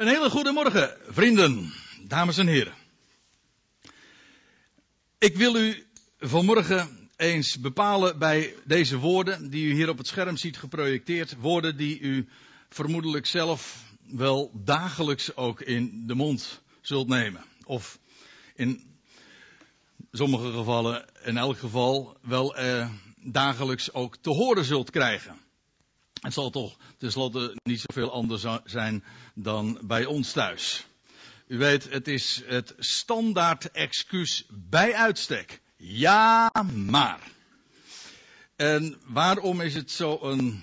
Een 0.00 0.08
hele 0.08 0.30
goede 0.30 0.52
morgen, 0.52 0.96
vrienden, 1.08 1.72
dames 2.02 2.38
en 2.38 2.46
heren. 2.46 2.74
Ik 5.18 5.36
wil 5.36 5.56
u 5.56 5.86
vanmorgen 6.18 7.10
eens 7.16 7.60
bepalen 7.60 8.18
bij 8.18 8.54
deze 8.64 8.96
woorden 8.98 9.50
die 9.50 9.66
u 9.66 9.72
hier 9.72 9.88
op 9.88 9.98
het 9.98 10.06
scherm 10.06 10.36
ziet 10.36 10.56
geprojecteerd. 10.56 11.36
Woorden 11.36 11.76
die 11.76 12.00
u 12.00 12.28
vermoedelijk 12.68 13.26
zelf 13.26 13.84
wel 14.06 14.50
dagelijks 14.54 15.36
ook 15.36 15.60
in 15.60 16.06
de 16.06 16.14
mond 16.14 16.62
zult 16.80 17.08
nemen. 17.08 17.44
Of 17.64 17.98
in 18.54 18.98
sommige 20.12 20.52
gevallen, 20.52 21.04
in 21.24 21.36
elk 21.36 21.58
geval, 21.58 22.16
wel 22.22 22.56
eh, 22.56 22.88
dagelijks 23.22 23.92
ook 23.92 24.16
te 24.16 24.30
horen 24.30 24.64
zult 24.64 24.90
krijgen. 24.90 25.38
Het 26.20 26.32
zal 26.32 26.50
toch 26.50 26.76
tenslotte 26.98 27.56
niet 27.62 27.84
zoveel 27.86 28.12
anders 28.12 28.46
zijn 28.64 29.04
dan 29.34 29.80
bij 29.82 30.04
ons 30.04 30.32
thuis. 30.32 30.86
U 31.46 31.58
weet, 31.58 31.90
het 31.90 32.08
is 32.08 32.42
het 32.46 32.74
standaard 32.78 33.70
excuus 33.70 34.46
bij 34.48 34.94
uitstek. 34.94 35.60
Ja, 35.76 36.50
maar. 36.74 37.30
En 38.56 39.00
waarom 39.06 39.60
is 39.60 39.74
het 39.74 39.90
zo 39.90 40.18
een 40.22 40.62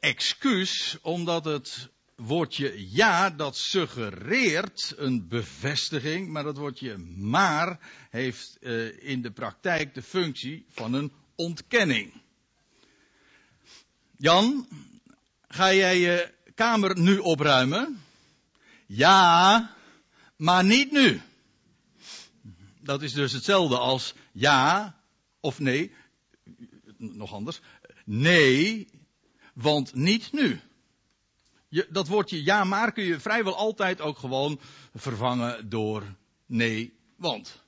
excuus? 0.00 0.98
Omdat 1.02 1.44
het 1.44 1.90
woordje 2.16 2.90
ja, 2.90 3.30
dat 3.30 3.56
suggereert 3.56 4.94
een 4.96 5.28
bevestiging, 5.28 6.28
maar 6.28 6.44
dat 6.44 6.56
woordje 6.56 6.96
maar 7.16 7.78
heeft 8.10 8.56
uh, 8.60 9.08
in 9.08 9.22
de 9.22 9.30
praktijk 9.30 9.94
de 9.94 10.02
functie 10.02 10.64
van 10.68 10.92
een 10.92 11.12
ontkenning. 11.34 12.21
Jan, 14.22 14.66
ga 15.48 15.72
jij 15.72 15.98
je 15.98 16.34
kamer 16.54 16.98
nu 16.98 17.18
opruimen? 17.18 18.02
Ja, 18.86 19.74
maar 20.36 20.64
niet 20.64 20.92
nu. 20.92 21.20
Dat 22.80 23.02
is 23.02 23.12
dus 23.12 23.32
hetzelfde 23.32 23.78
als 23.78 24.14
ja 24.32 24.94
of 25.40 25.58
nee. 25.58 25.92
Nog 26.96 27.32
anders. 27.32 27.60
Nee, 28.04 28.88
want 29.54 29.94
niet 29.94 30.32
nu. 30.32 30.60
Je, 31.68 31.86
dat 31.90 32.08
woordje 32.08 32.44
ja 32.44 32.64
maar 32.64 32.92
kun 32.92 33.04
je 33.04 33.20
vrijwel 33.20 33.56
altijd 33.56 34.00
ook 34.00 34.18
gewoon 34.18 34.60
vervangen 34.94 35.68
door 35.68 36.04
nee, 36.46 36.92
want. 37.16 37.61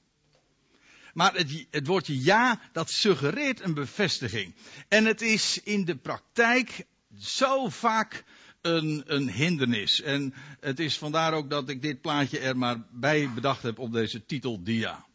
Maar 1.15 1.35
het, 1.35 1.67
het 1.71 1.87
woordje 1.87 2.23
ja, 2.23 2.61
dat 2.73 2.91
suggereert 2.91 3.61
een 3.61 3.75
bevestiging. 3.75 4.55
En 4.89 5.05
het 5.05 5.21
is 5.23 5.61
in 5.63 5.85
de 5.85 5.97
praktijk 5.97 6.87
zo 7.19 7.69
vaak 7.69 8.25
een, 8.61 9.03
een, 9.07 9.31
hindernis. 9.31 10.03
En 10.03 10.35
het 10.61 10.81
is 10.81 10.99
vandaar 10.99 11.33
ook 11.33 11.51
dat 11.51 11.69
ik 11.69 11.83
dit 11.83 12.01
plaatje 12.01 12.39
er 12.39 12.57
maar 12.57 12.87
bij 12.91 13.31
bedacht 13.35 13.63
heb 13.63 13.79
op 13.79 13.93
deze 13.93 14.25
titeldia. 14.25 15.07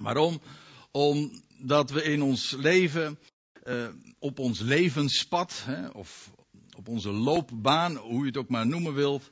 Waarom? 0.00 0.40
Omdat 0.90 1.90
we 1.90 2.02
in 2.02 2.22
ons 2.22 2.50
leven, 2.50 3.18
uh, 3.64 3.88
op 4.18 4.38
ons 4.38 4.60
levenspad, 4.60 5.62
hè, 5.64 5.88
of 5.88 6.30
op 6.76 6.88
onze 6.88 7.10
loopbaan, 7.10 7.96
hoe 7.96 8.20
je 8.20 8.26
het 8.26 8.36
ook 8.36 8.48
maar 8.48 8.66
noemen 8.66 8.94
wilt, 8.94 9.30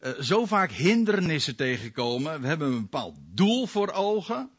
uh, 0.00 0.20
zo 0.20 0.46
vaak 0.46 0.70
hindernissen 0.70 1.56
tegenkomen. 1.56 2.40
We 2.40 2.46
hebben 2.46 2.72
een 2.72 2.80
bepaald 2.80 3.16
doel 3.34 3.66
voor 3.66 3.90
ogen. 3.90 4.50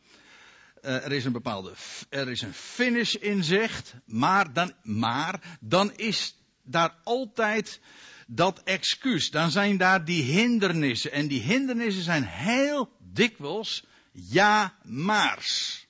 Uh, 0.82 1.06
er 1.06 1.12
is 1.12 1.26
een 1.26 1.32
bepaalde, 1.32 1.74
er 2.10 2.30
is 2.30 2.42
een 2.42 2.54
finish 2.54 3.14
in 3.14 3.44
zicht, 3.44 3.94
maar 4.06 4.54
dan, 4.54 4.74
maar 4.84 5.58
dan 5.60 5.94
is 5.96 6.36
daar 6.64 6.96
altijd 7.04 7.80
dat 8.28 8.64
excuus. 8.64 9.32
Dan 9.32 9.52
zijn 9.52 9.78
daar 9.78 10.06
die 10.06 10.24
hindernissen. 10.24 11.12
En 11.12 11.28
die 11.28 11.42
hindernissen 11.42 12.04
zijn 12.04 12.24
heel 12.24 12.92
dikwijls 13.00 13.86
ja 14.12 14.78
maars. 14.84 15.86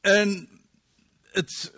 En 0.00 0.48
het 1.22 1.72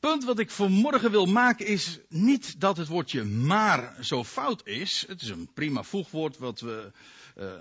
punt 0.00 0.24
wat 0.24 0.38
ik 0.38 0.50
vanmorgen 0.50 1.10
wil 1.10 1.26
maken 1.26 1.66
is 1.66 1.98
niet 2.08 2.60
dat 2.60 2.76
het 2.76 2.88
woordje 2.88 3.24
maar 3.24 3.96
zo 4.04 4.24
fout 4.24 4.66
is. 4.66 5.04
Het 5.08 5.22
is 5.22 5.28
een 5.28 5.52
prima 5.52 5.82
voegwoord 5.82 6.38
wat 6.38 6.60
we 6.60 6.92
uh, 7.36 7.52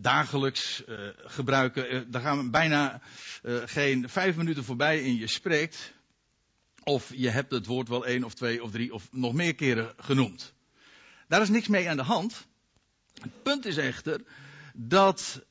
dagelijks 0.00 0.82
uh, 0.88 1.08
gebruiken. 1.16 1.94
Uh, 1.94 2.00
daar 2.06 2.22
gaan 2.22 2.38
we 2.44 2.50
bijna 2.50 3.00
geen 3.64 4.08
vijf 4.08 4.36
minuten 4.36 4.64
voorbij 4.64 5.02
in 5.02 5.16
je 5.16 5.26
spreekt. 5.26 5.92
Of 6.84 7.12
je 7.14 7.28
hebt 7.28 7.52
het 7.52 7.66
woord 7.66 7.88
wel 7.88 8.06
één 8.06 8.24
of 8.24 8.34
twee 8.34 8.62
of 8.62 8.70
drie 8.70 8.94
of 8.94 9.08
nog 9.12 9.32
meer 9.32 9.54
keren 9.54 9.94
genoemd. 9.96 10.52
Daar 11.28 11.42
is 11.42 11.48
niks 11.48 11.68
mee 11.68 11.88
aan 11.88 11.96
de 11.96 12.02
hand. 12.02 12.46
Het 13.14 13.42
punt 13.42 13.66
is 13.66 13.76
echter 13.76 14.24
dat 14.74 15.42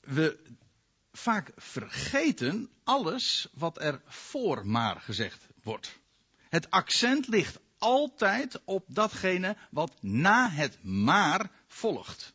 we 0.00 0.38
vaak 1.12 1.52
vergeten 1.56 2.70
alles 2.84 3.48
wat 3.52 3.80
er 3.80 4.00
voor 4.06 4.66
maar 4.66 5.00
gezegd 5.00 5.46
wordt. 5.62 6.00
Het 6.48 6.70
accent 6.70 7.28
ligt 7.28 7.58
altijd 7.78 8.60
op 8.64 8.84
datgene 8.88 9.56
wat 9.70 10.02
na 10.02 10.50
het 10.50 10.78
maar 10.82 11.50
volgt. 11.66 12.34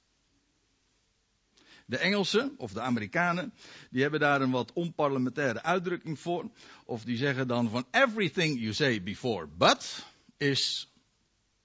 De 1.89 1.97
Engelsen 1.97 2.53
of 2.57 2.71
de 2.71 2.81
Amerikanen, 2.81 3.53
die 3.89 4.01
hebben 4.01 4.19
daar 4.19 4.41
een 4.41 4.51
wat 4.51 4.73
onparlementaire 4.73 5.63
uitdrukking 5.63 6.19
voor. 6.19 6.49
Of 6.85 7.03
die 7.03 7.17
zeggen 7.17 7.47
dan 7.47 7.69
van 7.69 7.85
everything 7.91 8.59
you 8.59 8.73
say 8.73 9.03
before 9.03 9.47
but 9.57 10.05
is 10.37 10.91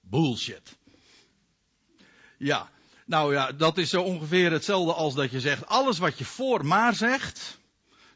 bullshit. 0.01 0.77
Ja, 2.37 2.71
nou 3.05 3.33
ja, 3.33 3.51
dat 3.51 3.77
is 3.77 3.89
zo 3.89 4.01
ongeveer 4.01 4.51
hetzelfde 4.51 4.93
als 4.93 5.13
dat 5.13 5.31
je 5.31 5.39
zegt 5.39 5.65
alles 5.65 5.97
wat 5.97 6.17
je 6.17 6.25
voor 6.25 6.65
maar 6.65 6.95
zegt, 6.95 7.57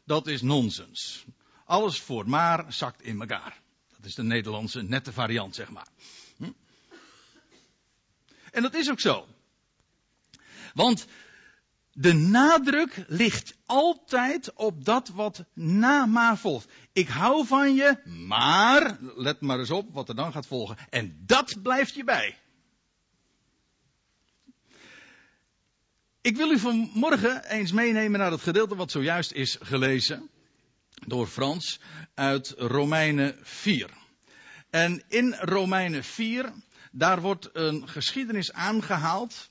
dat 0.04 0.26
is 0.26 0.42
nonsens. 0.42 1.24
Alles 1.64 2.00
voor 2.00 2.28
maar 2.28 2.72
zakt 2.72 3.02
in 3.02 3.20
elkaar. 3.20 3.60
Dat 3.96 4.04
is 4.04 4.14
de 4.14 4.22
Nederlandse 4.22 4.82
nette 4.82 5.12
variant, 5.12 5.54
zeg 5.54 5.70
maar. 5.70 5.88
Hm? 6.36 6.52
En 8.50 8.62
dat 8.62 8.74
is 8.74 8.90
ook 8.90 9.00
zo. 9.00 9.26
Want 10.74 11.06
de 12.00 12.12
nadruk 12.12 13.04
ligt 13.06 13.56
altijd 13.66 14.52
op 14.54 14.84
dat 14.84 15.08
wat 15.08 15.44
na 15.54 16.06
maar 16.06 16.38
volgt. 16.38 16.70
Ik 16.92 17.08
hou 17.08 17.46
van 17.46 17.74
je, 17.74 18.00
maar, 18.04 18.98
let 19.00 19.40
maar 19.40 19.58
eens 19.58 19.70
op 19.70 19.92
wat 19.92 20.08
er 20.08 20.14
dan 20.14 20.32
gaat 20.32 20.46
volgen. 20.46 20.76
En 20.90 21.22
dat 21.26 21.62
blijft 21.62 21.94
je 21.94 22.04
bij. 22.04 22.38
Ik 26.20 26.36
wil 26.36 26.50
u 26.50 26.58
vanmorgen 26.58 27.44
eens 27.44 27.72
meenemen 27.72 28.20
naar 28.20 28.30
het 28.30 28.42
gedeelte 28.42 28.76
wat 28.76 28.90
zojuist 28.90 29.32
is 29.32 29.56
gelezen 29.60 30.30
door 31.06 31.26
Frans 31.26 31.80
uit 32.14 32.54
Romeinen 32.56 33.36
4. 33.42 33.90
En 34.70 35.02
in 35.08 35.34
Romeinen 35.34 36.04
4, 36.04 36.52
daar 36.92 37.20
wordt 37.20 37.48
een 37.52 37.88
geschiedenis 37.88 38.52
aangehaald 38.52 39.50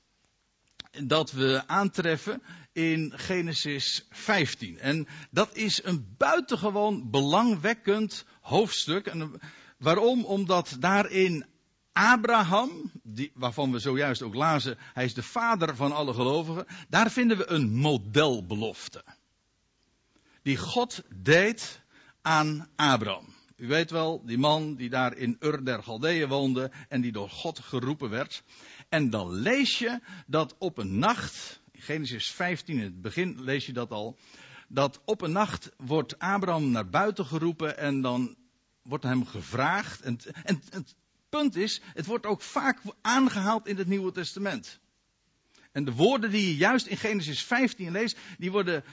dat 0.90 1.30
we 1.30 1.62
aantreffen 1.66 2.42
in 2.72 3.12
Genesis 3.16 4.06
15. 4.10 4.78
En 4.78 5.08
dat 5.30 5.56
is 5.56 5.84
een 5.84 6.14
buitengewoon 6.16 7.10
belangwekkend 7.10 8.24
hoofdstuk. 8.40 9.06
En 9.06 9.40
waarom? 9.78 10.24
Omdat 10.24 10.76
daarin 10.80 11.46
Abraham, 11.92 12.90
die, 13.02 13.30
waarvan 13.34 13.72
we 13.72 13.78
zojuist 13.78 14.22
ook 14.22 14.34
lazen, 14.34 14.78
hij 14.78 15.04
is 15.04 15.14
de 15.14 15.22
vader 15.22 15.76
van 15.76 15.92
alle 15.92 16.14
gelovigen, 16.14 16.66
daar 16.88 17.10
vinden 17.10 17.36
we 17.36 17.50
een 17.50 17.70
modelbelofte. 17.70 19.04
Die 20.42 20.56
God 20.56 21.02
deed 21.14 21.80
aan 22.22 22.68
Abraham. 22.76 23.36
U 23.56 23.66
weet 23.66 23.90
wel, 23.90 24.22
die 24.24 24.38
man 24.38 24.74
die 24.74 24.88
daar 24.88 25.16
in 25.16 25.36
Ur 25.40 25.64
der 25.64 25.82
Galdeeën 25.82 26.28
woonde 26.28 26.70
en 26.88 27.00
die 27.00 27.12
door 27.12 27.30
God 27.30 27.58
geroepen 27.58 28.10
werd. 28.10 28.42
En 28.88 29.10
dan 29.10 29.32
lees 29.32 29.78
je 29.78 30.00
dat 30.26 30.54
op 30.58 30.78
een 30.78 30.98
nacht, 30.98 31.60
in 31.72 31.80
Genesis 31.80 32.30
15 32.30 32.76
in 32.76 32.84
het 32.84 33.02
begin 33.02 33.42
lees 33.42 33.66
je 33.66 33.72
dat 33.72 33.90
al, 33.90 34.18
dat 34.68 35.00
op 35.04 35.20
een 35.20 35.32
nacht 35.32 35.70
wordt 35.76 36.18
Abraham 36.18 36.70
naar 36.70 36.88
buiten 36.88 37.26
geroepen 37.26 37.78
en 37.78 38.00
dan 38.00 38.36
wordt 38.82 39.04
hem 39.04 39.26
gevraagd. 39.26 40.00
En, 40.00 40.18
en 40.44 40.62
het 40.70 40.94
punt 41.28 41.56
is, 41.56 41.80
het 41.94 42.06
wordt 42.06 42.26
ook 42.26 42.42
vaak 42.42 42.80
aangehaald 43.00 43.66
in 43.66 43.76
het 43.76 43.86
Nieuwe 43.86 44.12
Testament. 44.12 44.80
En 45.72 45.84
de 45.84 45.92
woorden 45.92 46.30
die 46.30 46.46
je 46.46 46.56
juist 46.56 46.86
in 46.86 46.96
Genesis 46.96 47.44
15 47.44 47.90
leest, 47.90 48.18
die 48.38 48.50
worden 48.50 48.84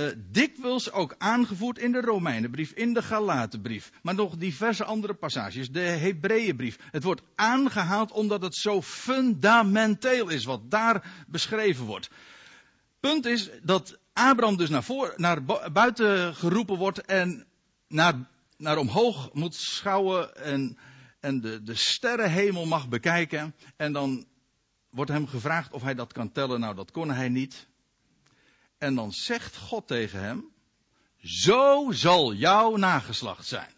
uh, 0.00 0.12
dikwijls 0.30 0.92
ook 0.92 1.14
aangevoerd 1.18 1.78
in 1.78 1.92
de 1.92 2.00
Romeinenbrief, 2.00 2.70
in 2.70 2.92
de 2.92 3.02
Galatenbrief, 3.02 3.90
maar 4.02 4.14
nog 4.14 4.36
diverse 4.36 4.84
andere 4.84 5.14
passages, 5.14 5.70
de 5.70 5.80
Hebreeënbrief. 5.80 6.78
Het 6.90 7.02
wordt 7.02 7.22
aangehaald 7.34 8.12
omdat 8.12 8.42
het 8.42 8.54
zo 8.54 8.82
fundamenteel 8.82 10.28
is 10.28 10.44
wat 10.44 10.70
daar 10.70 11.24
beschreven 11.28 11.84
wordt. 11.84 12.10
Punt 13.00 13.26
is 13.26 13.50
dat 13.62 13.98
Abraham 14.12 14.56
dus 14.56 14.68
naar, 14.68 15.12
naar 15.16 15.44
buiten 15.72 16.34
geroepen 16.34 16.76
wordt 16.76 17.00
en 17.00 17.46
naar, 17.88 18.14
naar 18.56 18.78
omhoog 18.78 19.32
moet 19.32 19.54
schouwen 19.54 20.36
en 20.36 20.78
en 21.20 21.40
de, 21.40 21.62
de 21.62 21.74
sterrenhemel 21.74 22.66
mag 22.66 22.88
bekijken. 22.88 23.54
En 23.76 23.92
dan 23.92 24.26
wordt 24.90 25.10
hem 25.10 25.26
gevraagd 25.26 25.72
of 25.72 25.82
hij 25.82 25.94
dat 25.94 26.12
kan 26.12 26.32
tellen. 26.32 26.60
Nou, 26.60 26.74
dat 26.74 26.90
kon 26.90 27.10
hij 27.10 27.28
niet. 27.28 27.68
En 28.80 28.94
dan 28.94 29.12
zegt 29.12 29.56
God 29.56 29.86
tegen 29.86 30.20
hem: 30.20 30.52
Zo 31.22 31.90
zal 31.92 32.34
jouw 32.34 32.76
nageslacht 32.76 33.46
zijn. 33.46 33.74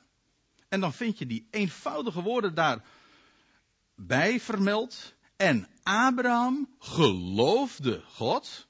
En 0.68 0.80
dan 0.80 0.92
vind 0.92 1.18
je 1.18 1.26
die 1.26 1.48
eenvoudige 1.50 2.22
woorden 2.22 2.54
daarbij 2.54 4.40
vermeld. 4.40 5.14
En 5.36 5.68
Abraham 5.82 6.74
geloofde 6.78 8.02
God. 8.08 8.66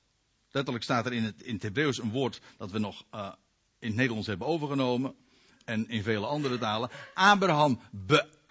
Letterlijk 0.50 0.84
staat 0.84 1.06
er 1.06 1.12
in 1.12 1.25
het, 1.25 1.43
in 1.43 1.58
Hebreeuws 1.61 1.99
een 1.99 2.11
woord 2.11 2.40
dat 2.56 2.70
we 2.70 2.79
nog 2.79 3.05
uh, 3.14 3.32
in 3.79 3.88
het 3.88 3.96
Nederlands 3.96 4.26
hebben 4.26 4.46
overgenomen. 4.46 5.14
En 5.64 5.88
in 5.88 6.02
vele 6.02 6.26
andere 6.26 6.58
talen. 6.58 6.90
Abraham 7.14 7.81
beaamde 7.90 8.41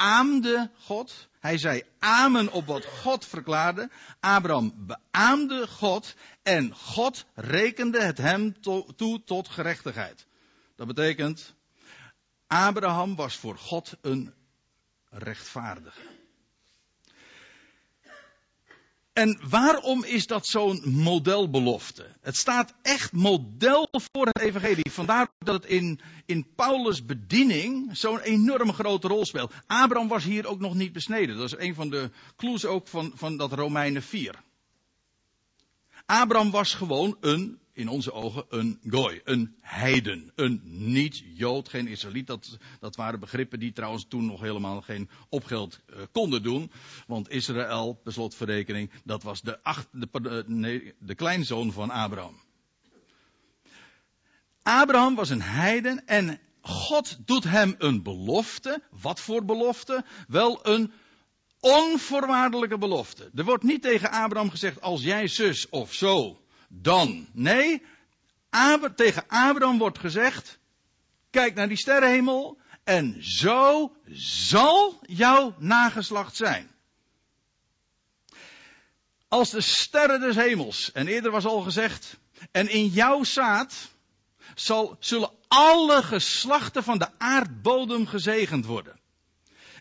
God. 0.77 1.29
Hij 1.39 1.57
zei 1.57 1.83
amen 1.99 2.51
op 2.51 2.65
wat 2.65 2.85
God 2.85 3.25
verklaarde. 3.25 3.89
Abraham 4.19 4.73
beaamde 4.77 5.67
God. 5.67 6.15
En 6.43 6.75
God 6.75 7.25
rekende 7.33 8.01
het 8.01 8.17
hem 8.17 8.61
to, 8.61 8.85
toe 8.95 9.23
tot 9.23 9.47
gerechtigheid. 9.47 10.25
Dat 10.75 10.87
betekent. 10.87 11.53
Abraham 12.47 13.15
was 13.15 13.35
voor 13.35 13.57
God 13.57 13.97
een 14.01 14.33
rechtvaardige. 15.09 16.01
En 19.13 19.39
waarom 19.49 20.03
is 20.03 20.27
dat 20.27 20.45
zo'n 20.45 20.81
modelbelofte? 20.85 22.15
Het 22.21 22.37
staat 22.37 22.73
echt 22.81 23.11
model 23.11 23.89
voor 23.91 24.25
het 24.25 24.39
evangelie. 24.39 24.91
Vandaar 24.91 25.27
dat 25.39 25.63
het 25.63 25.71
in, 25.71 25.99
in 26.25 26.47
Paulus' 26.55 27.05
bediening 27.05 27.97
zo'n 27.97 28.19
enorm 28.19 28.73
grote 28.73 29.07
rol 29.07 29.25
speelt. 29.25 29.53
Abraham 29.67 30.07
was 30.07 30.23
hier 30.23 30.47
ook 30.47 30.59
nog 30.59 30.75
niet 30.75 30.93
besneden. 30.93 31.37
Dat 31.37 31.45
is 31.45 31.57
een 31.57 31.75
van 31.75 31.89
de 31.89 32.11
clues 32.35 32.65
ook 32.65 32.87
van, 32.87 33.11
van 33.15 33.37
dat 33.37 33.53
Romeinen 33.53 34.03
4. 34.03 34.35
Abraham 36.05 36.51
was 36.51 36.73
gewoon 36.73 37.17
een 37.19 37.60
in 37.73 37.87
onze 37.87 38.11
ogen 38.11 38.45
een 38.49 38.79
gooi, 38.83 39.21
een 39.23 39.55
heiden, 39.61 40.31
een 40.35 40.61
niet-jood, 40.63 41.69
geen 41.69 41.87
Israëliet. 41.87 42.27
Dat, 42.27 42.57
dat 42.79 42.95
waren 42.95 43.19
begrippen 43.19 43.59
die 43.59 43.73
trouwens 43.73 44.05
toen 44.07 44.25
nog 44.25 44.41
helemaal 44.41 44.81
geen 44.81 45.09
opgeld 45.29 45.79
uh, 45.89 45.97
konden 46.11 46.43
doen. 46.43 46.71
Want 47.07 47.29
Israël, 47.29 47.93
per 48.03 48.13
slotverrekening, 48.13 48.91
dat 49.03 49.23
was 49.23 49.41
de, 49.41 49.63
acht, 49.63 49.87
de, 49.91 50.43
nee, 50.47 50.93
de 50.99 51.15
kleinzoon 51.15 51.71
van 51.71 51.89
Abraham. 51.89 52.41
Abraham 54.63 55.15
was 55.15 55.29
een 55.29 55.41
heiden 55.41 56.05
en 56.05 56.39
God 56.61 57.17
doet 57.25 57.43
hem 57.43 57.75
een 57.77 58.03
belofte. 58.03 58.81
Wat 59.01 59.19
voor 59.19 59.45
belofte? 59.45 60.03
Wel 60.27 60.67
een 60.67 60.91
onvoorwaardelijke 61.59 62.77
belofte. 62.77 63.29
Er 63.35 63.43
wordt 63.43 63.63
niet 63.63 63.81
tegen 63.81 64.11
Abraham 64.11 64.49
gezegd: 64.49 64.81
als 64.81 65.03
jij 65.03 65.27
zus 65.27 65.69
of 65.69 65.93
zo 65.93 66.40
dan. 66.71 67.27
Nee, 67.31 67.81
tegen 68.95 69.23
Abraham 69.27 69.77
wordt 69.77 69.99
gezegd, 69.99 70.59
kijk 71.29 71.55
naar 71.55 71.67
die 71.67 71.77
sterrenhemel 71.77 72.57
en 72.83 73.17
zo 73.23 73.95
zal 74.11 74.99
jouw 75.01 75.55
nageslacht 75.57 76.35
zijn. 76.35 76.69
Als 79.27 79.49
de 79.49 79.61
sterren 79.61 80.19
des 80.19 80.35
hemels, 80.35 80.91
en 80.91 81.07
eerder 81.07 81.31
was 81.31 81.45
al 81.45 81.61
gezegd, 81.61 82.17
en 82.51 82.69
in 82.69 82.87
jouw 82.87 83.23
zaad 83.23 83.89
zal, 84.55 84.97
zullen 84.99 85.31
alle 85.47 86.03
geslachten 86.03 86.83
van 86.83 86.97
de 86.97 87.07
aardbodem 87.17 88.07
gezegend 88.07 88.65
worden. 88.65 88.99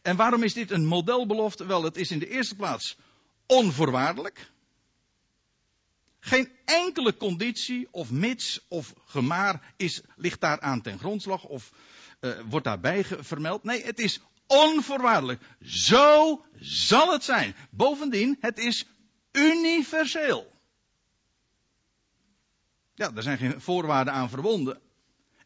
En 0.02 0.16
waarom 0.16 0.42
is 0.42 0.52
dit 0.52 0.70
een 0.70 0.86
modelbelofte? 0.86 1.66
Wel, 1.66 1.82
het 1.82 1.96
is 1.96 2.10
in 2.10 2.18
de 2.18 2.28
eerste 2.28 2.54
plaats 2.54 2.96
onvoorwaardelijk. 3.46 4.50
Geen 6.20 6.50
enkele 6.64 7.16
conditie 7.16 7.88
of 7.90 8.10
mits 8.10 8.60
of 8.68 8.94
gemaar 9.04 9.72
is, 9.76 10.00
ligt 10.16 10.40
daaraan 10.40 10.80
ten 10.80 10.98
grondslag 10.98 11.44
of 11.44 11.72
uh, 12.20 12.40
wordt 12.48 12.64
daarbij 12.64 13.04
vermeld. 13.04 13.64
Nee, 13.64 13.84
het 13.84 13.98
is 13.98 14.20
onvoorwaardelijk. 14.46 15.42
Zo 15.60 16.44
zal 16.60 17.12
het 17.12 17.24
zijn. 17.24 17.56
Bovendien, 17.70 18.36
het 18.40 18.58
is 18.58 18.86
universeel. 19.32 20.52
Ja, 22.94 23.12
er 23.14 23.22
zijn 23.22 23.38
geen 23.38 23.60
voorwaarden 23.60 24.12
aan 24.12 24.28
verbonden. 24.28 24.80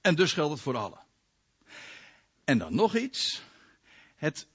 En 0.01 0.15
dus 0.15 0.33
geldt 0.33 0.53
het 0.53 0.61
voor 0.61 0.77
allen. 0.77 1.03
En 2.45 2.59
dan 2.59 2.75
nog 2.75 2.97
iets. 2.97 3.43
Het 4.17 4.47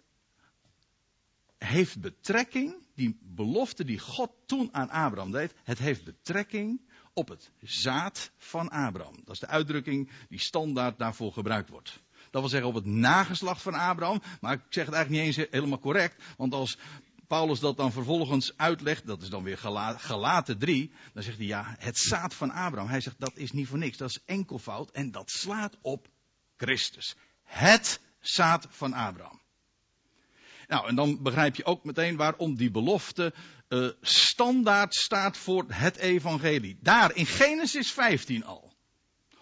heeft 1.57 2.01
betrekking 2.01 2.75
die 2.99 3.17
belofte 3.21 3.83
die 3.83 3.99
God 3.99 4.31
toen 4.45 4.69
aan 4.71 4.89
Abraham 4.89 5.31
deed, 5.31 5.53
het 5.63 5.79
heeft 5.79 6.03
betrekking 6.03 6.81
op 7.13 7.27
het 7.27 7.51
zaad 7.61 8.31
van 8.37 8.69
Abraham. 8.69 9.15
Dat 9.23 9.33
is 9.33 9.39
de 9.39 9.47
uitdrukking 9.47 10.11
die 10.29 10.39
standaard 10.39 10.97
daarvoor 10.97 11.33
gebruikt 11.33 11.69
wordt. 11.69 11.99
Dat 12.31 12.41
wil 12.41 12.49
zeggen 12.49 12.69
op 12.69 12.75
het 12.75 12.85
nageslacht 12.85 13.61
van 13.61 13.73
Abraham, 13.73 14.21
maar 14.41 14.53
ik 14.53 14.61
zeg 14.69 14.85
het 14.85 14.93
eigenlijk 14.93 15.25
niet 15.25 15.37
eens 15.37 15.47
helemaal 15.51 15.79
correct, 15.79 16.23
want 16.37 16.53
als 16.53 16.77
Paulus 17.27 17.59
dat 17.59 17.77
dan 17.77 17.91
vervolgens 17.91 18.57
uitlegt, 18.57 19.07
dat 19.07 19.21
is 19.21 19.29
dan 19.29 19.43
weer 19.43 19.57
gelaten 19.97 20.57
3, 20.57 20.91
dan 21.13 21.23
zegt 21.23 21.37
hij 21.37 21.45
ja, 21.45 21.75
het 21.79 21.97
zaad 21.97 22.33
van 22.33 22.51
Abraham. 22.51 22.89
Hij 22.89 23.01
zegt 23.01 23.19
dat 23.19 23.37
is 23.37 23.51
niet 23.51 23.67
voor 23.67 23.77
niks, 23.77 23.97
dat 23.97 24.09
is 24.09 24.23
enkelvoud 24.25 24.91
en 24.91 25.11
dat 25.11 25.29
slaat 25.31 25.77
op 25.81 26.07
Christus. 26.57 27.15
Het 27.43 27.99
zaad 28.19 28.67
van 28.69 28.93
Abraham. 28.93 29.38
Nou, 30.69 30.87
en 30.87 30.95
dan 30.95 31.21
begrijp 31.21 31.55
je 31.55 31.65
ook 31.65 31.83
meteen 31.83 32.15
waarom 32.15 32.55
die 32.55 32.71
belofte 32.71 33.33
uh, 33.69 33.89
standaard 34.01 34.95
staat 34.95 35.37
voor 35.37 35.65
het 35.67 35.97
evangelie. 35.97 36.77
Daar 36.81 37.15
in 37.15 37.25
Genesis 37.25 37.91
15 37.91 38.45
al. 38.45 38.73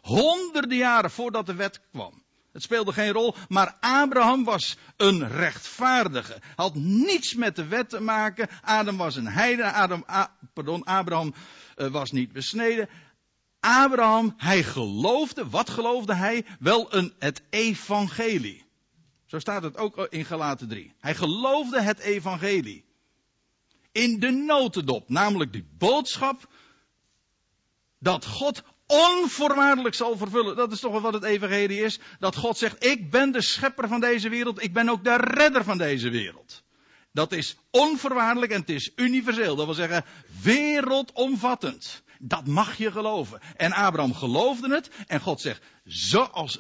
Honderden 0.01 0.77
jaren 0.77 1.12
voordat 1.12 1.45
de 1.45 1.56
wet 1.56 1.81
kwam. 1.91 2.24
Het 2.51 2.63
speelde 2.63 2.94
geen 2.94 3.12
rol, 3.12 3.35
maar 3.47 3.77
Abraham 3.79 4.44
was 4.44 4.77
een 4.97 5.27
rechtvaardige. 5.27 6.41
Had 6.56 6.75
niets 6.75 7.35
met 7.35 7.56
de 7.56 7.68
wet 7.68 7.89
te 7.89 8.01
maken. 8.01 8.50
Adam 8.62 8.97
was 8.97 9.15
een 9.15 9.27
heide. 9.27 9.71
Adam, 9.71 10.06
pardon, 10.53 10.83
Abraham 10.83 11.33
uh, 11.77 11.88
was 11.88 12.12
niet 12.12 12.31
besneden. 12.31 12.89
Abraham, 13.59 14.33
hij 14.38 14.63
geloofde, 14.63 15.50
wat 15.50 15.69
geloofde 15.69 16.13
hij? 16.13 16.45
Wel 16.59 16.95
een, 16.95 17.13
het 17.19 17.41
evangelie. 17.50 18.66
Zo 19.27 19.39
staat 19.39 19.63
het 19.63 19.77
ook 19.77 20.07
in 20.09 20.25
Galaten 20.25 20.68
3. 20.68 20.94
Hij 21.00 21.15
geloofde 21.15 21.81
het 21.81 22.00
evangelie. 22.00 22.85
In 23.91 24.19
de 24.19 24.31
notendop, 24.31 25.09
namelijk 25.09 25.51
die 25.51 25.68
boodschap 25.78 26.49
dat 27.99 28.25
God 28.25 28.63
onvoorwaardelijk 28.85 29.95
zal 29.95 30.18
vervullen. 30.18 30.56
Dat 30.56 30.71
is 30.71 30.80
toch 30.80 31.01
wat 31.01 31.13
het 31.13 31.23
evangelie 31.23 31.83
is. 31.83 31.99
Dat 32.19 32.35
God 32.35 32.57
zegt, 32.57 32.85
ik 32.85 33.11
ben 33.11 33.31
de 33.31 33.42
schepper 33.42 33.87
van 33.87 33.99
deze 33.99 34.30
wereld, 34.30 34.63
ik 34.63 34.73
ben 34.73 34.90
ook 34.90 35.04
de 35.04 35.16
redder 35.16 35.63
van 35.63 35.78
deze 35.78 36.09
wereld. 36.09 36.63
Dat 37.11 37.31
is 37.31 37.57
onvoorwaardelijk 37.71 38.51
en 38.51 38.59
het 38.59 38.69
is 38.69 38.92
universeel. 38.95 39.56
Dat 39.56 39.66
wil 39.66 39.73
zeggen, 39.73 40.06
wereldomvattend. 40.42 42.04
Dat 42.19 42.47
mag 42.47 42.78
je 42.78 42.92
geloven. 42.92 43.40
En 43.56 43.71
Abraham 43.71 44.13
geloofde 44.13 44.75
het 44.75 44.90
en 45.07 45.19
God 45.19 45.42
zegt, 45.42 45.61
zoals 45.83 46.59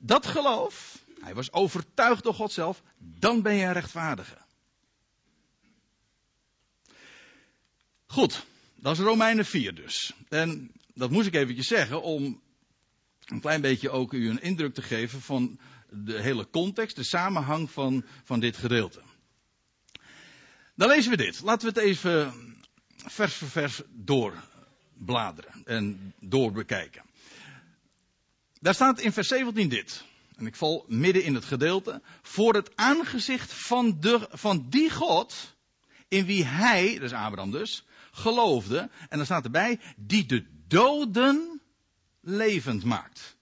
dat 0.00 0.26
geloof, 0.26 0.98
hij 1.20 1.34
was 1.34 1.52
overtuigd 1.52 2.22
door 2.22 2.34
God 2.34 2.52
zelf. 2.52 2.82
Dan 2.98 3.42
ben 3.42 3.54
je 3.54 3.66
een. 3.66 4.46
Goed, 8.06 8.46
dat 8.74 8.98
is 8.98 9.04
Romeinen 9.04 9.44
4 9.44 9.74
dus. 9.74 10.12
En 10.28 10.72
dat 10.94 11.10
moest 11.10 11.26
ik 11.26 11.34
eventjes 11.34 11.66
zeggen 11.66 12.02
om 12.02 12.40
een 13.24 13.40
klein 13.40 13.60
beetje 13.60 13.90
ook 13.90 14.12
u 14.12 14.28
een 14.28 14.42
indruk 14.42 14.74
te 14.74 14.82
geven 14.82 15.20
van 15.20 15.58
de 15.90 16.20
hele 16.20 16.50
context, 16.50 16.96
de 16.96 17.04
samenhang 17.04 17.70
van, 17.70 18.04
van 18.24 18.40
dit 18.40 18.56
gedeelte. 18.56 19.02
Dan 20.74 20.88
lezen 20.88 21.10
we 21.10 21.16
dit. 21.16 21.40
Laten 21.40 21.72
we 21.72 21.80
het 21.80 21.88
even 21.88 22.32
vers 22.96 23.34
voor 23.34 23.48
vers 23.48 23.82
doorbladeren 23.88 25.62
en 25.64 26.14
doorbekijken. 26.20 27.02
Daar 28.60 28.74
staat 28.74 29.00
in 29.00 29.12
vers 29.12 29.28
17 29.28 29.68
dit 29.68 30.04
en 30.38 30.46
ik 30.46 30.56
val 30.56 30.84
midden 30.88 31.24
in 31.24 31.34
het 31.34 31.44
gedeelte, 31.44 32.02
voor 32.22 32.54
het 32.54 32.76
aangezicht 32.76 33.52
van, 33.52 34.00
de, 34.00 34.28
van 34.30 34.66
die 34.68 34.90
God, 34.90 35.56
in 36.08 36.26
wie 36.26 36.44
hij, 36.44 36.98
dus 36.98 37.12
Abraham 37.12 37.50
dus, 37.50 37.84
geloofde, 38.10 38.90
en 39.08 39.16
dan 39.16 39.24
staat 39.24 39.44
erbij, 39.44 39.80
die 39.96 40.26
de 40.26 40.46
doden 40.68 41.60
levend 42.20 42.84
maakt. 42.84 43.36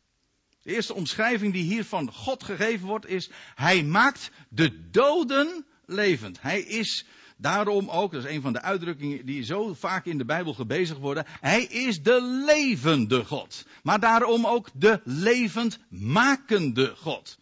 De 0.63 0.75
eerste 0.75 0.95
omschrijving 0.95 1.53
die 1.53 1.63
hier 1.63 1.85
van 1.85 2.13
God 2.13 2.45
gegeven 2.45 2.87
wordt 2.87 3.07
is, 3.07 3.31
hij 3.55 3.83
maakt 3.83 4.31
de 4.49 4.91
doden 4.91 5.67
levend. 5.87 6.43
Hij 6.43 6.61
is 6.61 7.07
Daarom 7.37 7.91
ook, 7.91 8.13
dat 8.13 8.25
is 8.25 8.31
een 8.31 8.43
van 8.43 8.53
de 8.53 8.63
uitdrukkingen 8.63 9.27
die 9.27 9.45
zo 9.45 9.75
vaak 9.75 10.05
in 10.05 10.19
de 10.19 10.25
Bijbel 10.25 10.55
gebezigd 10.55 11.01
worden. 11.01 11.25
Hij 11.29 11.63
is 11.63 12.03
de 12.03 12.43
levende 12.47 13.25
God. 13.25 13.67
Maar 13.83 14.01
daarom 14.01 14.47
ook 14.47 14.69
de 14.75 15.01
levendmakende 15.05 16.97
God. 16.97 17.39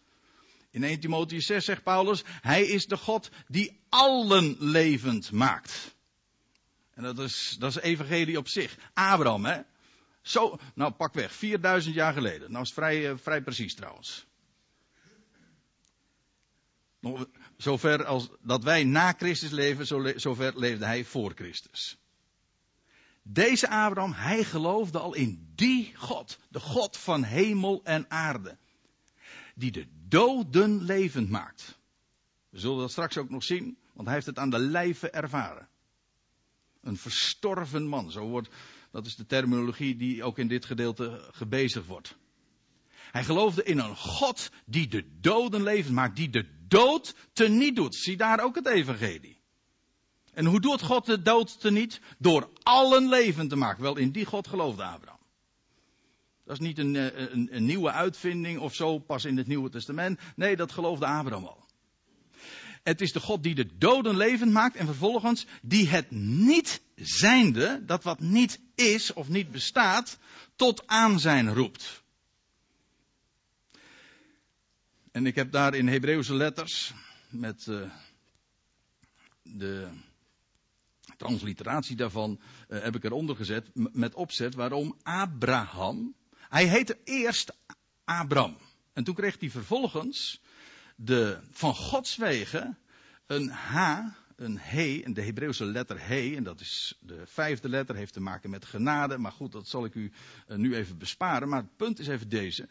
In 0.71 0.83
1 0.83 0.99
Timotheüs 0.99 1.45
6 1.45 1.65
zegt 1.65 1.83
Paulus, 1.83 2.23
hij 2.25 2.63
is 2.63 2.87
de 2.87 2.97
God 2.97 3.29
die 3.47 3.79
allen 3.89 4.55
levend 4.59 5.31
maakt. 5.31 5.95
En 6.93 7.03
dat 7.03 7.19
is, 7.19 7.55
dat 7.59 7.69
is 7.69 7.81
evangelie 7.81 8.37
op 8.37 8.47
zich. 8.47 8.77
Abraham, 8.93 9.45
hè. 9.45 9.61
Zo, 10.21 10.59
nou 10.73 10.91
pak 10.91 11.13
weg, 11.13 11.33
4000 11.33 11.95
jaar 11.95 12.13
geleden. 12.13 12.51
Nou 12.51 12.63
is 12.63 12.73
vrij, 12.73 13.11
uh, 13.11 13.17
vrij 13.17 13.41
precies 13.41 13.75
trouwens. 13.75 14.25
Zover 17.57 18.05
als 18.05 18.29
dat 18.41 18.63
wij 18.63 18.83
na 18.83 19.13
Christus 19.17 19.51
leven, 19.51 19.87
zo 19.87 20.01
le 20.01 20.19
zover 20.19 20.59
leefde 20.59 20.85
hij 20.85 21.03
voor 21.03 21.31
Christus. 21.35 21.97
Deze 23.23 23.69
Abraham, 23.69 24.13
hij 24.13 24.43
geloofde 24.43 24.99
al 24.99 25.13
in 25.13 25.51
die 25.55 25.91
God, 25.95 26.39
de 26.49 26.59
God 26.59 26.97
van 26.97 27.23
hemel 27.23 27.81
en 27.83 28.05
aarde, 28.09 28.57
die 29.55 29.71
de 29.71 29.87
doden 30.07 30.83
levend 30.83 31.29
maakt. 31.29 31.79
We 32.49 32.59
zullen 32.59 32.77
dat 32.77 32.91
straks 32.91 33.17
ook 33.17 33.29
nog 33.29 33.43
zien, 33.43 33.77
want 33.93 34.05
hij 34.05 34.13
heeft 34.13 34.27
het 34.27 34.39
aan 34.39 34.49
de 34.49 34.59
lijve 34.59 35.09
ervaren. 35.09 35.67
Een 36.81 36.97
verstorven 36.97 37.87
man, 37.87 38.11
zo 38.11 38.27
wordt, 38.27 38.49
dat 38.91 39.05
is 39.05 39.15
de 39.15 39.25
terminologie 39.25 39.95
die 39.95 40.23
ook 40.23 40.37
in 40.37 40.47
dit 40.47 40.65
gedeelte 40.65 41.29
gebezigd 41.31 41.85
wordt. 41.85 42.15
Hij 43.11 43.23
geloofde 43.23 43.63
in 43.63 43.79
een 43.79 43.95
God 43.95 44.49
die 44.65 44.87
de 44.87 45.19
doden 45.19 45.63
levend 45.63 45.93
maakt, 45.93 46.15
die 46.15 46.29
de 46.29 46.54
dood 46.67 47.15
teniet 47.33 47.75
doet. 47.75 47.95
Zie 47.95 48.17
daar 48.17 48.39
ook 48.39 48.55
het 48.55 48.67
evangelie. 48.67 49.39
En 50.33 50.45
hoe 50.45 50.61
doet 50.61 50.81
God 50.81 51.05
de 51.05 51.21
dood 51.21 51.59
teniet? 51.59 52.01
Door 52.17 52.49
allen 52.63 53.09
levend 53.09 53.49
te 53.49 53.55
maken. 53.55 53.83
Wel, 53.83 53.97
in 53.97 54.11
die 54.11 54.25
God 54.25 54.47
geloofde 54.47 54.83
Abraham. 54.83 55.19
Dat 56.45 56.59
is 56.59 56.67
niet 56.67 56.77
een, 56.77 56.95
eh, 56.95 57.31
een, 57.31 57.55
een, 57.55 57.65
nieuwe 57.65 57.91
uitvinding 57.91 58.59
of 58.59 58.73
zo, 58.73 58.99
pas 58.99 59.25
in 59.25 59.37
het 59.37 59.47
Nieuwe 59.47 59.69
Testament. 59.69 60.19
Nee, 60.35 60.55
dat 60.55 60.71
geloofde 60.71 61.05
Abraham 61.05 61.45
al. 61.45 61.65
Het 62.83 63.01
is 63.01 63.11
de 63.11 63.19
God 63.19 63.43
die 63.43 63.55
de 63.55 63.77
doden 63.77 64.17
levend 64.17 64.51
maakt 64.51 64.75
en 64.75 64.85
vervolgens 64.85 65.45
die 65.61 65.87
het 65.87 66.11
niet 66.11 66.81
zijnde, 66.95 67.85
dat 67.85 68.03
wat 68.03 68.19
niet 68.19 68.59
is 68.75 69.13
of 69.13 69.29
niet 69.29 69.51
bestaat, 69.51 70.17
tot 70.55 70.87
aanzijn 70.87 71.53
roept. 71.53 72.03
En 75.15 75.25
ik 75.25 75.35
heb 75.35 75.51
daar 75.51 75.73
in 75.73 75.87
Hebreeuwse 75.87 76.33
letters 76.33 76.93
met 77.29 77.65
uh, 77.65 77.91
de 79.41 79.87
transliteratie 81.17 81.95
daarvan 81.95 82.39
uh, 82.69 82.81
heb 82.81 82.95
ik 82.95 83.03
eronder 83.03 83.35
gezet 83.35 83.69
met 83.73 84.13
opzet 84.13 84.55
waarom 84.55 84.97
Abraham. 85.03 86.15
Hij 86.37 86.65
heette 86.65 86.97
eerst 87.03 87.53
Abram. 88.03 88.57
En 88.93 89.03
toen 89.03 89.15
kreeg 89.15 89.39
hij 89.39 89.49
vervolgens 89.49 90.41
de, 90.95 91.39
van 91.51 91.75
Gods 91.75 92.15
wegen 92.15 92.77
een 93.27 93.49
H, 93.49 93.99
een 94.35 94.57
he, 94.59 95.01
en 95.03 95.13
de 95.13 95.21
Hebreeuwse 95.21 95.65
letter 95.65 96.07
he, 96.07 96.33
en 96.35 96.43
dat 96.43 96.59
is 96.59 96.97
de 96.99 97.21
vijfde 97.25 97.69
letter, 97.69 97.95
heeft 97.95 98.13
te 98.13 98.21
maken 98.21 98.49
met 98.49 98.65
genade. 98.65 99.17
Maar 99.17 99.31
goed, 99.31 99.51
dat 99.51 99.67
zal 99.67 99.85
ik 99.85 99.95
u 99.95 100.11
uh, 100.47 100.57
nu 100.57 100.75
even 100.75 100.97
besparen. 100.97 101.49
Maar 101.49 101.61
het 101.61 101.75
punt 101.75 101.99
is 101.99 102.07
even 102.07 102.29
deze. 102.29 102.67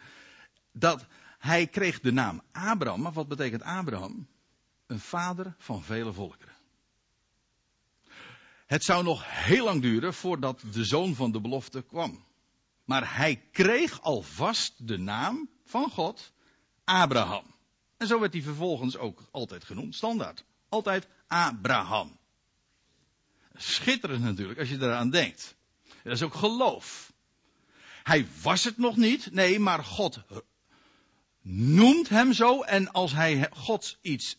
Dat 0.73 1.07
hij 1.45 1.67
kreeg 1.67 2.01
de 2.01 2.13
naam 2.13 2.43
Abraham. 2.53 3.01
Maar 3.01 3.13
wat 3.13 3.29
betekent 3.29 3.63
Abraham? 3.63 4.29
Een 4.87 5.01
vader 5.01 5.55
van 5.59 5.83
vele 5.83 6.13
volkeren. 6.13 6.55
Het 8.67 8.85
zou 8.85 9.05
nog 9.05 9.23
heel 9.27 9.65
lang 9.65 9.83
duren 9.83 10.15
voordat 10.15 10.63
de 10.73 10.85
zoon 10.85 11.15
van 11.15 11.33
de 11.33 11.41
belofte 11.41 11.83
kwam. 11.83 12.25
Maar 12.85 13.17
hij 13.17 13.49
kreeg 13.53 14.01
alvast 14.03 14.89
de 14.89 14.99
naam 14.99 15.49
van 15.65 15.91
God, 15.91 16.33
Abraham. 16.85 17.45
En 17.97 18.07
zo 18.07 18.21
werd 18.21 18.33
hij 18.33 18.43
vervolgens 18.43 18.97
ook 18.97 19.29
altijd 19.31 19.65
genoemd, 19.65 19.95
standaard. 19.95 20.45
Altijd 20.69 21.09
Abraham. 21.27 22.19
Schitterend 23.55 24.23
natuurlijk, 24.23 24.59
als 24.59 24.69
je 24.69 24.77
eraan 24.77 25.11
denkt. 25.11 25.57
Dat 26.03 26.13
is 26.13 26.23
ook 26.23 26.35
geloof. 26.35 27.13
Hij 28.03 28.27
was 28.43 28.65
het 28.65 28.79
nog 28.79 28.97
niet, 28.97 29.33
nee, 29.33 29.59
maar 29.59 29.85
God 29.85 30.21
noemt 31.47 32.09
hem 32.09 32.33
zo. 32.33 32.63
En 32.63 32.93
als 32.93 33.13
hij 33.13 33.49
God 33.53 33.99
iets 34.01 34.37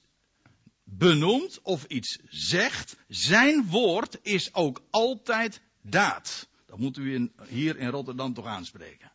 benoemt 0.83 1.59
of 1.61 1.83
iets 1.83 2.17
zegt, 2.29 2.95
zijn 3.07 3.67
woord 3.69 4.17
is 4.21 4.53
ook 4.53 4.81
altijd 4.89 5.61
daad. 5.81 6.47
Dat 6.65 6.79
moet 6.79 6.97
u 6.97 7.13
in, 7.13 7.33
hier 7.47 7.77
in 7.77 7.89
Rotterdam 7.89 8.33
toch 8.33 8.45
aanspreken. 8.45 9.11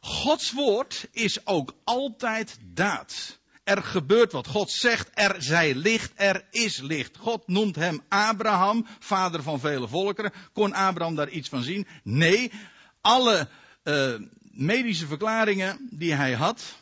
Gods 0.00 0.52
woord 0.52 1.08
is 1.10 1.46
ook 1.46 1.74
altijd 1.84 2.58
daad. 2.62 3.38
Er 3.62 3.82
gebeurt 3.82 4.32
wat 4.32 4.46
God 4.46 4.70
zegt, 4.70 5.10
er 5.14 5.42
zij 5.42 5.74
licht, 5.74 6.12
er 6.14 6.46
is 6.50 6.78
licht. 6.78 7.16
God 7.16 7.48
noemt 7.48 7.76
hem 7.76 8.02
Abraham, 8.08 8.86
vader 8.98 9.42
van 9.42 9.60
vele 9.60 9.88
volkeren. 9.88 10.32
Kon 10.52 10.72
Abraham 10.72 11.14
daar 11.14 11.28
iets 11.28 11.48
van 11.48 11.62
zien? 11.62 11.86
Nee, 12.02 12.52
alle 13.00 13.48
uh, 13.84 14.14
medische 14.54 15.06
verklaringen 15.06 15.88
die 15.90 16.14
hij 16.14 16.32
had. 16.32 16.78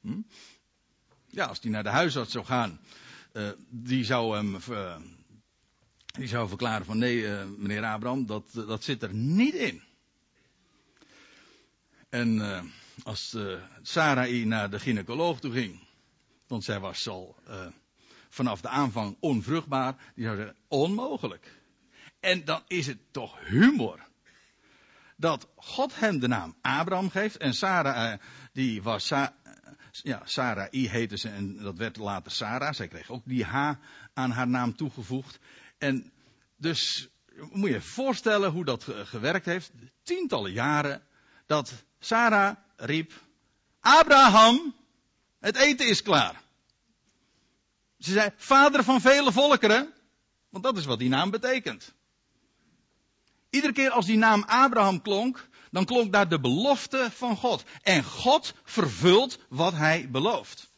Hm? 0.00 0.20
Ja, 1.26 1.44
als 1.44 1.58
hij 1.60 1.70
naar 1.70 1.82
de 1.82 1.88
huisarts 1.88 2.32
zou 2.32 2.44
gaan, 2.44 2.80
uh, 3.32 3.50
die 3.68 4.04
zou 4.04 4.36
hem. 4.36 4.58
Uh, 4.70 4.96
die 6.06 6.28
zou 6.28 6.48
verklaren 6.48 6.86
van 6.86 6.98
nee, 6.98 7.16
uh, 7.16 7.44
meneer 7.56 7.84
Abraham, 7.84 8.26
dat, 8.26 8.44
dat 8.52 8.84
zit 8.84 9.02
er 9.02 9.14
niet 9.14 9.54
in. 9.54 9.82
En 12.08 12.40
als 13.02 13.36
Sarai 13.82 14.44
naar 14.44 14.70
de 14.70 14.80
gynaecoloog 14.80 15.40
toe 15.40 15.52
ging, 15.52 15.80
want 16.46 16.64
zij 16.64 16.80
was 16.80 17.08
al 17.08 17.36
vanaf 18.28 18.60
de 18.60 18.68
aanvang 18.68 19.16
onvruchtbaar, 19.20 20.12
die 20.14 20.24
zou 20.24 20.36
zeggen 20.36 20.56
onmogelijk. 20.68 21.52
En 22.20 22.44
dan 22.44 22.62
is 22.66 22.86
het 22.86 22.98
toch 23.10 23.46
humor 23.46 24.06
dat 25.16 25.48
God 25.56 25.98
hem 25.98 26.18
de 26.18 26.28
naam 26.28 26.56
Abraham 26.60 27.10
geeft. 27.10 27.36
En 27.36 27.54
Sarah, 27.54 28.12
uh, 28.12 28.18
die 28.52 28.82
was, 28.82 29.08
ja, 29.90 30.22
Sarah, 30.24 30.72
I 30.72 30.88
heette 30.88 31.16
ze 31.16 31.28
en 31.28 31.56
dat 31.56 31.78
werd 31.78 31.96
later 31.96 32.32
Sarah. 32.32 32.74
Zij 32.74 32.88
kreeg 32.88 33.10
ook 33.10 33.22
die 33.24 33.44
H 33.44 33.72
aan 34.14 34.30
haar 34.30 34.48
naam 34.48 34.76
toegevoegd. 34.76 35.38
En 35.78 36.12
dus 36.56 37.08
moet 37.50 37.68
je 37.68 37.74
je 37.74 37.80
voorstellen 37.80 38.50
hoe 38.50 38.64
dat 38.64 38.84
gewerkt 38.84 39.46
heeft. 39.46 39.72
Tientallen 40.02 40.52
jaren 40.52 41.02
dat 41.46 41.72
Sarah 41.98 42.56
riep, 42.76 43.12
Abraham, 43.80 44.74
het 45.38 45.56
eten 45.56 45.88
is 45.88 46.02
klaar. 46.02 46.42
Ze 47.98 48.12
zei, 48.12 48.30
vader 48.36 48.84
van 48.84 49.00
vele 49.00 49.32
volkeren, 49.32 49.94
want 50.48 50.64
dat 50.64 50.76
is 50.76 50.84
wat 50.84 50.98
die 50.98 51.08
naam 51.08 51.30
betekent. 51.30 51.94
Iedere 53.56 53.72
keer 53.72 53.90
als 53.90 54.06
die 54.06 54.16
naam 54.16 54.42
Abraham 54.46 55.02
klonk, 55.02 55.48
dan 55.70 55.84
klonk 55.84 56.12
daar 56.12 56.28
de 56.28 56.40
belofte 56.40 57.08
van 57.10 57.36
God. 57.36 57.64
En 57.82 58.04
God 58.04 58.54
vervult 58.64 59.38
wat 59.48 59.72
hij 59.72 60.08
belooft. 60.10 60.70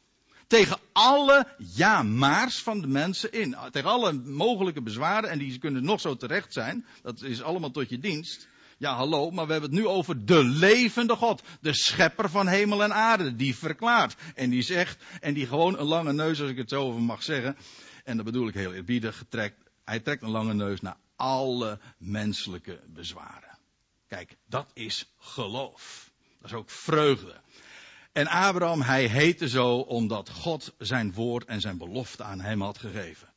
Tegen 0.47 0.79
alle 0.93 1.47
ja-maars 1.59 2.63
van 2.63 2.81
de 2.81 2.87
mensen 2.87 3.33
in. 3.33 3.57
Tegen 3.71 3.91
alle 3.91 4.13
mogelijke 4.13 4.83
bezwaren, 4.83 5.31
en 5.31 5.39
die 5.39 5.59
kunnen 5.59 5.85
nog 5.85 6.01
zo 6.01 6.17
terecht 6.17 6.53
zijn. 6.53 6.87
Dat 7.03 7.23
is 7.23 7.43
allemaal 7.43 7.71
tot 7.71 7.89
je 7.89 7.99
dienst. 7.99 8.49
Ja, 8.77 8.95
hallo, 8.95 9.31
maar 9.31 9.47
we 9.47 9.53
hebben 9.53 9.71
het 9.71 9.81
nu 9.81 9.87
over 9.87 10.25
de 10.25 10.45
levende 10.45 11.17
God. 11.17 11.43
De 11.61 11.75
schepper 11.75 12.31
van 12.31 12.47
hemel 12.47 12.83
en 12.83 12.95
aarde. 12.95 13.37
Die 13.37 13.57
verklaart. 13.57 14.15
En 14.35 14.51
die 14.51 14.63
zegt, 14.63 15.05
en 15.21 15.35
die 15.35 15.47
gewoon 15.47 15.79
een 15.79 15.87
lange 15.87 16.13
neus, 16.13 16.41
als 16.41 16.51
ik 16.51 16.57
het 16.57 16.69
zo 16.69 16.83
over 16.83 17.03
mag 17.03 17.23
zeggen. 17.23 17.57
En 18.05 18.17
dat 18.17 18.25
bedoel 18.27 18.49
ik 18.49 18.55
heel 18.55 18.73
eerbiedig, 18.73 19.25
trekt. 19.29 19.71
Hij 19.85 20.01
trekt 20.01 20.23
een 20.23 20.31
lange 20.31 20.55
neus 20.55 20.81
naar 20.81 20.97
alle 21.19 21.79
menselijke 21.97 22.81
bezwaren. 22.87 23.59
Kijk, 24.07 24.37
dat 24.47 24.71
is 24.73 25.13
geloof. 25.19 26.11
Dat 26.41 26.51
is 26.51 26.57
ook 26.57 26.71
vreugde. 26.71 27.41
En 28.13 28.27
Abraham, 28.27 28.83
hij 28.83 29.07
heette 29.07 29.49
zo 29.49 29.77
omdat 29.77 30.31
God 30.31 30.75
zijn 30.79 31.13
woord 31.13 31.45
en 31.45 31.61
zijn 31.61 31.79
belofte 31.79 32.23
aan 32.23 32.41
hem 32.41 32.63
had 32.63 32.79
gegeven. 32.79 33.29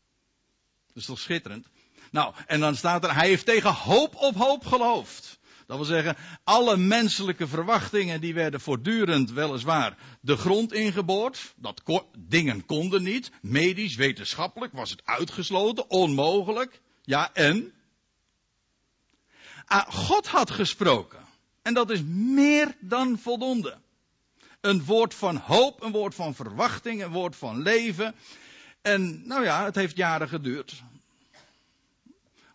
Dat 0.88 0.96
is 0.96 1.06
toch 1.06 1.20
schitterend? 1.20 1.68
Nou, 2.12 2.34
en 2.48 2.60
dan 2.60 2.76
staat 2.76 3.04
er, 3.04 3.16
hij 3.16 3.28
heeft 3.28 3.46
tegen 3.46 3.74
hoop 3.74 4.16
op 4.16 4.36
hoop 4.36 4.66
geloofd. 4.66 5.40
Dat 5.68 5.78
wil 5.78 5.86
zeggen, 5.86 6.16
alle 6.44 6.78
menselijke 6.78 7.48
verwachtingen 7.48 8.22
die 8.22 8.34
werden 8.34 8.62
voortdurend 8.62 9.32
weliswaar 9.32 9.98
de 10.22 10.38
grond 10.38 10.74
ingeboord. 10.74 11.54
Dat 11.56 11.82
dingen 12.18 12.66
konden 12.66 13.04
niet. 13.04 13.32
Medisch, 13.42 13.96
wetenschappelijk 13.96 14.74
was 14.74 14.90
het 14.90 15.06
uitgesloten, 15.06 15.90
onmogelijk. 15.90 16.82
Ja, 17.12 17.34
en? 17.34 17.74
Ah, 19.65 19.88
God 19.88 20.27
had 20.27 20.51
gesproken. 20.51 21.20
En 21.62 21.74
dat 21.74 21.89
is 21.89 22.03
meer 22.08 22.75
dan 22.80 23.20
voldoende. 23.20 23.77
Een 24.62 24.86
woord 24.86 25.13
van 25.13 25.36
hoop, 25.36 25.82
een 25.82 25.91
woord 25.91 26.15
van 26.15 26.36
verwachting, 26.36 27.03
een 27.03 27.12
woord 27.12 27.36
van 27.36 27.62
leven. 27.62 28.15
En 28.82 29.27
nou 29.27 29.44
ja, 29.44 29.63
het 29.65 29.75
heeft 29.75 29.98
jaren 29.98 30.30
geduurd. 30.30 30.84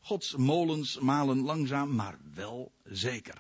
Gods 0.00 0.36
molens 0.36 0.98
malen 0.98 1.40
langzaam, 1.40 1.94
maar 1.94 2.18
wel 2.34 2.72
zeker. 2.84 3.38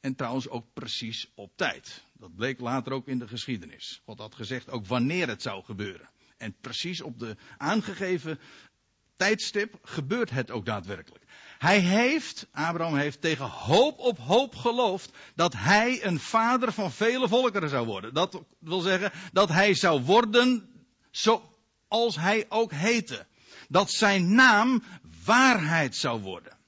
En 0.00 0.14
trouwens 0.14 0.48
ook 0.48 0.66
precies 0.72 1.26
op 1.34 1.52
tijd. 1.56 2.02
Dat 2.12 2.34
bleek 2.34 2.60
later 2.60 2.92
ook 2.92 3.08
in 3.08 3.18
de 3.18 3.28
geschiedenis. 3.28 4.00
God 4.04 4.18
had 4.18 4.34
gezegd 4.34 4.70
ook 4.70 4.86
wanneer 4.86 5.28
het 5.28 5.42
zou 5.42 5.64
gebeuren. 5.64 6.08
En 6.36 6.54
precies 6.60 7.00
op 7.00 7.18
de 7.18 7.36
aangegeven 7.56 8.38
tijdstip 9.20 9.78
gebeurt 9.82 10.30
het 10.30 10.50
ook 10.50 10.66
daadwerkelijk. 10.66 11.24
Hij 11.58 11.78
heeft, 11.78 12.46
Abraham 12.52 12.96
heeft 12.96 13.20
tegen 13.20 13.46
hoop 13.46 13.98
op 13.98 14.18
hoop 14.18 14.54
geloofd 14.54 15.10
dat 15.34 15.52
hij 15.56 16.04
een 16.04 16.20
vader 16.20 16.72
van 16.72 16.92
vele 16.92 17.28
volkeren 17.28 17.68
zou 17.68 17.86
worden. 17.86 18.14
Dat 18.14 18.42
wil 18.58 18.80
zeggen 18.80 19.12
dat 19.32 19.48
hij 19.48 19.74
zou 19.74 20.02
worden 20.02 20.70
zoals 21.10 22.16
hij 22.16 22.46
ook 22.48 22.72
heette. 22.72 23.26
Dat 23.68 23.90
zijn 23.90 24.34
naam 24.34 24.82
waarheid 25.24 25.96
zou 25.96 26.20
worden. 26.20 26.59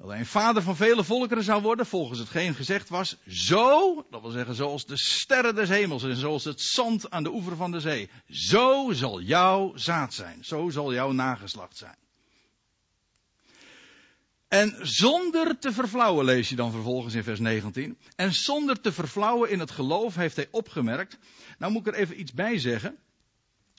Dat 0.00 0.10
een 0.10 0.26
vader 0.26 0.62
van 0.62 0.76
vele 0.76 1.04
volkeren 1.04 1.44
zou 1.44 1.62
worden, 1.62 1.86
volgens 1.86 2.18
hetgeen 2.18 2.54
gezegd 2.54 2.88
was, 2.88 3.16
zo, 3.26 3.94
dat 4.10 4.20
wil 4.20 4.30
zeggen 4.30 4.54
zoals 4.54 4.86
de 4.86 4.98
sterren 4.98 5.54
des 5.54 5.68
hemels 5.68 6.02
en 6.02 6.16
zoals 6.16 6.44
het 6.44 6.60
zand 6.60 7.10
aan 7.10 7.22
de 7.22 7.32
oever 7.32 7.56
van 7.56 7.70
de 7.70 7.80
zee. 7.80 8.10
Zo 8.28 8.92
zal 8.92 9.20
jouw 9.20 9.76
zaad 9.76 10.14
zijn, 10.14 10.44
zo 10.44 10.70
zal 10.70 10.94
jouw 10.94 11.12
nageslacht 11.12 11.76
zijn. 11.76 11.96
En 14.48 14.78
zonder 14.80 15.58
te 15.58 15.72
verflauwen, 15.72 16.24
lees 16.24 16.48
je 16.48 16.56
dan 16.56 16.72
vervolgens 16.72 17.14
in 17.14 17.24
vers 17.24 17.40
19. 17.40 17.98
En 18.16 18.32
zonder 18.32 18.80
te 18.80 18.92
verflauwen 18.92 19.50
in 19.50 19.58
het 19.58 19.70
geloof 19.70 20.14
heeft 20.14 20.36
hij 20.36 20.48
opgemerkt. 20.50 21.18
Nou 21.58 21.72
moet 21.72 21.86
ik 21.86 21.94
er 21.94 22.00
even 22.00 22.20
iets 22.20 22.32
bij 22.32 22.58
zeggen. 22.58 22.98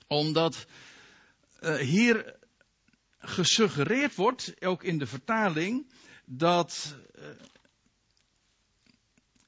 Omdat 0.06 0.66
uh, 1.60 1.76
hier 1.76 2.34
gesuggereerd 3.18 4.14
wordt, 4.14 4.54
ook 4.64 4.82
in 4.82 4.98
de 4.98 5.06
vertaling, 5.06 5.86
dat, 6.24 6.96
uh, 7.18 7.24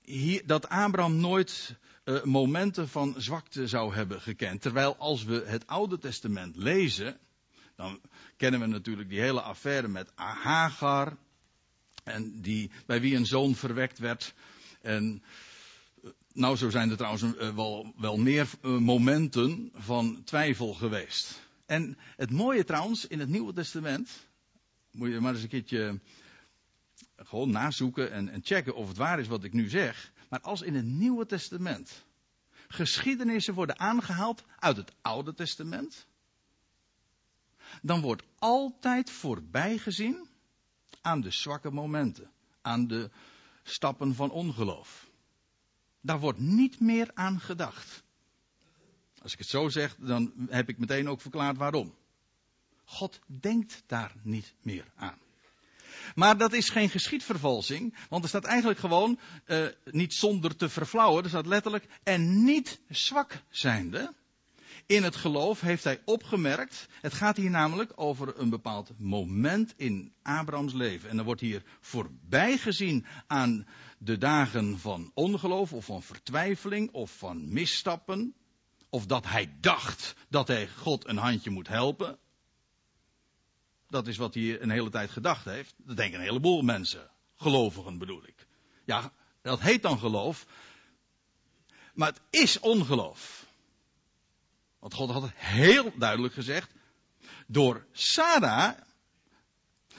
hier, 0.01 0.47
dat 0.47 0.69
Abraham 0.69 1.17
nooit 1.17 1.77
uh, 2.05 2.23
momenten 2.23 2.89
van 2.89 3.15
zwakte 3.17 3.67
zou 3.67 3.95
hebben 3.95 4.21
gekend. 4.21 4.63
Terwijl 4.63 4.97
als 4.97 5.25
we 5.25 5.45
het 5.47 5.67
Oude 5.67 5.99
Testament 5.99 6.57
lezen, 6.57 7.19
dan 7.77 8.01
kennen 8.37 8.61
we 8.61 8.67
natuurlijk 8.67 9.09
die 9.09 9.21
hele 9.21 9.41
affaire 9.41 9.89
met 9.89 10.13
Hagar. 10.15 11.17
En 12.05 12.41
die, 12.41 12.71
bij 12.87 13.01
wie 13.01 13.17
een 13.17 13.27
zoon 13.27 13.55
verwekt 13.55 13.99
werd. 13.99 14.35
En 14.81 15.23
eh, 16.03 16.11
nou, 16.33 16.57
zo 16.57 16.71
zijn 16.71 16.91
er 16.91 16.97
trouwens 16.97 17.25
wel, 17.55 17.95
wel 17.97 18.17
meer 18.17 18.49
momenten 18.63 19.71
van 19.75 20.23
twijfel 20.25 20.75
geweest. 20.75 21.43
En 21.67 21.99
het 22.17 22.31
mooie 22.31 22.65
trouwens, 22.65 23.07
in 23.07 23.21
het 23.21 23.29
Nieuwe 23.29 23.53
Testament, 23.53 24.27
moet 24.91 25.11
je 25.11 25.21
maar 25.21 25.33
eens 25.33 25.43
een 25.43 25.49
keertje 25.49 26.01
gewoon 27.17 27.51
nazoeken 27.51 28.13
en, 28.13 28.29
en 28.29 28.41
checken 28.45 28.75
of 28.75 28.89
het 28.89 28.97
waar 28.97 29.19
is 29.21 29.29
wat 29.29 29.45
ik 29.45 29.53
nu 29.53 29.69
zeg. 29.69 30.13
Maar 30.29 30.41
als 30.41 30.63
in 30.63 30.75
het 30.75 30.85
Nieuwe 30.85 31.27
Testament 31.27 32.05
geschiedenissen 32.69 33.55
worden 33.55 33.79
aangehaald 33.79 34.45
uit 34.59 34.77
het 34.77 34.93
Oude 35.03 35.35
Testament, 35.35 36.07
dan 37.83 38.01
wordt 38.01 38.23
altijd 38.39 39.11
voorbijgezien 39.11 40.29
aan 41.01 41.21
de 41.21 41.31
zwakke 41.31 41.71
momenten, 41.71 42.31
aan 42.63 42.87
de 42.87 43.11
stappen 43.63 44.15
van 44.15 44.31
ongeloof. 44.31 45.11
Daar 46.01 46.21
wordt 46.21 46.39
niet 46.39 46.81
meer 46.81 47.11
aan 47.15 47.41
gedacht. 47.41 48.03
Als 49.23 49.33
ik 49.33 49.39
het 49.39 49.49
zo 49.49 49.69
zeg, 49.69 49.97
dan 49.97 50.33
heb 50.49 50.69
ik 50.69 50.79
meteen 50.79 51.09
ook 51.09 51.21
verklaard 51.21 51.57
waarom. 51.57 51.95
God 52.85 53.21
denkt 53.27 53.83
daar 53.87 54.15
niet 54.23 54.55
meer 54.63 54.93
aan. 54.95 55.19
Maar 56.15 56.39
dat 56.39 56.53
is 56.53 56.69
geen 56.69 56.89
geschiedvervalsing, 56.89 57.97
want 58.09 58.23
er 58.23 58.29
staat 58.29 58.45
eigenlijk 58.45 58.79
gewoon, 58.79 59.19
uh, 59.47 59.67
niet 59.85 60.15
zonder 60.15 60.57
te 60.57 60.69
verflauwen, 60.69 61.23
er 61.23 61.29
staat 61.29 61.47
letterlijk, 61.47 61.87
en 62.03 62.45
niet 62.45 62.81
zwak 62.89 63.43
zijnde. 63.51 64.15
In 64.87 65.03
het 65.03 65.17
geloof 65.17 65.61
heeft 65.61 65.85
hij 65.85 66.03
opgemerkt, 66.05 66.89
het 67.01 67.15
gaat 67.15 67.37
hier 67.37 67.51
namelijk 67.51 67.93
over 67.95 68.39
een 68.39 68.51
bepaald 68.51 68.91
moment 68.99 69.75
in 69.77 70.13
Abrahams 70.23 70.73
leven. 70.73 71.11
En 71.11 71.19
er 71.19 71.25
wordt 71.25 71.41
hier 71.41 71.63
voorbij 71.81 72.59
gezien 72.59 73.07
aan 73.27 73.67
de 73.99 74.19
dagen 74.19 74.79
van 74.79 75.11
ongeloof 75.15 75.73
of 75.73 75.85
van 75.85 76.03
vertwijfeling 76.03 76.91
of 76.93 77.11
van 77.11 77.53
misstappen. 77.53 78.35
Of 78.91 79.07
dat 79.07 79.27
hij 79.27 79.57
dacht 79.61 80.15
dat 80.29 80.49
hij 80.49 80.69
God 80.69 81.09
een 81.09 81.17
handje 81.17 81.51
moet 81.51 81.69
helpen. 81.69 82.19
Dat 83.89 84.07
is 84.07 84.17
wat 84.17 84.35
hij 84.35 84.61
een 84.61 84.71
hele 84.71 84.91
tijd 84.91 85.11
gedacht 85.11 85.45
heeft. 85.45 85.75
Dat 85.77 85.97
denken 85.97 86.19
een 86.19 86.25
heleboel 86.25 86.63
mensen. 86.63 87.11
Gelovigen 87.37 87.99
bedoel 87.99 88.27
ik. 88.27 88.47
Ja, 88.85 89.13
dat 89.43 89.61
heet 89.61 89.83
dan 89.83 89.99
geloof. 89.99 90.47
Maar 91.95 92.09
het 92.09 92.21
is 92.31 92.61
ongeloof. 92.61 93.47
Want 94.79 94.95
God 94.95 95.11
had 95.11 95.31
heel 95.35 95.93
duidelijk 95.99 96.35
gezegd. 96.35 96.71
Door 97.47 97.87
Sarah 97.93 98.79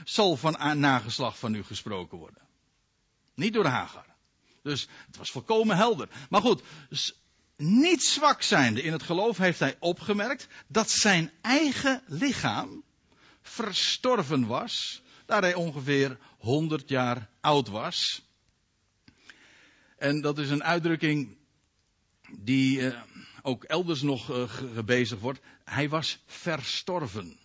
zal 0.03 0.35
van 0.35 0.79
nageslag 0.79 1.39
van 1.39 1.55
u 1.55 1.63
gesproken 1.63 2.17
worden. 2.17 2.41
Niet 3.33 3.53
door 3.53 3.65
Hagar. 3.65 4.05
Dus 4.61 4.87
het 5.05 5.17
was 5.17 5.31
volkomen 5.31 5.75
helder. 5.77 6.09
Maar 6.29 6.41
goed, 6.41 6.61
niet 7.57 8.03
zwak 8.03 8.41
zijnde 8.41 8.81
in 8.81 8.91
het 8.91 9.03
geloof 9.03 9.37
heeft 9.37 9.59
hij 9.59 9.75
opgemerkt 9.79 10.47
dat 10.67 10.89
zijn 10.89 11.31
eigen 11.41 12.03
lichaam 12.05 12.83
verstorven 13.47 14.47
was, 14.47 15.01
daar 15.25 15.41
hij 15.41 15.53
ongeveer 15.53 16.17
100 16.37 16.89
jaar 16.89 17.29
oud 17.41 17.67
was. 17.67 18.21
En 19.97 20.21
dat 20.21 20.37
is 20.37 20.49
een 20.49 20.63
uitdrukking 20.63 21.37
die 22.31 22.79
uh, 22.79 23.01
ook 23.41 23.63
elders 23.63 24.01
nog 24.01 24.29
uh, 24.29 24.49
gebezigd 24.49 25.21
wordt. 25.21 25.39
Hij 25.63 25.89
was 25.89 26.19
verstorven. 26.25 27.37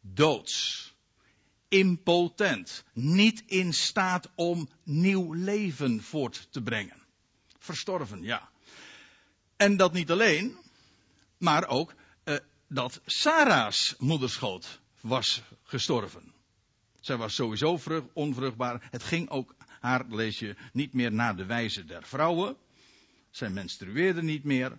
Doods. 0.00 0.90
Impotent. 1.68 2.84
Niet 2.92 3.42
in 3.46 3.72
staat 3.72 4.28
om 4.34 4.68
nieuw 4.82 5.32
leven 5.32 6.02
voort 6.02 6.48
te 6.50 6.62
brengen. 6.62 7.02
Verstorven, 7.58 8.22
ja. 8.22 8.50
En 9.56 9.76
dat 9.76 9.92
niet 9.92 10.10
alleen, 10.10 10.56
maar 11.38 11.66
ook 11.68 11.94
uh, 12.24 12.36
dat 12.68 13.00
Sarah's 13.06 13.94
moederschoot 13.98 14.80
was 15.02 15.42
gestorven. 15.62 16.34
Zij 17.00 17.16
was 17.16 17.34
sowieso 17.34 17.78
onvruchtbaar. 18.12 18.88
Het 18.90 19.02
ging 19.02 19.28
ook 19.28 19.54
haar, 19.80 20.04
lees 20.08 20.44
niet 20.72 20.92
meer 20.92 21.12
naar 21.12 21.36
de 21.36 21.44
wijze 21.44 21.84
der 21.84 22.02
vrouwen. 22.02 22.56
Zij 23.30 23.50
menstrueerde 23.50 24.22
niet 24.22 24.44
meer. 24.44 24.78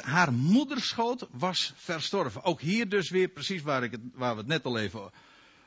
Haar 0.00 0.32
moederschoot 0.32 1.26
was 1.30 1.72
verstorven. 1.76 2.42
Ook 2.42 2.60
hier 2.60 2.88
dus 2.88 3.10
weer 3.10 3.28
precies 3.28 3.62
waar, 3.62 3.82
ik 3.82 3.96
waar 4.12 4.32
we 4.32 4.38
het 4.38 4.48
net 4.48 4.64
al 4.64 4.78
even 4.78 5.10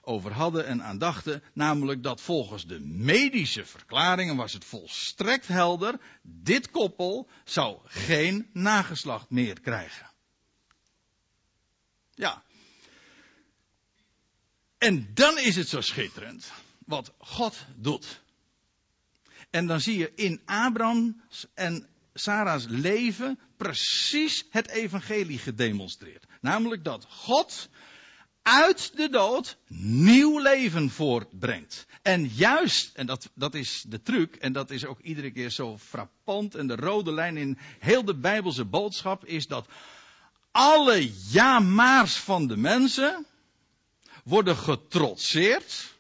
over 0.01 0.31
hadden 0.33 0.65
en 0.65 0.83
aan 0.83 0.97
dachten. 0.97 1.43
Namelijk 1.53 2.03
dat 2.03 2.21
volgens 2.21 2.67
de 2.67 2.79
medische 2.79 3.65
verklaringen 3.65 4.35
was 4.35 4.53
het 4.53 4.65
volstrekt 4.65 5.47
helder. 5.47 5.99
Dit 6.21 6.71
koppel 6.71 7.29
zou 7.43 7.79
geen 7.83 8.49
nageslacht 8.53 9.29
meer 9.29 9.59
krijgen. 9.59 10.09
Ja. 12.13 12.43
En 14.81 15.07
dan 15.13 15.37
is 15.39 15.55
het 15.55 15.69
zo 15.69 15.81
schitterend 15.81 16.51
wat 16.85 17.13
God 17.17 17.65
doet. 17.75 18.21
En 19.49 19.67
dan 19.67 19.81
zie 19.81 19.97
je 19.97 20.11
in 20.15 20.41
Abraham 20.45 21.21
en 21.53 21.87
Sarah's 22.13 22.65
leven 22.67 23.39
precies 23.57 24.45
het 24.49 24.69
evangelie 24.69 25.37
gedemonstreerd. 25.37 26.25
Namelijk 26.39 26.83
dat 26.83 27.05
God 27.09 27.69
uit 28.41 28.91
de 28.95 29.09
dood 29.09 29.57
nieuw 29.77 30.39
leven 30.39 30.89
voortbrengt. 30.89 31.85
En 32.01 32.27
juist, 32.27 32.95
en 32.95 33.05
dat, 33.05 33.29
dat 33.33 33.55
is 33.55 33.83
de 33.87 34.01
truc, 34.01 34.35
en 34.35 34.53
dat 34.53 34.71
is 34.71 34.85
ook 34.85 34.99
iedere 34.99 35.31
keer 35.31 35.49
zo 35.49 35.77
frappant, 35.77 36.55
en 36.55 36.67
de 36.67 36.75
rode 36.75 37.13
lijn 37.13 37.37
in 37.37 37.57
heel 37.79 38.05
de 38.05 38.15
Bijbelse 38.15 38.65
boodschap 38.65 39.25
is 39.25 39.47
dat 39.47 39.67
alle 40.51 41.11
ja-maars 41.29 42.15
van 42.15 42.47
de 42.47 42.57
mensen 42.57 43.25
worden 44.23 44.57
getrotseerd. 44.57 45.93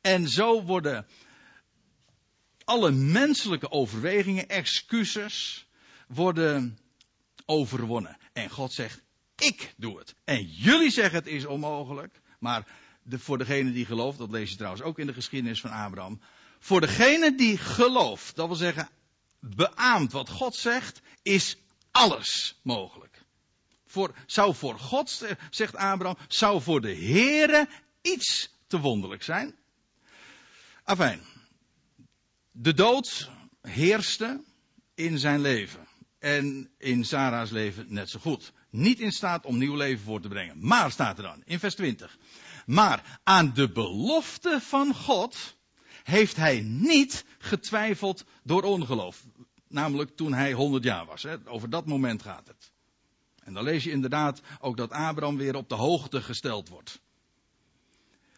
En 0.00 0.28
zo 0.28 0.62
worden 0.62 1.06
alle 2.64 2.90
menselijke 2.90 3.70
overwegingen, 3.70 4.48
excuses, 4.48 5.66
worden 6.08 6.78
overwonnen. 7.46 8.18
En 8.32 8.50
God 8.50 8.72
zegt, 8.72 9.02
ik 9.36 9.74
doe 9.76 9.98
het. 9.98 10.14
En 10.24 10.44
jullie 10.46 10.90
zeggen 10.90 11.18
het 11.18 11.26
is 11.26 11.46
onmogelijk. 11.46 12.20
Maar 12.38 12.66
voor 13.10 13.38
degene 13.38 13.72
die 13.72 13.86
gelooft, 13.86 14.18
dat 14.18 14.30
lees 14.30 14.50
je 14.50 14.56
trouwens 14.56 14.82
ook 14.82 14.98
in 14.98 15.06
de 15.06 15.12
geschiedenis 15.12 15.60
van 15.60 15.70
Abraham. 15.70 16.20
Voor 16.58 16.80
degene 16.80 17.34
die 17.34 17.58
gelooft, 17.58 18.36
dat 18.36 18.46
wil 18.46 18.56
zeggen, 18.56 18.88
beaamt 19.40 20.12
wat 20.12 20.28
God 20.28 20.54
zegt, 20.56 21.00
is 21.22 21.56
alles 21.90 22.58
mogelijk. 22.62 23.07
Voor, 23.90 24.14
zou 24.26 24.54
voor 24.54 24.78
God, 24.78 25.24
zegt 25.50 25.76
Abraham, 25.76 26.16
zou 26.28 26.62
voor 26.62 26.80
de 26.80 26.94
Heere 26.94 27.68
iets 28.02 28.56
te 28.66 28.80
wonderlijk 28.80 29.22
zijn. 29.22 29.54
Afijn, 30.84 31.20
De 32.50 32.74
dood 32.74 33.30
heerste 33.60 34.44
in 34.94 35.18
zijn 35.18 35.40
leven. 35.40 35.86
En 36.18 36.70
in 36.78 37.04
Sarah's 37.04 37.50
leven 37.50 37.86
net 37.88 38.10
zo 38.10 38.18
goed. 38.18 38.52
Niet 38.70 39.00
in 39.00 39.12
staat 39.12 39.46
om 39.46 39.58
nieuw 39.58 39.76
leven 39.76 40.04
voor 40.04 40.20
te 40.20 40.28
brengen. 40.28 40.66
Maar 40.66 40.90
staat 40.90 41.16
er 41.16 41.22
dan, 41.22 41.42
in 41.44 41.58
vers 41.58 41.74
20. 41.74 42.18
Maar 42.66 43.20
aan 43.22 43.54
de 43.54 43.72
belofte 43.72 44.60
van 44.60 44.94
God 44.94 45.56
heeft 46.02 46.36
hij 46.36 46.60
niet 46.60 47.24
getwijfeld 47.38 48.24
door 48.42 48.62
ongeloof. 48.62 49.24
Namelijk 49.68 50.16
toen 50.16 50.32
hij 50.32 50.52
100 50.52 50.84
jaar 50.84 51.06
was. 51.06 51.22
Hè. 51.22 51.36
Over 51.44 51.70
dat 51.70 51.86
moment 51.86 52.22
gaat 52.22 52.46
het. 52.46 52.72
En 53.48 53.54
dan 53.54 53.64
lees 53.64 53.84
je 53.84 53.90
inderdaad 53.90 54.40
ook 54.60 54.76
dat 54.76 54.90
Abraham 54.90 55.36
weer 55.36 55.54
op 55.54 55.68
de 55.68 55.74
hoogte 55.74 56.22
gesteld 56.22 56.68
wordt. 56.68 57.00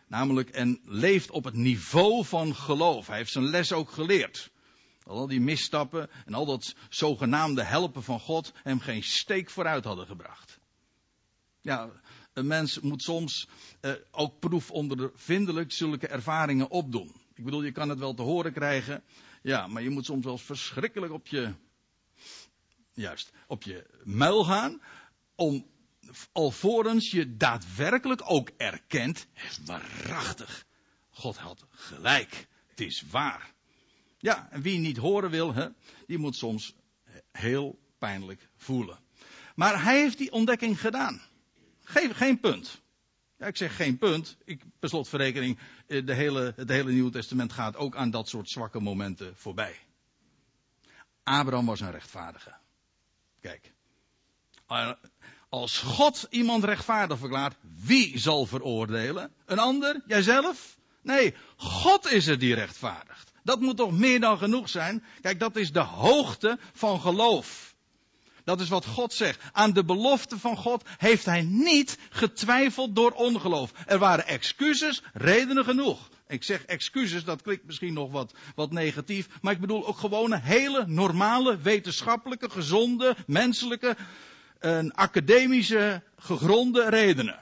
Namelijk, 0.07 0.51
en 0.51 0.81
leeft 0.85 1.31
op 1.31 1.45
het 1.45 1.55
niveau 1.55 2.25
van 2.25 2.55
geloof. 2.55 3.07
Hij 3.07 3.17
heeft 3.17 3.33
zijn 3.33 3.45
les 3.45 3.73
ook 3.73 3.91
geleerd. 3.91 4.51
Al 5.03 5.27
die 5.27 5.41
misstappen 5.41 6.11
en 6.25 6.35
al 6.35 6.47
dat 6.47 6.75
zogenaamde 6.89 7.63
helpen 7.63 8.03
van 8.03 8.21
God 8.21 8.53
hem 8.63 8.81
geen 8.81 9.03
steek 9.03 9.51
vooruit 9.51 9.85
hadden 9.85 10.07
gebracht. 10.07 10.59
Ja, 11.61 11.91
een 12.33 12.47
mens 12.47 12.81
moet 12.81 13.03
soms 13.03 13.49
eh, 13.81 13.93
ook 14.11 14.39
proefondervindelijk 14.39 15.73
zulke 15.73 16.07
ervaringen 16.07 16.71
opdoen. 16.71 17.15
Ik 17.35 17.45
bedoel, 17.45 17.63
je 17.63 17.73
kan 17.73 17.89
het 17.89 17.99
wel 17.99 18.15
te 18.15 18.23
horen 18.23 18.53
krijgen. 18.53 19.03
Ja, 19.43 19.67
maar 19.67 19.83
je 19.83 19.91
moet 19.91 20.05
soms 20.05 20.25
wel 20.25 20.39
verschrikkelijk 20.39 21.13
op 21.13 21.27
je, 21.27 21.55
juist, 23.01 23.33
op 23.47 23.63
je 23.63 23.87
muil 24.05 24.45
gaan. 24.45 24.83
Om 25.35 25.67
alvorens 26.33 27.11
je 27.11 27.37
daadwerkelijk 27.37 28.23
ook 28.25 28.51
erkent, 28.57 29.27
waarachtig, 29.65 30.67
God 31.11 31.37
had 31.37 31.67
gelijk. 31.71 32.49
Het 32.69 32.81
is 32.81 33.05
waar. 33.11 33.53
Ja, 34.19 34.51
en 34.51 34.63
wie 34.63 34.79
niet 34.79 34.97
horen 34.97 35.31
wil, 35.31 35.55
hè, 35.55 35.69
die 36.07 36.19
moet 36.19 36.37
soms 36.37 36.75
heel 37.33 37.79
pijnlijk 37.99 38.49
voelen. 38.57 38.99
Maar 39.55 39.83
hij 39.83 40.01
heeft 40.01 40.19
die 40.19 40.33
ontdekking 40.33 40.81
gedaan. 40.81 41.21
Geef 41.83 42.17
geen 42.17 42.41
punt. 42.41 42.83
Ja, 43.37 43.47
ik 43.47 43.57
zeg 43.57 43.77
geen 43.77 43.99
punt. 43.99 44.37
Ik, 44.45 44.63
per 44.79 44.89
slotverrekening, 44.89 45.59
eh, 45.87 46.07
de 46.07 46.15
hele, 46.15 46.53
het 46.57 46.69
hele 46.69 46.93
Nieuwe 46.93 47.11
Testament 47.11 47.53
gaat 47.53 47.77
ook 47.77 47.97
aan 47.97 48.11
dat 48.11 48.29
soort 48.29 48.51
zwakke 48.51 48.81
momenten 48.81 49.37
voorbij. 49.37 49.79
Abraham 51.23 51.67
was 51.67 51.81
een 51.81 51.91
rechtvaardige. 51.91 52.60
Kijk. 53.41 53.73
Als 55.49 55.79
God 55.79 56.27
iemand 56.31 56.65
rechtvaardig 56.65 57.19
verklaart, 57.19 57.57
wie 57.85 58.19
zal 58.19 58.47
veroordelen? 58.47 59.33
Een 59.47 59.59
ander? 59.59 60.03
Jijzelf? 60.07 60.79
Nee, 61.03 61.35
God 61.57 62.11
is 62.13 62.27
het 62.27 62.41
die 62.41 62.55
rechtvaardigt. 62.55 63.33
Dat 63.43 63.61
moet 63.61 63.77
toch 63.77 63.93
meer 63.93 64.21
dan 64.21 64.39
genoeg 64.39 64.69
zijn? 64.69 65.05
Kijk, 65.21 65.41
dat 65.41 65.57
is 65.57 65.73
de 65.73 65.81
hoogte 65.81 66.59
van 66.73 67.01
geloof. 67.01 67.75
Dat 68.45 68.61
is 68.61 68.69
wat 68.69 68.87
God 68.87 69.13
zegt. 69.13 69.43
Aan 69.53 69.73
de 69.73 69.85
belofte 69.85 70.39
van 70.39 70.57
God 70.57 70.83
heeft 70.99 71.25
hij 71.25 71.43
niet 71.43 71.99
getwijfeld 72.11 72.97
door 72.97 73.11
ongeloof. 73.11 73.73
Er 73.87 73.99
waren 73.99 74.27
excuses, 74.27 75.03
redenen 75.13 75.65
genoeg. 75.65 76.09
Ik 76.31 76.45
zeg 76.45 76.65
excuses, 76.65 77.25
dat 77.25 77.43
klinkt 77.43 77.67
misschien 77.67 77.93
nog 77.93 78.11
wat, 78.11 78.35
wat 78.55 78.73
negatief. 78.73 79.29
Maar 79.43 79.53
ik 79.53 79.61
bedoel 79.61 79.87
ook 79.87 79.99
gewoon 79.99 80.33
hele 80.33 80.85
normale, 80.87 81.59
wetenschappelijke, 81.59 82.51
gezonde, 82.51 83.17
menselijke, 83.27 83.97
een 84.59 84.95
academische, 84.95 86.03
gegronde 86.17 86.89
redenen. 86.89 87.39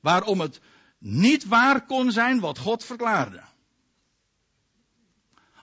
Waarom 0.00 0.40
het 0.40 0.60
niet 0.98 1.44
waar 1.44 1.86
kon 1.86 2.12
zijn 2.12 2.40
wat 2.40 2.58
God 2.58 2.84
verklaarde 2.84 3.42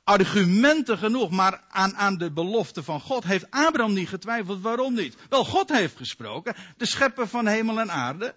argumenten 0.04 0.98
genoeg, 0.98 1.30
maar 1.30 1.64
aan, 1.70 1.96
aan 1.96 2.18
de 2.18 2.32
belofte 2.32 2.84
van 2.84 3.02
God 3.02 3.24
heeft 3.24 3.46
Abraham 3.50 3.94
niet 3.94 4.10
getwijfeld. 4.10 4.62
Waarom 4.62 4.94
niet? 4.94 5.16
Wel, 5.30 5.46
God 5.46 5.70
heeft 5.70 5.98
gesproken, 5.98 6.56
de 6.78 6.86
schepper 6.86 7.28
van 7.28 7.48
hemel 7.48 7.80
en 7.80 7.92
aarde. 7.92 8.36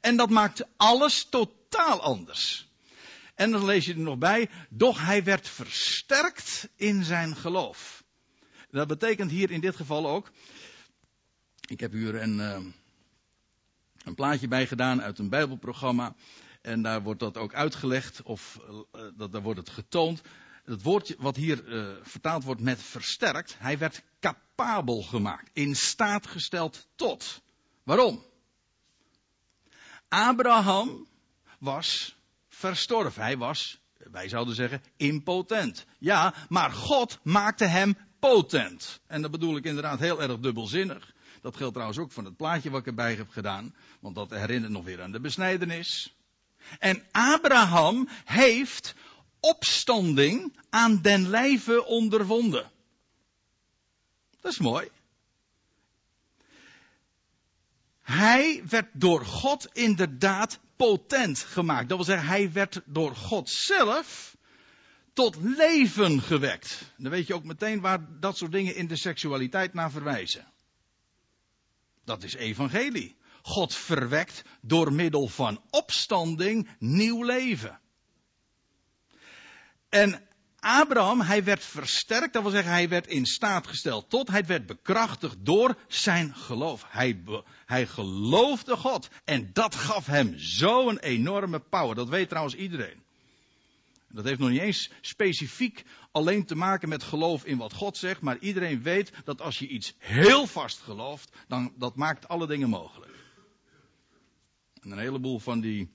En 0.00 0.16
dat 0.16 0.30
maakte 0.30 0.68
alles 0.76 1.24
totaal 1.24 2.00
anders. 2.00 2.71
En 3.34 3.50
dan 3.50 3.64
lees 3.64 3.84
je 3.84 3.92
er 3.92 3.98
nog 3.98 4.18
bij, 4.18 4.50
doch 4.68 5.04
hij 5.04 5.24
werd 5.24 5.48
versterkt 5.48 6.68
in 6.76 7.04
zijn 7.04 7.36
geloof. 7.36 8.04
Dat 8.70 8.88
betekent 8.88 9.30
hier 9.30 9.50
in 9.50 9.60
dit 9.60 9.76
geval 9.76 10.08
ook, 10.08 10.30
ik 11.68 11.80
heb 11.80 11.92
hier 11.92 12.14
een, 12.14 12.38
uh, 12.38 12.58
een 14.04 14.14
plaatje 14.14 14.48
bij 14.48 14.66
gedaan 14.66 15.02
uit 15.02 15.18
een 15.18 15.28
bijbelprogramma. 15.28 16.14
En 16.60 16.82
daar 16.82 17.02
wordt 17.02 17.20
dat 17.20 17.36
ook 17.36 17.54
uitgelegd, 17.54 18.22
of 18.22 18.58
uh, 18.68 19.02
dat, 19.16 19.32
daar 19.32 19.42
wordt 19.42 19.60
het 19.60 19.70
getoond 19.70 20.22
het 20.64 20.82
woordje 20.82 21.16
wat 21.18 21.36
hier 21.36 21.64
uh, 21.64 21.96
vertaald 22.02 22.44
wordt 22.44 22.60
met 22.60 22.82
versterkt, 22.82 23.58
hij 23.58 23.78
werd 23.78 24.02
capabel 24.20 25.02
gemaakt, 25.02 25.50
in 25.52 25.76
staat 25.76 26.26
gesteld 26.26 26.88
tot. 26.94 27.42
Waarom? 27.82 28.24
Abraham 30.08 31.06
was 31.58 32.16
verstorven. 32.54 33.22
Hij 33.22 33.36
was, 33.36 33.80
wij 33.96 34.28
zouden 34.28 34.54
zeggen, 34.54 34.82
impotent. 34.96 35.86
Ja, 35.98 36.34
maar 36.48 36.70
God 36.70 37.18
maakte 37.22 37.64
hem 37.64 37.96
potent. 38.18 39.00
En 39.06 39.22
dat 39.22 39.30
bedoel 39.30 39.56
ik 39.56 39.64
inderdaad 39.64 39.98
heel 39.98 40.22
erg 40.22 40.38
dubbelzinnig. 40.38 41.12
Dat 41.40 41.56
geldt 41.56 41.72
trouwens 41.72 41.98
ook 41.98 42.12
van 42.12 42.24
het 42.24 42.36
plaatje 42.36 42.70
wat 42.70 42.80
ik 42.80 42.86
erbij 42.86 43.14
heb 43.14 43.28
gedaan. 43.28 43.74
Want 44.00 44.14
dat 44.14 44.30
herinnert 44.30 44.72
nog 44.72 44.84
weer 44.84 45.02
aan 45.02 45.12
de 45.12 45.20
besnijdenis. 45.20 46.16
En 46.78 47.02
Abraham 47.12 48.08
heeft 48.24 48.94
opstanding 49.40 50.56
aan 50.70 51.00
den 51.02 51.28
lijve 51.28 51.84
ondervonden. 51.84 52.70
Dat 54.40 54.52
is 54.52 54.58
mooi. 54.58 54.88
Hij 58.12 58.62
werd 58.68 58.88
door 58.92 59.24
God 59.24 59.68
inderdaad 59.72 60.60
potent 60.76 61.38
gemaakt. 61.38 61.88
Dat 61.88 61.96
wil 61.96 62.06
zeggen, 62.06 62.26
hij 62.26 62.52
werd 62.52 62.80
door 62.86 63.16
God 63.16 63.48
zelf 63.48 64.36
tot 65.12 65.36
leven 65.36 66.20
gewekt. 66.20 66.92
Dan 66.96 67.10
weet 67.10 67.26
je 67.26 67.34
ook 67.34 67.44
meteen 67.44 67.80
waar 67.80 68.20
dat 68.20 68.36
soort 68.36 68.52
dingen 68.52 68.76
in 68.76 68.86
de 68.86 68.96
seksualiteit 68.96 69.74
naar 69.74 69.90
verwijzen. 69.90 70.52
Dat 72.04 72.22
is 72.22 72.34
evangelie. 72.34 73.16
God 73.42 73.74
verwekt 73.74 74.42
door 74.60 74.92
middel 74.92 75.28
van 75.28 75.62
opstanding 75.70 76.68
nieuw 76.78 77.22
leven. 77.22 77.80
En 79.88 80.26
Abraham, 80.64 81.20
hij 81.20 81.44
werd 81.44 81.64
versterkt, 81.64 82.32
dat 82.32 82.42
wil 82.42 82.50
zeggen, 82.50 82.72
hij 82.72 82.88
werd 82.88 83.06
in 83.06 83.26
staat 83.26 83.66
gesteld 83.66 84.10
tot, 84.10 84.28
hij 84.28 84.44
werd 84.44 84.66
bekrachtigd 84.66 85.36
door 85.38 85.76
zijn 85.88 86.34
geloof. 86.34 86.84
Hij, 86.88 87.22
hij 87.66 87.86
geloofde 87.86 88.76
God 88.76 89.08
en 89.24 89.50
dat 89.52 89.74
gaf 89.74 90.06
hem 90.06 90.34
zo'n 90.36 90.98
enorme 90.98 91.58
power. 91.58 91.94
Dat 91.94 92.08
weet 92.08 92.28
trouwens 92.28 92.54
iedereen. 92.54 93.02
Dat 94.08 94.24
heeft 94.24 94.38
nog 94.38 94.48
niet 94.48 94.60
eens 94.60 94.90
specifiek 95.00 95.84
alleen 96.12 96.44
te 96.44 96.54
maken 96.54 96.88
met 96.88 97.02
geloof 97.02 97.44
in 97.44 97.58
wat 97.58 97.72
God 97.72 97.96
zegt, 97.96 98.20
maar 98.20 98.38
iedereen 98.38 98.82
weet 98.82 99.12
dat 99.24 99.40
als 99.40 99.58
je 99.58 99.68
iets 99.68 99.94
heel 99.98 100.46
vast 100.46 100.78
gelooft, 100.78 101.32
dan 101.48 101.72
dat 101.76 101.96
maakt 101.96 102.28
alle 102.28 102.46
dingen 102.46 102.68
mogelijk. 102.68 103.12
En 104.80 104.90
een 104.90 104.98
heleboel 104.98 105.38
van 105.38 105.60
die 105.60 105.90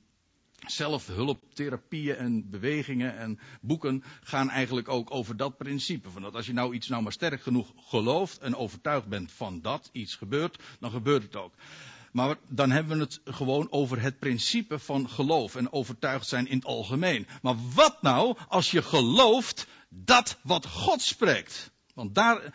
zelfhulptherapieën 0.65 2.15
en 2.15 2.49
bewegingen 2.49 3.17
en 3.17 3.39
boeken 3.61 4.03
gaan 4.23 4.49
eigenlijk 4.49 4.89
ook 4.89 5.11
over 5.11 5.37
dat 5.37 5.57
principe. 5.57 6.09
Van 6.09 6.21
dat 6.21 6.35
als 6.35 6.45
je 6.45 6.53
nou 6.53 6.73
iets 6.73 6.87
nou 6.87 7.03
maar 7.03 7.11
sterk 7.11 7.41
genoeg 7.41 7.71
gelooft 7.77 8.37
en 8.37 8.55
overtuigd 8.55 9.07
bent 9.07 9.31
van 9.31 9.61
dat 9.61 9.89
iets 9.91 10.15
gebeurt, 10.15 10.63
dan 10.79 10.91
gebeurt 10.91 11.23
het 11.23 11.35
ook. 11.35 11.53
Maar 12.11 12.35
dan 12.47 12.71
hebben 12.71 12.97
we 12.97 13.03
het 13.03 13.21
gewoon 13.25 13.71
over 13.71 14.01
het 14.01 14.19
principe 14.19 14.79
van 14.79 15.09
geloof 15.09 15.55
en 15.55 15.71
overtuigd 15.71 16.27
zijn 16.27 16.47
in 16.47 16.55
het 16.55 16.65
algemeen. 16.65 17.27
Maar 17.41 17.55
wat 17.73 18.01
nou 18.01 18.37
als 18.47 18.71
je 18.71 18.81
gelooft 18.81 19.67
dat 19.89 20.37
wat 20.43 20.65
God 20.65 21.01
spreekt? 21.01 21.71
Want 21.93 22.15
daar, 22.15 22.53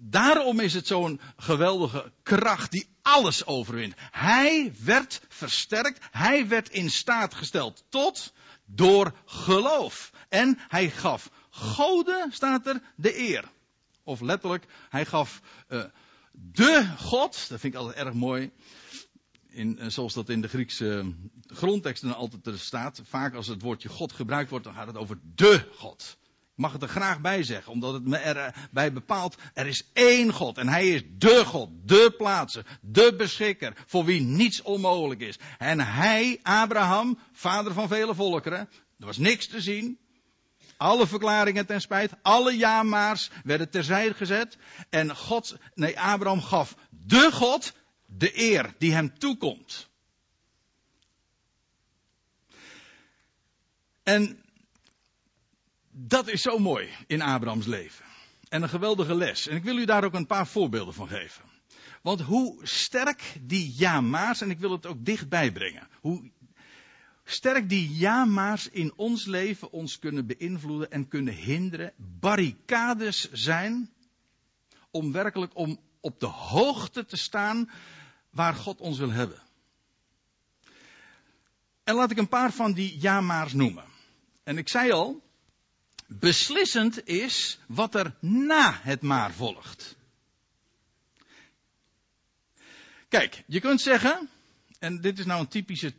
daarom 0.00 0.60
is 0.60 0.74
het 0.74 0.86
zo'n 0.86 1.20
geweldige 1.36 2.12
kracht 2.22 2.70
die 2.70 2.88
alles 3.08 3.46
overwint. 3.46 3.94
Hij 4.10 4.72
werd 4.84 5.20
versterkt, 5.28 6.06
hij 6.10 6.48
werd 6.48 6.68
in 6.68 6.90
staat 6.90 7.34
gesteld 7.34 7.84
tot 7.88 8.32
door 8.64 9.14
geloof. 9.24 10.12
En 10.28 10.58
hij 10.68 10.90
gaf 10.90 11.30
Goden, 11.50 12.32
staat 12.32 12.66
er, 12.66 12.82
de 12.96 13.18
eer. 13.18 13.44
Of 14.02 14.20
letterlijk, 14.20 14.64
hij 14.88 15.04
gaf 15.04 15.40
uh, 15.68 15.84
de 16.32 16.94
God, 16.98 17.48
dat 17.48 17.60
vind 17.60 17.74
ik 17.74 17.80
altijd 17.80 17.96
erg 17.96 18.14
mooi. 18.14 18.50
In, 19.48 19.78
uh, 19.80 19.88
zoals 19.88 20.14
dat 20.14 20.28
in 20.28 20.40
de 20.40 20.48
Griekse 20.48 21.14
grondteksten 21.46 22.14
altijd 22.14 22.46
er 22.46 22.58
staat. 22.58 23.00
Vaak 23.04 23.34
als 23.34 23.46
het 23.46 23.62
woordje 23.62 23.88
God 23.88 24.12
gebruikt 24.12 24.50
wordt, 24.50 24.64
dan 24.64 24.74
gaat 24.74 24.86
het 24.86 24.96
over 24.96 25.18
de 25.34 25.68
God 25.76 26.16
mag 26.58 26.72
het 26.72 26.82
er 26.82 26.88
graag 26.88 27.20
bij 27.20 27.42
zeggen, 27.42 27.72
omdat 27.72 27.92
het 27.92 28.04
me 28.04 28.16
erbij 28.16 28.92
bepaalt, 28.92 29.36
er 29.54 29.66
is 29.66 29.88
één 29.92 30.32
God 30.32 30.58
en 30.58 30.68
hij 30.68 30.88
is 30.88 31.02
de 31.18 31.44
God, 31.44 31.70
de 31.82 32.14
plaatser, 32.16 32.78
de 32.80 33.14
beschikker, 33.16 33.76
voor 33.86 34.04
wie 34.04 34.20
niets 34.20 34.62
onmogelijk 34.62 35.20
is. 35.20 35.38
En 35.58 35.80
hij, 35.80 36.40
Abraham, 36.42 37.18
vader 37.32 37.72
van 37.72 37.88
vele 37.88 38.14
volkeren, 38.14 38.68
er 38.98 39.06
was 39.06 39.18
niks 39.18 39.46
te 39.46 39.60
zien. 39.60 39.98
alle 40.76 41.06
verklaringen 41.06 41.66
ten 41.66 41.80
spijt, 41.80 42.12
alle 42.22 42.56
ja-maars 42.56 43.30
werden 43.44 43.70
terzijde 43.70 44.14
gezet. 44.14 44.56
En 44.90 45.16
God, 45.16 45.56
nee, 45.74 46.00
Abraham 46.00 46.42
gaf 46.42 46.74
de 46.90 47.30
God 47.32 47.72
de 48.06 48.40
eer 48.40 48.74
die 48.78 48.92
hem 48.92 49.18
toekomt. 49.18 49.88
En 54.02 54.42
dat 56.00 56.28
is 56.28 56.42
zo 56.42 56.58
mooi 56.58 56.88
in 57.06 57.22
Abrahams 57.22 57.66
leven. 57.66 58.04
En 58.48 58.62
een 58.62 58.68
geweldige 58.68 59.14
les. 59.14 59.46
En 59.46 59.56
ik 59.56 59.64
wil 59.64 59.76
u 59.76 59.84
daar 59.84 60.04
ook 60.04 60.14
een 60.14 60.26
paar 60.26 60.46
voorbeelden 60.46 60.94
van 60.94 61.08
geven. 61.08 61.44
Want 62.02 62.20
hoe 62.20 62.66
sterk 62.66 63.36
die 63.40 63.74
ja-maars, 63.76 64.40
en 64.40 64.50
ik 64.50 64.58
wil 64.58 64.70
het 64.70 64.86
ook 64.86 65.04
dichtbij 65.04 65.52
brengen. 65.52 65.88
Hoe 66.00 66.30
sterk 67.24 67.68
die 67.68 67.96
ja-maars 67.96 68.68
in 68.68 68.92
ons 68.96 69.24
leven 69.24 69.72
ons 69.72 69.98
kunnen 69.98 70.26
beïnvloeden 70.26 70.90
en 70.90 71.08
kunnen 71.08 71.34
hinderen. 71.34 71.92
Barricades 71.96 73.32
zijn 73.32 73.90
om 74.90 75.12
werkelijk 75.12 75.56
om 75.56 75.80
op 76.00 76.20
de 76.20 76.26
hoogte 76.26 77.04
te 77.04 77.16
staan 77.16 77.70
waar 78.30 78.54
God 78.54 78.80
ons 78.80 78.98
wil 78.98 79.10
hebben. 79.10 79.42
En 81.84 81.94
laat 81.94 82.10
ik 82.10 82.18
een 82.18 82.28
paar 82.28 82.52
van 82.52 82.72
die 82.72 83.00
ja-maars 83.00 83.52
noemen. 83.52 83.84
En 84.42 84.58
ik 84.58 84.68
zei 84.68 84.92
al, 84.92 85.27
beslissend 86.08 87.08
is 87.08 87.58
wat 87.66 87.94
er 87.94 88.14
na 88.20 88.78
het 88.82 89.02
maar 89.02 89.32
volgt. 89.32 89.96
Kijk, 93.08 93.44
je 93.46 93.60
kunt 93.60 93.80
zeggen, 93.80 94.28
en 94.78 95.00
dit 95.00 95.18
is 95.18 95.24
nou 95.24 95.40
een 95.40 95.48
typische 95.48 95.92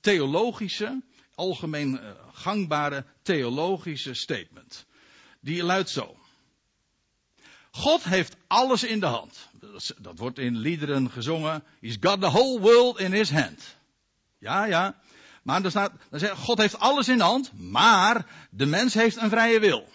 theologische, 0.00 1.02
algemeen 1.34 2.00
eh, 2.00 2.10
gangbare 2.32 3.04
theologische 3.22 4.14
statement. 4.14 4.86
Die 5.40 5.62
luidt 5.62 5.90
zo. 5.90 6.18
God 7.70 8.04
heeft 8.04 8.36
alles 8.46 8.84
in 8.84 9.00
de 9.00 9.06
hand. 9.06 9.48
Dat 9.98 10.18
wordt 10.18 10.38
in 10.38 10.56
liederen 10.56 11.10
gezongen. 11.10 11.64
He's 11.80 11.96
got 12.00 12.20
the 12.20 12.30
whole 12.30 12.60
world 12.60 13.00
in 13.00 13.12
his 13.12 13.30
hand. 13.30 13.76
Ja, 14.38 14.64
ja. 14.64 15.00
Maar 15.46 15.70
staat, 15.70 15.92
dan 16.10 16.18
zegt 16.18 16.36
God 16.36 16.58
heeft 16.58 16.78
alles 16.78 17.08
in 17.08 17.16
de 17.16 17.24
hand, 17.24 17.52
maar 17.58 18.26
de 18.50 18.66
mens 18.66 18.94
heeft 18.94 19.16
een 19.16 19.30
vrije 19.30 19.60
wil. 19.60 19.88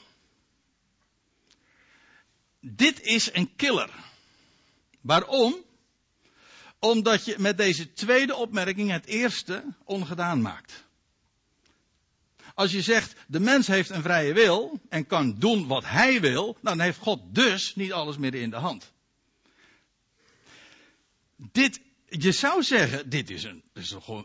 Dit 2.60 3.02
is 3.02 3.34
een 3.34 3.56
killer. 3.56 3.90
Waarom? 5.02 5.56
Omdat 6.80 7.26
je 7.26 7.36
met 7.38 7.58
deze 7.58 7.94
tweede 7.94 8.36
opmerking 8.36 8.92
het 8.92 9.06
eerste 9.06 9.64
ongedaan 9.84 10.42
maakt. 10.42 10.84
Als 12.56 12.72
je 12.72 12.82
zegt, 12.82 13.16
de 13.28 13.40
mens 13.40 13.68
heeft 13.68 13.90
een 13.90 14.02
vrije 14.02 14.34
wil 14.34 14.80
en 14.90 15.06
kan 15.06 15.40
doen 15.40 15.68
wat 15.68 15.86
hij 15.86 16.22
wil, 16.22 16.58
dan 16.62 16.80
heeft 16.80 16.98
God 16.98 17.20
dus 17.36 17.76
niet 17.76 17.92
alles 17.92 18.18
meer 18.18 18.36
in 18.36 18.50
de 18.50 18.56
hand. 18.56 18.92
Dit 21.36 21.82
je 22.20 22.32
zou 22.32 22.64
zeggen, 22.64 23.10
dit 23.10 23.30
is, 23.30 23.44
een, 23.44 23.64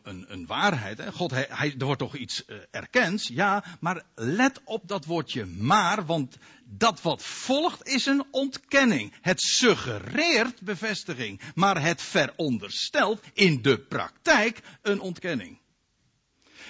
een, 0.03 0.25
een 0.29 0.46
waarheid. 0.46 0.99
Hè? 0.99 1.12
God, 1.12 1.31
hij, 1.31 1.75
er 1.79 1.85
wordt 1.85 2.01
toch 2.01 2.16
iets 2.16 2.42
uh, 2.46 2.57
erkend, 2.70 3.27
ja, 3.27 3.64
maar 3.81 4.03
let 4.14 4.61
op 4.64 4.88
dat 4.88 5.05
woordje 5.05 5.46
maar, 5.46 6.07
want 6.07 6.37
dat 6.64 7.03
wat 7.03 7.22
volgt 7.22 7.87
is 7.87 8.07
een 8.07 8.25
ontkenning. 8.31 9.14
Het 9.20 9.40
suggereert 9.40 10.61
bevestiging, 10.61 11.40
maar 11.55 11.83
het 11.83 12.03
veronderstelt 12.03 13.20
in 13.33 13.62
de 13.62 13.79
praktijk 13.79 14.61
een 14.83 15.01
ontkenning. 15.01 15.59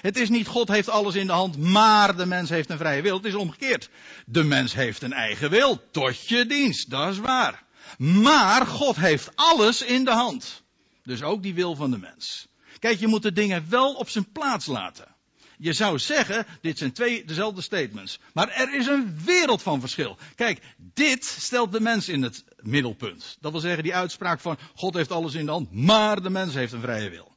Het 0.01 0.17
is 0.17 0.29
niet 0.29 0.47
God 0.47 0.69
heeft 0.69 0.89
alles 0.89 1.15
in 1.15 1.27
de 1.27 1.33
hand, 1.33 1.59
maar 1.59 2.17
de 2.17 2.27
mens 2.27 2.49
heeft 2.49 2.71
een 2.71 2.79
vrije 2.79 3.03
wil. 3.03 3.17
Het 3.17 3.27
is 3.27 3.35
omgekeerd. 3.35 3.91
De 4.27 4.45
mens 4.45 4.75
heeft 4.75 5.03
een 5.03 5.13
eigen 5.13 5.51
wil, 5.51 5.91
tot 5.91 6.29
je 6.29 6.47
dienst, 6.47 6.91
dat 6.91 7.13
is 7.13 7.19
waar. 7.19 7.65
Maar 7.99 8.67
God 8.67 8.97
heeft 8.97 9.31
alles 9.35 9.83
in 9.83 10.05
de 10.05 10.11
hand. 10.11 10.65
Dus 11.07 11.23
ook 11.23 11.43
die 11.43 11.55
wil 11.55 11.75
van 11.75 11.91
de 11.91 11.99
mens. 11.99 12.47
Kijk, 12.79 12.99
je 12.99 13.07
moet 13.07 13.23
de 13.23 13.33
dingen 13.33 13.67
wel 13.69 13.95
op 13.95 14.09
zijn 14.09 14.33
plaats 14.33 14.67
laten. 14.67 15.15
Je 15.59 15.73
zou 15.73 15.99
zeggen, 15.99 16.47
dit 16.61 16.79
zijn 16.79 16.93
twee 16.93 17.25
dezelfde 17.25 17.61
statements. 17.61 18.19
Maar 18.33 18.49
er 18.49 18.75
is 18.75 18.87
een 18.87 19.19
wereld 19.25 19.63
van 19.63 19.81
verschil. 19.81 20.17
Kijk, 20.35 20.61
dit 20.77 21.25
stelt 21.25 21.73
de 21.73 21.81
mens 21.81 22.09
in 22.09 22.23
het 22.23 22.45
middelpunt. 22.61 23.37
Dat 23.41 23.53
wil 23.53 23.61
zeggen, 23.61 23.83
die 23.83 23.95
uitspraak 23.95 24.41
van 24.41 24.59
God 24.75 24.95
heeft 24.95 25.11
alles 25.11 25.35
in 25.35 25.45
de 25.45 25.51
hand, 25.51 25.73
maar 25.73 26.23
de 26.23 26.31
mens 26.31 26.55
heeft 26.55 26.73
een 26.73 26.81
vrije 26.81 27.11
wil. 27.11 27.35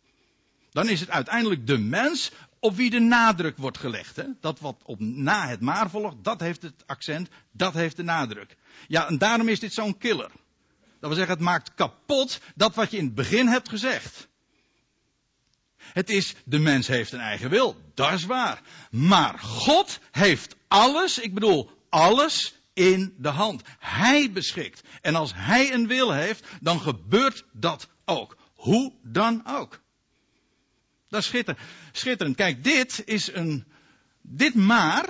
Dan 0.72 0.90
is 0.90 1.00
het 1.00 1.10
uiteindelijk 1.10 1.68
de 1.68 1.78
mens 1.78 2.32
op 2.60 2.76
wie 2.76 2.90
de 2.90 3.00
nadruk 3.00 3.58
wordt 3.58 3.78
gelegd. 3.78 4.16
Hè? 4.16 4.24
Dat 4.40 4.60
wat 4.60 4.82
op 4.86 5.00
na 5.00 5.48
het 5.48 5.62
maar 5.62 5.90
volgt, 5.90 6.24
dat 6.24 6.40
heeft 6.40 6.62
het 6.62 6.84
accent, 6.86 7.30
dat 7.52 7.74
heeft 7.74 7.96
de 7.96 8.04
nadruk. 8.04 8.58
Ja, 8.88 9.08
en 9.08 9.18
daarom 9.18 9.48
is 9.48 9.60
dit 9.60 9.74
zo'n 9.74 9.98
killer. 9.98 10.32
Dat 11.00 11.10
wil 11.10 11.18
zeggen, 11.18 11.36
het 11.36 11.44
maakt 11.44 11.74
kapot 11.74 12.40
dat 12.56 12.76
wat 12.76 12.92
je 12.92 12.98
in 12.98 13.06
het 13.06 13.16
begin 13.16 13.48
hebt 13.48 13.70
gezegd. 13.70 14.28
Het 15.78 16.10
is, 16.10 16.36
de 16.46 16.60
mens 16.60 16.88
heeft 16.88 17.12
een 17.12 17.20
eigen 17.20 17.50
wil, 17.50 17.92
dat 17.94 18.14
is 18.14 18.26
waar. 18.26 18.62
Maar 18.92 19.40
God 19.40 20.00
heeft 20.12 20.56
alles, 20.68 21.20
ik 21.20 21.34
bedoel 21.34 21.70
alles, 21.90 22.60
in 22.80 23.14
de 23.18 23.30
hand. 23.30 23.62
Hij 23.80 24.32
beschikt. 24.32 24.82
En 25.02 25.16
als 25.16 25.32
hij 25.36 25.74
een 25.74 25.88
wil 25.88 26.12
heeft, 26.12 26.48
dan 26.62 26.80
gebeurt 26.80 27.46
dat 27.52 27.88
ook. 28.06 28.38
Hoe 28.54 28.94
dan 29.04 29.48
ook. 29.48 29.82
Dat 31.08 31.20
is 31.20 31.26
schitterend. 31.26 31.66
schitterend. 31.92 32.36
Kijk, 32.36 32.64
dit 32.64 33.02
is 33.06 33.34
een, 33.34 33.66
dit 34.22 34.56
maar, 34.56 35.06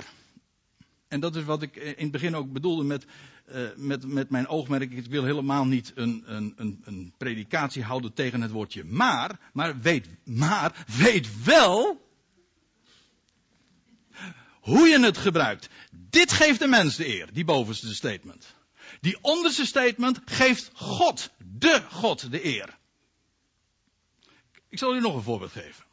en 1.08 1.20
dat 1.20 1.36
is 1.36 1.44
wat 1.44 1.62
ik 1.62 1.76
in 1.76 2.02
het 2.02 2.10
begin 2.10 2.36
ook 2.36 2.52
bedoelde 2.52 2.84
met 2.84 3.06
uh, 3.54 3.68
met, 3.76 4.06
met 4.06 4.30
mijn 4.30 4.48
oogmerk, 4.48 4.92
ik 4.92 5.06
wil 5.06 5.24
helemaal 5.24 5.66
niet 5.66 5.92
een, 5.94 6.22
een, 6.26 6.54
een, 6.56 6.82
een 6.84 7.14
predikatie 7.18 7.82
houden 7.82 8.12
tegen 8.12 8.40
het 8.40 8.50
woordje 8.50 8.84
maar, 8.84 9.38
maar 9.52 9.80
weet, 9.80 10.08
maar 10.24 10.86
weet 10.86 11.44
wel 11.44 12.08
hoe 14.60 14.88
je 14.88 15.00
het 15.00 15.18
gebruikt. 15.18 15.68
Dit 15.90 16.32
geeft 16.32 16.58
de 16.58 16.66
mens 16.66 16.96
de 16.96 17.08
eer, 17.08 17.32
die 17.32 17.44
bovenste 17.44 17.94
statement. 17.94 18.54
Die 19.00 19.18
onderste 19.20 19.66
statement 19.66 20.20
geeft 20.24 20.70
God, 20.74 21.30
de 21.38 21.82
God, 21.90 22.30
de 22.30 22.44
eer. 22.44 22.78
Ik 24.68 24.78
zal 24.78 24.96
u 24.96 25.00
nog 25.00 25.14
een 25.14 25.22
voorbeeld 25.22 25.52
geven. 25.52 25.84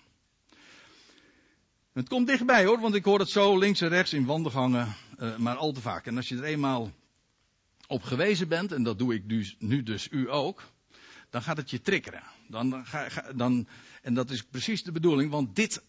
Het 1.93 2.09
komt 2.09 2.27
dichtbij 2.27 2.65
hoor, 2.65 2.79
want 2.79 2.95
ik 2.95 3.05
hoor 3.05 3.19
het 3.19 3.29
zo 3.29 3.57
links 3.57 3.81
en 3.81 3.89
rechts 3.89 4.13
in 4.13 4.25
wandelgangen, 4.25 4.95
uh, 5.19 5.37
maar 5.37 5.55
al 5.55 5.71
te 5.71 5.81
vaak. 5.81 6.05
En 6.05 6.17
als 6.17 6.27
je 6.27 6.35
er 6.35 6.43
eenmaal 6.43 6.91
op 7.88 8.04
gewezen 8.04 8.47
bent, 8.47 8.71
en 8.71 8.84
dat 8.84 9.00
doe 9.00 9.13
ik 9.13 9.30
dus, 9.30 9.56
nu 9.60 9.84
dus 9.84 10.08
u 10.12 10.32
ook, 10.32 10.71
dan 11.30 11.41
gaat 11.41 11.58
het 11.58 11.69
je 11.69 11.82
triggeren. 11.82 12.23
Dan, 12.47 12.86
ga, 12.86 13.32
dan, 13.36 13.67
en 14.02 14.13
dat 14.13 14.30
is 14.30 14.43
precies 14.43 14.84
de 14.84 14.91
bedoeling, 14.91 15.32
want 15.32 15.56
dit 15.56 15.84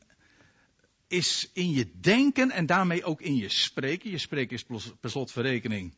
is 1.09 1.51
in 1.53 1.71
je 1.71 1.91
denken 2.01 2.51
en 2.51 2.67
daarmee 2.67 3.05
ook 3.05 3.21
in 3.21 3.37
je 3.37 3.49
spreken. 3.49 4.11
Je 4.11 4.19
spreken 4.19 4.57
is 4.57 4.65
per 5.01 5.11
slotverrekening 5.11 5.95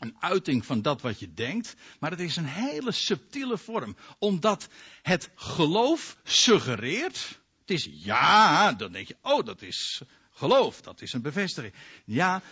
een 0.00 0.16
uiting 0.18 0.66
van 0.66 0.82
dat 0.82 1.00
wat 1.00 1.20
je 1.20 1.32
denkt, 1.32 1.74
maar 2.00 2.10
het 2.10 2.20
is 2.20 2.36
een 2.36 2.46
hele 2.46 2.92
subtiele 2.92 3.58
vorm, 3.58 3.96
omdat 4.18 4.68
het 5.02 5.30
geloof 5.34 6.16
suggereert. 6.24 7.40
Het 7.60 7.70
is 7.70 7.88
ja, 7.92 8.72
dan 8.72 8.92
denk 8.92 9.08
je, 9.08 9.16
oh, 9.22 9.44
dat 9.44 9.62
is 9.62 10.02
geloof, 10.30 10.80
dat 10.80 11.02
is 11.02 11.12
een 11.12 11.22
bevestiging. 11.22 11.74
Ja, 12.04 12.42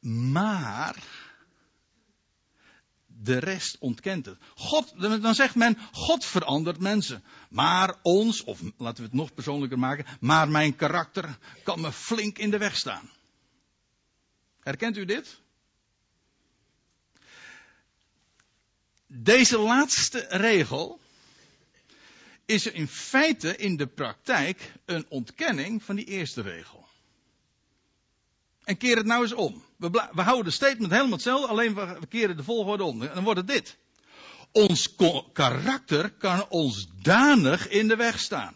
maar 0.00 1.04
de 3.06 3.38
rest 3.38 3.78
ontkent 3.78 4.26
het. 4.26 4.38
God, 4.54 4.92
dan 5.00 5.34
zegt 5.34 5.54
men, 5.54 5.78
God 5.92 6.24
verandert 6.24 6.80
mensen. 6.80 7.24
Maar 7.50 7.94
ons, 8.02 8.44
of 8.44 8.60
laten 8.76 8.96
we 8.96 9.08
het 9.08 9.18
nog 9.18 9.34
persoonlijker 9.34 9.78
maken, 9.78 10.06
maar 10.20 10.48
mijn 10.48 10.76
karakter 10.76 11.38
kan 11.62 11.80
me 11.80 11.92
flink 11.92 12.38
in 12.38 12.50
de 12.50 12.58
weg 12.58 12.76
staan. 12.76 13.10
Herkent 14.60 14.96
u 14.96 15.04
dit? 15.04 15.40
Deze 19.06 19.58
laatste 19.58 20.26
regel 20.28 21.00
is 22.44 22.66
in 22.66 22.88
feite 22.88 23.56
in 23.56 23.76
de 23.76 23.86
praktijk 23.86 24.72
een 24.84 25.06
ontkenning 25.08 25.82
van 25.82 25.96
die 25.96 26.04
eerste 26.04 26.40
regel. 26.42 26.86
En 28.64 28.76
keer 28.76 28.96
het 28.96 29.06
nou 29.06 29.22
eens 29.22 29.32
om. 29.32 29.65
We, 29.76 29.90
we 30.12 30.22
houden 30.22 30.44
de 30.44 30.50
statement 30.50 30.90
helemaal 30.90 31.12
hetzelfde, 31.12 31.46
alleen 31.46 31.74
we, 31.74 32.06
keren 32.08 32.36
de 32.36 32.42
volgorde 32.42 32.84
om. 32.84 33.02
En 33.02 33.14
dan 33.14 33.24
wordt 33.24 33.38
het 33.38 33.48
dit. 33.48 33.76
Ons 34.52 34.94
karakter 35.32 36.10
kan 36.10 36.48
ons 36.48 36.88
danig 37.02 37.68
in 37.68 37.88
de 37.88 37.96
weg 37.96 38.18
staan. 38.20 38.54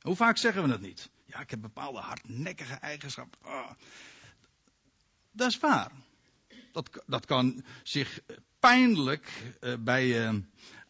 Hoe 0.00 0.16
vaak 0.16 0.36
zeggen 0.36 0.62
we 0.62 0.68
dat 0.68 0.80
niet? 0.80 1.10
Ja, 1.26 1.40
ik 1.40 1.50
heb 1.50 1.60
bepaalde 1.60 1.98
hardnekkige 1.98 2.74
eigenschappen. 2.74 3.40
Oh. 3.44 3.70
Dat 5.32 5.50
is 5.50 5.58
waar. 5.58 5.90
Dat, 6.72 7.02
dat 7.06 7.26
kan 7.26 7.64
zich 7.82 8.20
pijnlijk 8.60 9.54
uh, 9.60 9.74
bij, 9.78 10.06
je, 10.06 10.42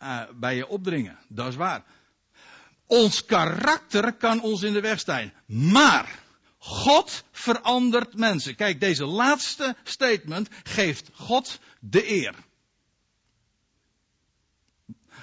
uh, 0.02 0.22
bij 0.34 0.56
je 0.56 0.66
opdringen. 0.66 1.18
Dat 1.28 1.48
is 1.48 1.56
waar. 1.56 1.84
Ons 2.86 3.24
karakter 3.24 4.12
kan 4.12 4.40
ons 4.40 4.62
in 4.62 4.72
de 4.72 4.80
weg 4.80 4.98
staan. 4.98 5.32
Maar 5.46 6.23
God 6.64 7.24
verandert 7.32 8.14
mensen. 8.14 8.54
Kijk, 8.54 8.80
deze 8.80 9.04
laatste 9.04 9.76
statement 9.82 10.48
geeft 10.62 11.10
God 11.12 11.58
de 11.80 12.10
eer. 12.10 12.34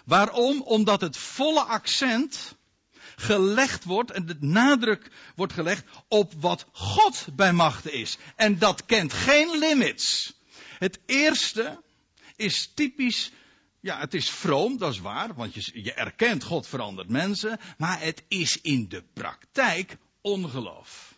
Waarom? 0.06 0.62
Omdat 0.62 1.02
het 1.02 1.18
volle 1.18 1.62
accent 1.62 2.56
gelegd 3.16 3.84
wordt 3.84 4.12
en 4.12 4.26
de 4.26 4.38
nadruk 4.40 5.12
wordt 5.36 5.54
gelegd 5.54 5.86
op 6.08 6.34
wat 6.38 6.66
God 6.72 7.28
bij 7.36 7.54
machten 7.54 7.94
is. 7.94 8.18
En 8.36 8.60
dat 8.60 8.86
kent 8.86 9.14
geen 9.14 9.58
limits. 9.58 10.34
Het 10.80 11.00
eerste 11.06 11.82
is 12.36 12.72
typisch, 12.74 13.32
ja, 13.80 14.00
het 14.00 14.14
is 14.14 14.30
vroom, 14.30 14.78
dat 14.78 14.94
is 14.94 15.00
waar, 15.00 15.34
want 15.34 15.54
je, 15.54 15.84
je 15.84 15.94
erkent 15.94 16.44
God 16.44 16.68
verandert 16.68 17.10
mensen, 17.10 17.60
maar 17.78 18.02
het 18.02 18.24
is 18.28 18.62
in 18.62 18.88
de 18.88 19.04
praktijk 19.14 19.98
ongeloof. 20.22 21.11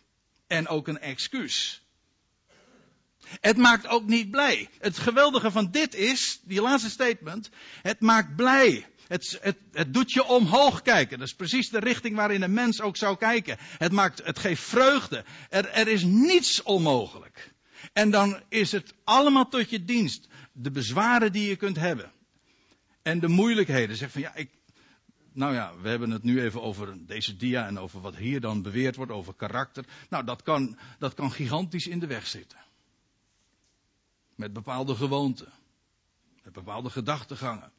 En 0.54 0.68
ook 0.68 0.88
een 0.88 0.98
excuus. 0.98 1.82
Het 3.40 3.56
maakt 3.56 3.86
ook 3.86 4.06
niet 4.06 4.30
blij. 4.30 4.68
Het 4.78 4.98
geweldige 4.98 5.50
van 5.50 5.70
dit 5.70 5.94
is, 5.94 6.40
die 6.44 6.60
laatste 6.60 6.90
statement, 6.90 7.50
het 7.82 8.00
maakt 8.00 8.36
blij. 8.36 8.86
Het, 9.08 9.38
het, 9.40 9.56
het, 9.72 9.94
doet 9.94 10.12
je 10.12 10.24
omhoog 10.24 10.82
kijken. 10.82 11.18
Dat 11.18 11.26
is 11.26 11.34
precies 11.34 11.70
de 11.70 11.78
richting 11.78 12.16
waarin 12.16 12.42
een 12.42 12.52
mens 12.52 12.80
ook 12.80 12.96
zou 12.96 13.16
kijken. 13.16 13.56
Het, 13.60 13.92
maakt, 13.92 14.24
het 14.24 14.38
geeft 14.38 14.62
vreugde. 14.62 15.24
Er, 15.50 15.68
er 15.68 15.88
is 15.88 16.02
niets 16.02 16.62
onmogelijk. 16.62 17.52
En 17.92 18.10
dan 18.10 18.42
is 18.48 18.72
het 18.72 18.94
allemaal 19.04 19.48
tot 19.48 19.70
je 19.70 19.84
dienst. 19.84 20.28
De 20.52 20.70
bezwaren 20.70 21.32
die 21.32 21.48
je 21.48 21.56
kunt 21.56 21.76
hebben. 21.76 22.12
En 23.02 23.20
de 23.20 23.28
moeilijkheden. 23.28 23.96
Zeg 23.96 24.10
van 24.10 24.20
ja, 24.20 24.34
ik. 24.34 24.50
Nou 25.34 25.54
ja, 25.54 25.76
we 25.76 25.88
hebben 25.88 26.10
het 26.10 26.22
nu 26.22 26.42
even 26.42 26.62
over 26.62 27.06
deze 27.06 27.36
dia 27.36 27.66
en 27.66 27.78
over 27.78 28.00
wat 28.00 28.16
hier 28.16 28.40
dan 28.40 28.62
beweerd 28.62 28.96
wordt 28.96 29.12
over 29.12 29.34
karakter. 29.34 29.84
Nou, 30.08 30.24
dat 30.24 30.42
kan, 30.42 30.78
dat 30.98 31.14
kan 31.14 31.32
gigantisch 31.32 31.86
in 31.86 31.98
de 31.98 32.06
weg 32.06 32.26
zitten. 32.26 32.58
Met 34.34 34.52
bepaalde 34.52 34.94
gewoonten. 34.94 35.52
Met 36.42 36.52
bepaalde 36.52 36.90
gedachtegangen 36.90 37.72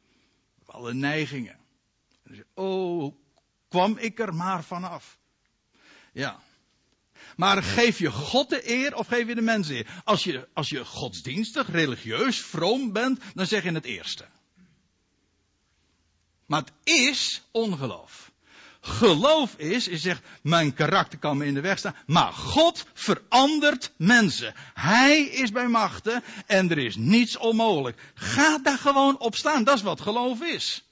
alle 0.66 0.94
neigingen. 0.94 1.56
Oh, 2.54 3.14
kwam 3.68 3.98
ik 3.98 4.18
er 4.18 4.34
maar 4.34 4.64
vanaf. 4.64 5.18
Ja. 6.12 6.40
Maar 7.36 7.62
geef 7.62 7.98
je 7.98 8.10
God 8.10 8.50
de 8.50 8.70
eer 8.70 8.94
of 8.94 9.06
geef 9.06 9.26
je 9.26 9.34
de 9.34 9.40
mensen 9.40 9.74
eer? 9.74 10.02
Als 10.04 10.24
je, 10.24 10.48
als 10.52 10.68
je 10.68 10.84
godsdienstig, 10.84 11.70
religieus, 11.70 12.40
vroom 12.40 12.92
bent, 12.92 13.20
dan 13.34 13.46
zeg 13.46 13.62
je 13.62 13.72
het 13.72 13.84
eerste. 13.84 14.26
Maar 16.46 16.60
het 16.60 16.72
is 16.84 17.42
ongeloof. 17.50 18.30
Geloof 18.80 19.54
is, 19.56 19.84
je 19.84 19.98
zegt, 19.98 20.22
mijn 20.42 20.74
karakter 20.74 21.18
kan 21.18 21.36
me 21.36 21.46
in 21.46 21.54
de 21.54 21.60
weg 21.60 21.78
staan, 21.78 21.96
maar 22.06 22.32
God 22.32 22.86
verandert 22.94 23.92
mensen. 23.96 24.54
Hij 24.74 25.22
is 25.22 25.50
bij 25.50 25.68
machten 25.68 26.22
en 26.46 26.70
er 26.70 26.78
is 26.78 26.96
niets 26.96 27.36
onmogelijk. 27.36 28.12
Ga 28.14 28.58
daar 28.58 28.78
gewoon 28.78 29.18
op 29.18 29.36
staan, 29.36 29.64
dat 29.64 29.76
is 29.76 29.82
wat 29.82 30.00
geloof 30.00 30.42
is. 30.42 30.84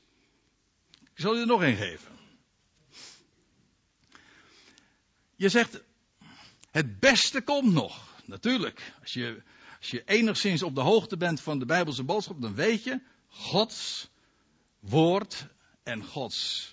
Ik 1.01 1.21
zal 1.21 1.35
je 1.35 1.41
er 1.41 1.47
nog 1.47 1.63
een 1.63 1.77
geven. 1.77 2.13
Je 5.37 5.49
zegt, 5.49 5.81
het 6.71 7.01
beste 7.01 7.41
komt 7.41 7.73
nog. 7.73 8.07
Natuurlijk, 8.25 8.93
als 9.03 9.13
je, 9.13 9.43
als 9.79 9.91
je 9.91 10.03
enigszins 10.05 10.63
op 10.63 10.75
de 10.75 10.81
hoogte 10.81 11.17
bent 11.17 11.41
van 11.41 11.59
de 11.59 11.67
Bijbelse 11.67 12.03
boodschap, 12.03 12.41
dan 12.41 12.55
weet 12.55 12.85
je, 12.85 13.01
Gods 13.29 14.09
woord 14.89 15.47
en 15.83 16.05
Gods 16.05 16.73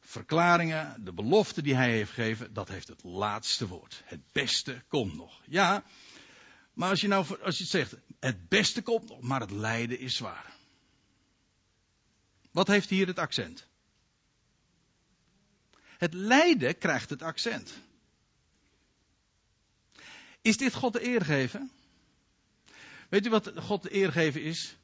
verklaringen, 0.00 1.04
de 1.04 1.12
belofte 1.12 1.62
die 1.62 1.74
hij 1.74 1.90
heeft 1.90 2.12
gegeven, 2.12 2.52
dat 2.52 2.68
heeft 2.68 2.88
het 2.88 3.02
laatste 3.02 3.66
woord. 3.66 4.02
Het 4.04 4.32
beste 4.32 4.82
komt 4.88 5.14
nog. 5.14 5.40
Ja, 5.46 5.84
maar 6.72 6.90
als 6.90 7.00
je 7.00 7.08
nou, 7.08 7.42
als 7.42 7.58
je 7.58 7.64
zegt, 7.64 7.96
het 8.20 8.48
beste 8.48 8.82
komt 8.82 9.08
nog, 9.08 9.20
maar 9.20 9.40
het 9.40 9.50
lijden 9.50 9.98
is 9.98 10.16
zwaar. 10.16 10.52
Wat 12.50 12.68
heeft 12.68 12.88
hier 12.88 13.06
het 13.06 13.18
accent? 13.18 13.66
Het 15.98 16.14
lijden 16.14 16.78
krijgt 16.78 17.10
het 17.10 17.22
accent. 17.22 17.78
Is 20.40 20.56
dit 20.56 20.74
God 20.74 20.92
de 20.92 21.04
eer 21.04 21.24
geven? 21.24 21.70
Weet 23.08 23.26
u 23.26 23.30
wat 23.30 23.52
God 23.56 23.82
de 23.82 23.94
eer 23.94 24.12
geven 24.12 24.42
is? 24.42 24.76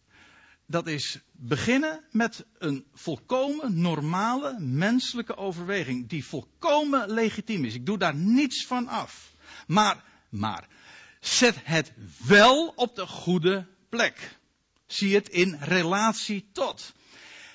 Dat 0.66 0.86
is 0.86 1.18
beginnen 1.32 2.04
met 2.10 2.44
een 2.58 2.84
volkomen 2.92 3.80
normale 3.80 4.58
menselijke 4.58 5.36
overweging, 5.36 6.08
die 6.08 6.24
volkomen 6.24 7.10
legitiem 7.10 7.64
is. 7.64 7.74
Ik 7.74 7.86
doe 7.86 7.98
daar 7.98 8.14
niets 8.14 8.66
van 8.66 8.88
af. 8.88 9.32
Maar, 9.66 10.04
maar, 10.28 10.68
zet 11.20 11.56
het 11.62 11.92
wel 12.26 12.72
op 12.76 12.96
de 12.96 13.06
goede 13.06 13.66
plek. 13.88 14.38
Zie 14.86 15.14
het 15.14 15.28
in 15.28 15.56
relatie 15.60 16.48
tot. 16.52 16.94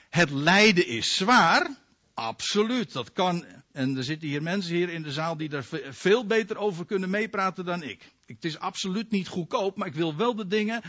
Het 0.10 0.30
lijden 0.30 0.88
is 0.88 1.15
zwaar, 1.15 1.69
absoluut. 2.13 2.93
Dat 2.93 3.12
kan, 3.13 3.45
en 3.72 3.98
er 3.98 4.04
zitten 4.04 4.28
hier 4.28 4.43
mensen 4.43 4.76
hier 4.76 4.89
in 4.89 5.04
de 5.04 5.12
zaal 5.12 5.38
die 5.38 5.50
daar 5.50 5.65
veel 5.89 6.26
beter 6.26 6.58
over 6.58 6.86
kunnen 6.86 7.10
meepraten 7.10 7.65
dan 7.65 7.84
ik. 7.84 8.12
Het 8.26 8.45
is 8.45 8.60
absoluut 8.60 9.12
niet 9.12 9.28
goedkoop, 9.28 9.78
maar 9.78 9.88
ik 9.88 9.93
wil 9.93 10.15
wel 10.15 10.36
de 10.36 10.48
dingen 10.48 10.82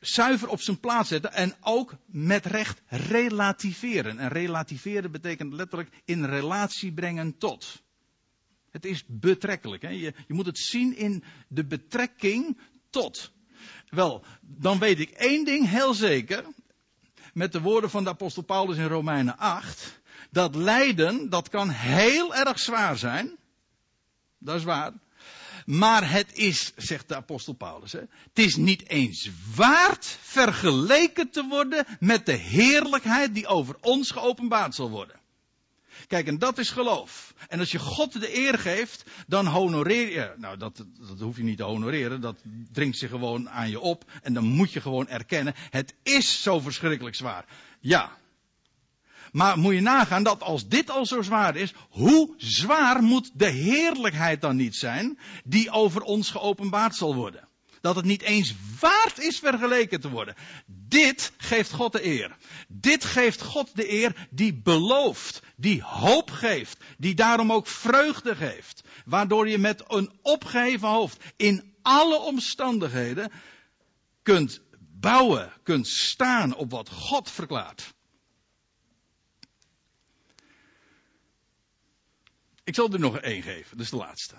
zuiver 0.00 0.48
op 0.48 0.60
zijn 0.60 0.80
plaats 0.80 1.08
zetten 1.08 1.32
en 1.32 1.54
ook 1.60 1.94
met 2.06 2.46
recht 2.46 2.82
relativeren. 2.86 4.18
En 4.18 4.28
relativeren 4.28 5.10
betekent 5.10 5.52
letterlijk 5.52 5.90
in 6.04 6.24
relatie 6.24 6.92
brengen 6.92 7.38
tot. 7.38 7.82
Het 8.70 8.84
is 8.84 9.04
betrekkelijk. 9.06 9.82
Hè? 9.82 9.88
Je, 9.88 10.14
je 10.26 10.34
moet 10.34 10.46
het 10.46 10.58
zien 10.58 10.96
in 10.96 11.24
de 11.48 11.64
betrekking 11.64 12.58
tot. 12.90 13.32
Wel, 13.88 14.24
dan 14.40 14.78
weet 14.78 15.00
ik 15.00 15.10
één 15.10 15.44
ding 15.44 15.68
heel 15.68 15.94
zeker. 15.94 16.44
Met 17.34 17.52
de 17.52 17.60
woorden 17.60 17.90
van 17.90 18.04
de 18.04 18.10
apostel 18.10 18.42
Paulus 18.42 18.76
in 18.76 18.86
Romeinen 18.86 19.38
8. 19.38 20.00
Dat 20.30 20.54
lijden, 20.54 21.28
dat 21.30 21.48
kan 21.48 21.68
heel 21.68 22.34
erg 22.34 22.58
zwaar 22.58 22.98
zijn. 22.98 23.36
Dat 24.38 24.56
is 24.56 24.64
waar. 24.64 24.92
Maar 25.68 26.10
het 26.10 26.32
is, 26.32 26.72
zegt 26.76 27.08
de 27.08 27.16
apostel 27.16 27.52
Paulus, 27.52 27.92
hè, 27.92 27.98
het 27.98 28.38
is 28.38 28.56
niet 28.56 28.88
eens 28.88 29.30
waard 29.54 30.18
vergeleken 30.20 31.30
te 31.30 31.46
worden 31.48 31.86
met 32.00 32.26
de 32.26 32.32
heerlijkheid 32.32 33.34
die 33.34 33.46
over 33.46 33.76
ons 33.80 34.10
geopenbaard 34.10 34.74
zal 34.74 34.90
worden. 34.90 35.20
Kijk, 36.06 36.26
en 36.26 36.38
dat 36.38 36.58
is 36.58 36.70
geloof. 36.70 37.34
En 37.48 37.58
als 37.58 37.70
je 37.70 37.78
God 37.78 38.20
de 38.20 38.36
eer 38.36 38.58
geeft, 38.58 39.04
dan 39.26 39.46
honoreer 39.46 40.10
je. 40.10 40.34
Nou, 40.36 40.56
dat, 40.56 40.84
dat 41.08 41.20
hoef 41.20 41.36
je 41.36 41.42
niet 41.42 41.56
te 41.56 41.62
honoreren. 41.62 42.20
Dat 42.20 42.36
dringt 42.72 42.98
zich 42.98 43.10
gewoon 43.10 43.50
aan 43.50 43.70
je 43.70 43.80
op. 43.80 44.04
En 44.22 44.32
dan 44.32 44.44
moet 44.44 44.72
je 44.72 44.80
gewoon 44.80 45.08
erkennen. 45.08 45.54
Het 45.70 45.94
is 46.02 46.42
zo 46.42 46.60
verschrikkelijk 46.60 47.16
zwaar. 47.16 47.44
Ja, 47.80 48.17
maar 49.32 49.58
moet 49.58 49.74
je 49.74 49.80
nagaan 49.80 50.22
dat 50.22 50.42
als 50.42 50.68
dit 50.68 50.90
al 50.90 51.06
zo 51.06 51.22
zwaar 51.22 51.56
is, 51.56 51.72
hoe 51.90 52.34
zwaar 52.36 53.02
moet 53.02 53.30
de 53.34 53.48
heerlijkheid 53.48 54.40
dan 54.40 54.56
niet 54.56 54.76
zijn 54.76 55.18
die 55.44 55.70
over 55.70 56.02
ons 56.02 56.30
geopenbaard 56.30 56.96
zal 56.96 57.14
worden? 57.14 57.48
Dat 57.80 57.96
het 57.96 58.04
niet 58.04 58.22
eens 58.22 58.54
waard 58.80 59.18
is 59.18 59.38
vergeleken 59.38 60.00
te 60.00 60.10
worden. 60.10 60.34
Dit 60.66 61.32
geeft 61.36 61.72
God 61.72 61.92
de 61.92 62.04
eer. 62.04 62.36
Dit 62.68 63.04
geeft 63.04 63.42
God 63.42 63.70
de 63.74 63.92
eer 63.92 64.28
die 64.30 64.54
belooft, 64.54 65.42
die 65.56 65.82
hoop 65.82 66.30
geeft, 66.30 66.84
die 66.98 67.14
daarom 67.14 67.52
ook 67.52 67.66
vreugde 67.66 68.36
geeft. 68.36 68.82
Waardoor 69.04 69.48
je 69.48 69.58
met 69.58 69.84
een 69.86 70.18
opgeheven 70.22 70.88
hoofd 70.88 71.24
in 71.36 71.76
alle 71.82 72.18
omstandigheden 72.18 73.32
kunt 74.22 74.60
bouwen, 75.00 75.52
kunt 75.62 75.86
staan 75.86 76.54
op 76.54 76.70
wat 76.70 76.88
God 76.88 77.30
verklaart. 77.30 77.94
Ik 82.68 82.74
zal 82.74 82.92
er 82.92 83.00
nog 83.00 83.18
één 83.18 83.42
geven, 83.42 83.76
dat 83.76 83.84
is 83.84 83.90
de 83.90 83.96
laatste. 83.96 84.34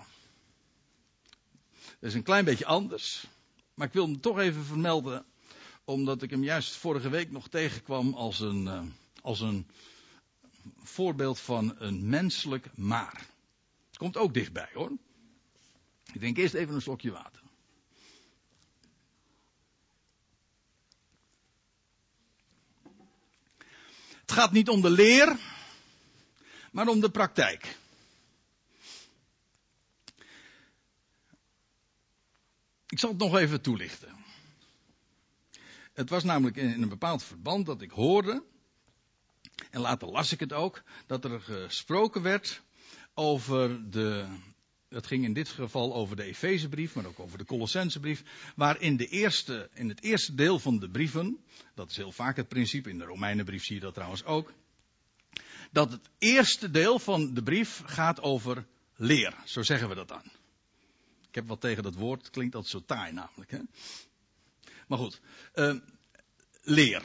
Dat 1.82 2.10
is 2.10 2.14
een 2.14 2.22
klein 2.22 2.44
beetje 2.44 2.66
anders, 2.66 3.26
maar 3.74 3.86
ik 3.86 3.92
wil 3.92 4.04
hem 4.04 4.20
toch 4.20 4.38
even 4.38 4.64
vermelden, 4.64 5.24
omdat 5.84 6.22
ik 6.22 6.30
hem 6.30 6.44
juist 6.44 6.76
vorige 6.76 7.08
week 7.08 7.30
nog 7.30 7.48
tegenkwam 7.48 8.14
als 8.14 8.40
een, 8.40 8.64
uh, 8.64 8.82
als 9.22 9.40
een 9.40 9.66
voorbeeld 10.82 11.40
van 11.40 11.74
een 11.78 12.08
menselijk 12.08 12.76
maar. 12.76 13.26
Komt 13.96 14.16
ook 14.16 14.34
dichtbij 14.34 14.70
hoor. 14.74 14.92
Ik 16.12 16.20
denk 16.20 16.36
eerst 16.36 16.54
even 16.54 16.74
een 16.74 16.82
slokje 16.82 17.10
water. 17.10 17.42
Het 24.20 24.32
gaat 24.32 24.52
niet 24.52 24.68
om 24.68 24.80
de 24.80 24.90
leer, 24.90 25.38
maar 26.72 26.88
om 26.88 27.00
de 27.00 27.10
praktijk. 27.10 27.78
Zal 33.00 33.10
het 33.10 33.18
nog 33.18 33.36
even 33.36 33.60
toelichten. 33.60 34.14
Het 35.92 36.10
was 36.10 36.24
namelijk 36.24 36.56
in 36.56 36.82
een 36.82 36.88
bepaald 36.88 37.22
verband 37.22 37.66
dat 37.66 37.82
ik 37.82 37.90
hoorde, 37.90 38.44
en 39.70 39.80
later 39.80 40.08
las 40.08 40.32
ik 40.32 40.40
het 40.40 40.52
ook, 40.52 40.82
dat 41.06 41.24
er 41.24 41.40
gesproken 41.40 42.22
werd 42.22 42.62
over 43.14 43.90
de 43.90 44.26
dat 44.88 45.06
ging 45.06 45.24
in 45.24 45.32
dit 45.32 45.48
geval 45.48 45.94
over 45.94 46.16
de 46.16 46.22
Efezebrief, 46.22 46.94
maar 46.94 47.06
ook 47.06 47.20
over 47.20 47.38
de 47.38 47.44
Colossensebrief, 47.44 48.22
waar 48.56 48.80
in, 48.80 48.96
de 48.96 49.06
eerste, 49.06 49.70
in 49.74 49.88
het 49.88 50.02
eerste 50.02 50.34
deel 50.34 50.58
van 50.58 50.78
de 50.78 50.90
brieven, 50.90 51.38
dat 51.74 51.90
is 51.90 51.96
heel 51.96 52.12
vaak 52.12 52.36
het 52.36 52.48
principe, 52.48 52.90
in 52.90 52.98
de 52.98 53.04
Romeinenbrief 53.04 53.64
zie 53.64 53.74
je 53.74 53.80
dat 53.80 53.94
trouwens 53.94 54.24
ook, 54.24 54.52
dat 55.70 55.92
het 55.92 56.10
eerste 56.18 56.70
deel 56.70 56.98
van 56.98 57.34
de 57.34 57.42
brief 57.42 57.82
gaat 57.84 58.20
over 58.20 58.66
leer. 58.96 59.34
Zo 59.44 59.62
zeggen 59.62 59.88
we 59.88 59.94
dat 59.94 60.08
dan. 60.08 60.22
Ik 61.30 61.36
heb 61.36 61.48
wat 61.48 61.60
tegen 61.60 61.82
dat 61.82 61.94
woord, 61.94 62.20
het 62.20 62.30
klinkt 62.30 62.54
altijd 62.54 62.72
zo 62.72 62.82
taai 62.86 63.12
namelijk. 63.12 63.50
Hè? 63.50 63.58
Maar 64.86 64.98
goed, 64.98 65.20
uh, 65.54 65.74
leer. 66.62 67.02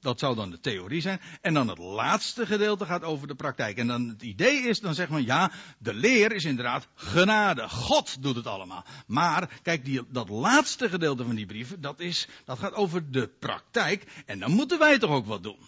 Dat 0.00 0.18
zou 0.18 0.34
dan 0.34 0.50
de 0.50 0.60
theorie 0.60 1.00
zijn. 1.00 1.20
En 1.40 1.54
dan 1.54 1.68
het 1.68 1.78
laatste 1.78 2.46
gedeelte 2.46 2.86
gaat 2.86 3.02
over 3.02 3.28
de 3.28 3.34
praktijk. 3.34 3.78
En 3.78 3.86
dan 3.86 4.08
het 4.08 4.22
idee 4.22 4.58
is, 4.62 4.80
dan 4.80 4.94
zegt 4.94 5.10
men 5.10 5.24
ja, 5.24 5.52
de 5.78 5.94
leer 5.94 6.32
is 6.32 6.44
inderdaad 6.44 6.88
genade. 6.94 7.68
God 7.68 8.22
doet 8.22 8.36
het 8.36 8.46
allemaal. 8.46 8.84
Maar, 9.06 9.60
kijk, 9.62 9.84
die, 9.84 10.02
dat 10.08 10.28
laatste 10.28 10.88
gedeelte 10.88 11.24
van 11.24 11.34
die 11.34 11.46
brieven, 11.46 11.80
dat, 11.80 12.00
is, 12.00 12.28
dat 12.44 12.58
gaat 12.58 12.74
over 12.74 13.10
de 13.10 13.28
praktijk. 13.28 14.22
En 14.26 14.38
dan 14.38 14.50
moeten 14.50 14.78
wij 14.78 14.98
toch 14.98 15.10
ook 15.10 15.26
wat 15.26 15.42
doen. 15.42 15.58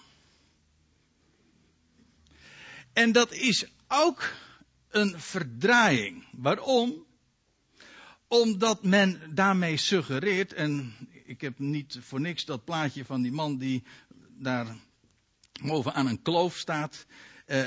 En 2.93 3.13
dat 3.13 3.33
is 3.33 3.67
ook 3.89 4.33
een 4.89 5.21
verdraaiing. 5.21 6.25
Waarom? 6.33 7.09
Omdat 8.33 8.83
men 8.83 9.21
daarmee 9.35 9.77
suggereert, 9.77 10.53
en 10.53 10.95
ik 11.25 11.41
heb 11.41 11.59
niet 11.59 11.99
voor 12.01 12.21
niks 12.21 12.45
dat 12.45 12.65
plaatje 12.65 13.05
van 13.05 13.23
die 13.23 13.33
man 13.33 13.59
die 13.59 13.83
daar 14.39 14.77
boven 15.63 15.95
aan 15.95 16.07
een 16.07 16.23
kloof 16.23 16.57
staat. 16.57 17.07
Uh, 17.47 17.67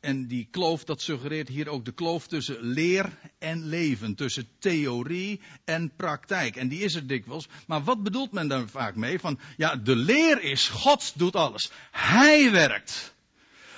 en 0.00 0.26
die 0.26 0.48
kloof, 0.50 0.84
dat 0.84 1.02
suggereert 1.02 1.48
hier 1.48 1.68
ook 1.68 1.84
de 1.84 1.92
kloof 1.92 2.26
tussen 2.26 2.60
leer 2.60 3.18
en 3.38 3.66
leven. 3.66 4.14
Tussen 4.14 4.48
theorie 4.58 5.40
en 5.64 5.92
praktijk. 5.96 6.56
En 6.56 6.68
die 6.68 6.80
is 6.80 6.94
er 6.94 7.06
dikwijls. 7.06 7.48
Maar 7.66 7.84
wat 7.84 8.02
bedoelt 8.02 8.32
men 8.32 8.48
daar 8.48 8.68
vaak 8.68 8.96
mee? 8.96 9.18
Van, 9.18 9.38
ja, 9.56 9.76
de 9.76 9.96
leer 9.96 10.42
is, 10.42 10.68
God 10.68 11.12
doet 11.16 11.36
alles. 11.36 11.70
Hij 11.90 12.50
werkt. 12.50 13.13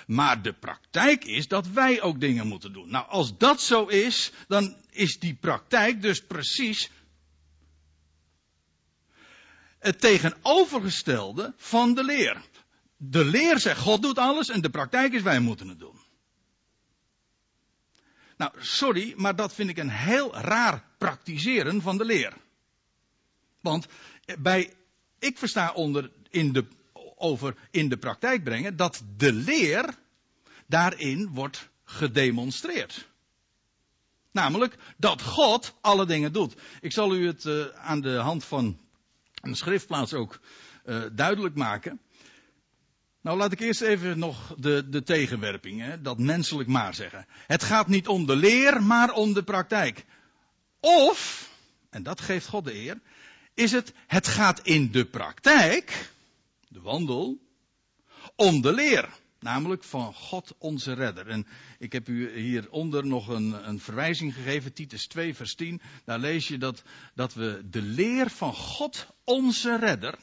Maar 0.07 0.43
de 0.43 0.53
praktijk 0.53 1.25
is 1.25 1.49
dat 1.49 1.69
wij 1.69 2.03
ook 2.03 2.21
dingen 2.21 2.47
moeten 2.47 2.73
doen. 2.73 2.91
Nou, 2.91 3.09
als 3.09 3.39
dat 3.39 3.61
zo 3.61 3.85
is, 3.85 4.33
dan 4.49 4.77
is 4.91 5.19
die 5.19 5.35
praktijk 5.35 6.03
dus 6.03 6.25
precies 6.27 6.91
het 9.79 10.01
tegenovergestelde 10.01 11.55
van 11.57 11.95
de 11.95 12.05
leer. 12.05 12.43
De 12.97 13.25
leer 13.25 13.59
zegt 13.59 13.81
God 13.81 14.03
doet 14.03 14.19
alles 14.19 14.49
en 14.49 14.61
de 14.61 14.71
praktijk 14.71 15.13
is 15.13 15.23
wij 15.23 15.41
moeten 15.41 15.69
het 15.69 15.79
doen. 15.79 16.05
Nou, 18.37 18.53
sorry, 18.59 19.15
maar 19.17 19.37
dat 19.37 19.55
vind 19.55 19.71
ik 19.71 19.79
een 19.79 19.91
heel 19.91 20.35
raar 20.35 20.85
praktiseren 20.99 21.83
van 21.83 21.99
de 21.99 22.05
leer. 22.05 22.37
Want 23.61 23.87
bij, 24.39 24.75
ik 25.19 25.39
versta 25.39 25.73
onder 25.73 26.11
in 26.31 26.53
de, 26.53 26.67
over 27.17 27.55
in 27.71 27.89
de 27.89 27.97
praktijk 27.97 28.45
brengen 28.45 28.77
dat 28.77 29.03
de 29.17 29.33
leer 29.33 29.95
daarin 30.67 31.29
wordt 31.29 31.69
gedemonstreerd. 31.85 33.09
Namelijk 34.33 34.77
dat 34.97 35.23
God 35.23 35.75
alle 35.81 36.07
dingen 36.07 36.33
doet. 36.33 36.55
Ik 36.81 36.93
zal 36.93 37.15
u 37.15 37.27
het 37.27 37.45
uh, 37.45 37.65
aan 37.67 38.01
de 38.01 38.15
hand 38.15 38.45
van 38.45 38.79
een 39.41 39.55
schriftplaats 39.55 40.15
ook 40.15 40.41
uh, 40.85 41.03
duidelijk 41.13 41.55
maken. 41.55 42.01
Nou, 43.21 43.39
laat 43.39 43.53
ik 43.53 43.61
eerst 43.61 43.81
even 43.81 44.19
nog 44.19 44.55
de, 44.59 44.89
de 44.89 45.03
tegenwerping, 45.03 45.81
hè, 45.81 46.03
dat 46.03 46.19
menselijk 46.19 46.69
maar 46.69 46.95
zeggen. 46.95 47.27
Het 47.47 47.63
gaat 47.63 47.89
niet 47.89 48.09
om 48.09 48.27
de 48.27 48.37
leer, 48.37 48.83
maar 48.83 49.13
om 49.13 49.33
de 49.33 49.43
praktijk. 49.43 50.05
Of, 50.81 51.51
en 51.91 52.03
dat 52.03 52.21
geeft 52.21 52.47
God 52.47 52.65
de 52.65 52.75
eer, 52.75 53.01
is 53.55 53.73
het, 53.73 53.93
het 54.07 54.29
gaat 54.29 54.61
in 54.61 54.91
de 54.91 55.05
praktijk, 55.05 56.11
de 56.69 56.81
wandel, 56.81 57.41
om 58.37 58.61
de 58.61 58.73
leer. 58.73 59.25
Namelijk 59.41 59.85
van 59.85 60.15
God 60.15 60.55
onze 60.59 60.93
redder. 60.93 61.27
En 61.29 61.47
ik 61.79 61.93
heb 61.93 62.09
u 62.09 62.39
hieronder 62.39 63.07
nog 63.07 63.29
een, 63.29 63.69
een 63.69 63.81
verwijzing 63.81 64.35
gegeven, 64.35 64.73
Titus 64.73 65.07
2 65.07 65.35
vers 65.35 65.55
10. 65.55 65.81
Daar 66.05 66.19
lees 66.19 66.49
je 66.49 66.59
dat, 66.59 66.83
dat 67.15 67.35
we 67.35 67.63
de 67.71 67.83
leer 67.83 68.31
van 68.31 68.55
God 68.55 69.07
onze 69.25 69.79
redder. 69.79 70.19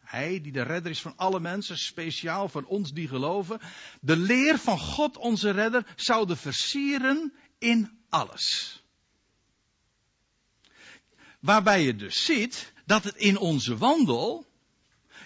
Hij 0.00 0.40
die 0.40 0.52
de 0.52 0.62
redder 0.62 0.90
is 0.90 1.00
van 1.00 1.16
alle 1.16 1.40
mensen, 1.40 1.78
speciaal 1.78 2.48
van 2.48 2.66
ons 2.66 2.92
die 2.92 3.08
geloven. 3.08 3.60
De 4.00 4.16
leer 4.16 4.58
van 4.58 4.78
God 4.78 5.16
onze 5.16 5.50
redder 5.50 5.86
zouden 5.96 6.36
versieren 6.36 7.32
in 7.58 7.98
alles. 8.08 8.78
Waarbij 11.40 11.82
je 11.82 11.96
dus 11.96 12.24
ziet 12.24 12.72
dat 12.86 13.04
het 13.04 13.16
in 13.16 13.38
onze 13.38 13.76
wandel 13.76 14.49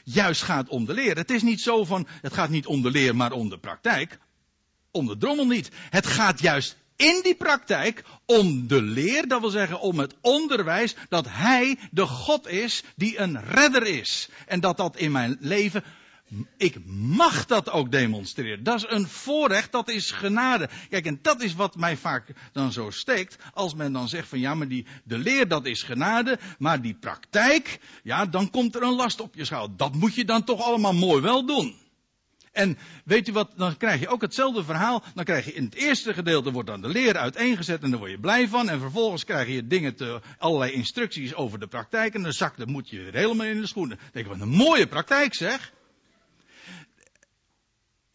juist 0.04 0.42
gaat 0.42 0.68
om 0.68 0.84
de 0.84 0.92
leer. 0.92 1.16
Het 1.16 1.30
is 1.30 1.42
niet 1.42 1.60
zo 1.60 1.84
van, 1.84 2.06
het 2.22 2.32
gaat 2.32 2.50
niet 2.50 2.66
om 2.66 2.82
de 2.82 2.90
leer, 2.90 3.16
maar 3.16 3.32
om 3.32 3.48
de 3.48 3.58
praktijk. 3.58 4.18
Om 4.90 5.06
de 5.06 5.16
drommel 5.16 5.46
niet. 5.46 5.70
Het 5.90 6.06
gaat 6.06 6.40
juist 6.40 6.76
in 6.96 7.20
die 7.22 7.34
praktijk 7.34 8.04
om 8.26 8.66
de 8.66 8.82
leer, 8.82 9.28
dat 9.28 9.40
wil 9.40 9.50
zeggen 9.50 9.80
om 9.80 9.98
het 9.98 10.14
onderwijs, 10.20 10.94
dat 11.08 11.26
Hij 11.28 11.78
de 11.90 12.06
God 12.06 12.48
is 12.48 12.82
die 12.96 13.18
een 13.18 13.44
redder 13.44 13.86
is. 13.86 14.28
En 14.46 14.60
dat 14.60 14.76
dat 14.76 14.96
in 14.96 15.12
mijn 15.12 15.36
leven 15.40 15.84
ik 16.56 16.84
mag 16.86 17.46
dat 17.46 17.70
ook 17.70 17.90
demonstreren. 17.90 18.64
Dat 18.64 18.76
is 18.76 18.86
een 18.88 19.08
voorrecht, 19.08 19.72
dat 19.72 19.88
is 19.88 20.10
genade. 20.10 20.68
Kijk, 20.88 21.06
en 21.06 21.18
dat 21.22 21.42
is 21.42 21.54
wat 21.54 21.76
mij 21.76 21.96
vaak 21.96 22.32
dan 22.52 22.72
zo 22.72 22.90
steekt. 22.90 23.36
Als 23.52 23.74
men 23.74 23.92
dan 23.92 24.08
zegt 24.08 24.28
van 24.28 24.38
ja, 24.38 24.54
maar 24.54 24.68
die, 24.68 24.86
de 25.04 25.18
leer 25.18 25.48
dat 25.48 25.66
is 25.66 25.82
genade, 25.82 26.38
maar 26.58 26.82
die 26.82 26.94
praktijk, 26.94 27.78
ja, 28.02 28.26
dan 28.26 28.50
komt 28.50 28.74
er 28.74 28.82
een 28.82 28.94
last 28.94 29.20
op 29.20 29.34
je 29.34 29.44
schouder. 29.44 29.76
Dat 29.76 29.94
moet 29.94 30.14
je 30.14 30.24
dan 30.24 30.44
toch 30.44 30.62
allemaal 30.62 30.94
mooi 30.94 31.22
wel 31.22 31.46
doen. 31.46 31.82
En 32.52 32.78
weet 33.04 33.28
u 33.28 33.32
wat, 33.32 33.52
dan 33.56 33.76
krijg 33.76 34.00
je 34.00 34.08
ook 34.08 34.20
hetzelfde 34.20 34.64
verhaal. 34.64 35.02
Dan 35.14 35.24
krijg 35.24 35.44
je 35.44 35.52
in 35.52 35.64
het 35.64 35.74
eerste 35.74 36.14
gedeelte 36.14 36.52
wordt 36.52 36.68
dan 36.68 36.80
de 36.80 36.88
leer 36.88 37.16
uiteengezet 37.16 37.82
en 37.82 37.90
daar 37.90 37.98
word 37.98 38.10
je 38.10 38.18
blij 38.18 38.48
van. 38.48 38.68
En 38.68 38.80
vervolgens 38.80 39.24
krijg 39.24 39.48
je 39.48 39.66
dingen 39.66 39.94
te, 39.94 40.20
allerlei 40.38 40.72
instructies 40.72 41.34
over 41.34 41.58
de 41.58 41.66
praktijk. 41.66 42.14
En 42.14 42.22
dan 42.22 42.32
zakt 42.32 42.56
de 42.56 42.66
moet 42.66 42.90
je 42.90 43.02
weer 43.02 43.14
helemaal 43.14 43.46
in 43.46 43.60
de 43.60 43.66
schoenen. 43.66 43.96
Dan 43.96 44.08
denk 44.12 44.26
ik, 44.26 44.32
wat 44.32 44.40
een 44.40 44.54
mooie 44.54 44.86
praktijk 44.86 45.34
zeg. 45.34 45.72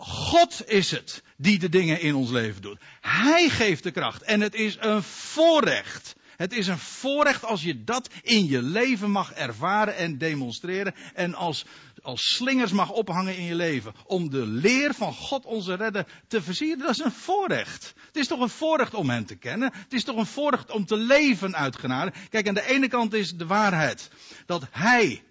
God 0.02 0.70
is 0.70 0.92
het 0.92 1.24
die 1.38 1.60
de 1.60 1.70
dingen 1.70 2.02
in 2.02 2.16
ons 2.16 2.30
leven 2.30 2.62
doet. 2.62 2.80
Hij 3.02 3.50
geeft 3.50 3.84
de 3.84 3.92
kracht. 3.92 4.22
En 4.22 4.42
het 4.42 4.54
is 4.54 4.78
een 4.80 5.04
voorrecht. 5.04 6.16
Het 6.38 6.54
is 6.54 6.68
een 6.68 6.78
voorrecht 6.78 7.44
als 7.44 7.64
je 7.64 7.84
dat 7.84 8.10
in 8.22 8.48
je 8.48 8.62
leven 8.62 9.12
mag 9.12 9.32
ervaren 9.32 9.96
en 9.96 10.18
demonstreren. 10.18 10.96
En 11.14 11.34
als, 11.34 11.66
als 12.02 12.36
slingers 12.36 12.72
mag 12.72 12.92
ophangen 12.92 13.38
in 13.38 13.44
je 13.44 13.56
leven. 13.56 13.94
Om 14.06 14.30
de 14.30 14.46
leer 14.46 14.94
van 14.94 15.14
God 15.14 15.46
onze 15.46 15.76
redder 15.76 16.06
te 16.28 16.42
versieren. 16.42 16.80
Dat 16.80 16.90
is 16.90 17.00
een 17.00 17.12
voorrecht. 17.12 17.94
Het 18.06 18.18
is 18.18 18.28
toch 18.28 18.40
een 18.40 18.50
voorrecht 18.50 18.94
om 18.94 19.10
hem 19.10 19.26
te 19.26 19.36
kennen. 19.36 19.72
Het 19.74 19.94
is 19.94 20.04
toch 20.04 20.18
een 20.18 20.26
voorrecht 20.26 20.72
om 20.72 20.86
te 20.86 20.98
leven 20.98 21.56
uit 21.56 21.78
genade. 21.78 22.14
Kijk, 22.30 22.48
aan 22.48 22.54
de 22.54 22.68
ene 22.68 22.88
kant 22.88 23.14
is 23.14 23.32
de 23.32 23.46
waarheid 23.46 24.10
dat 24.46 24.68
hij 24.72 25.24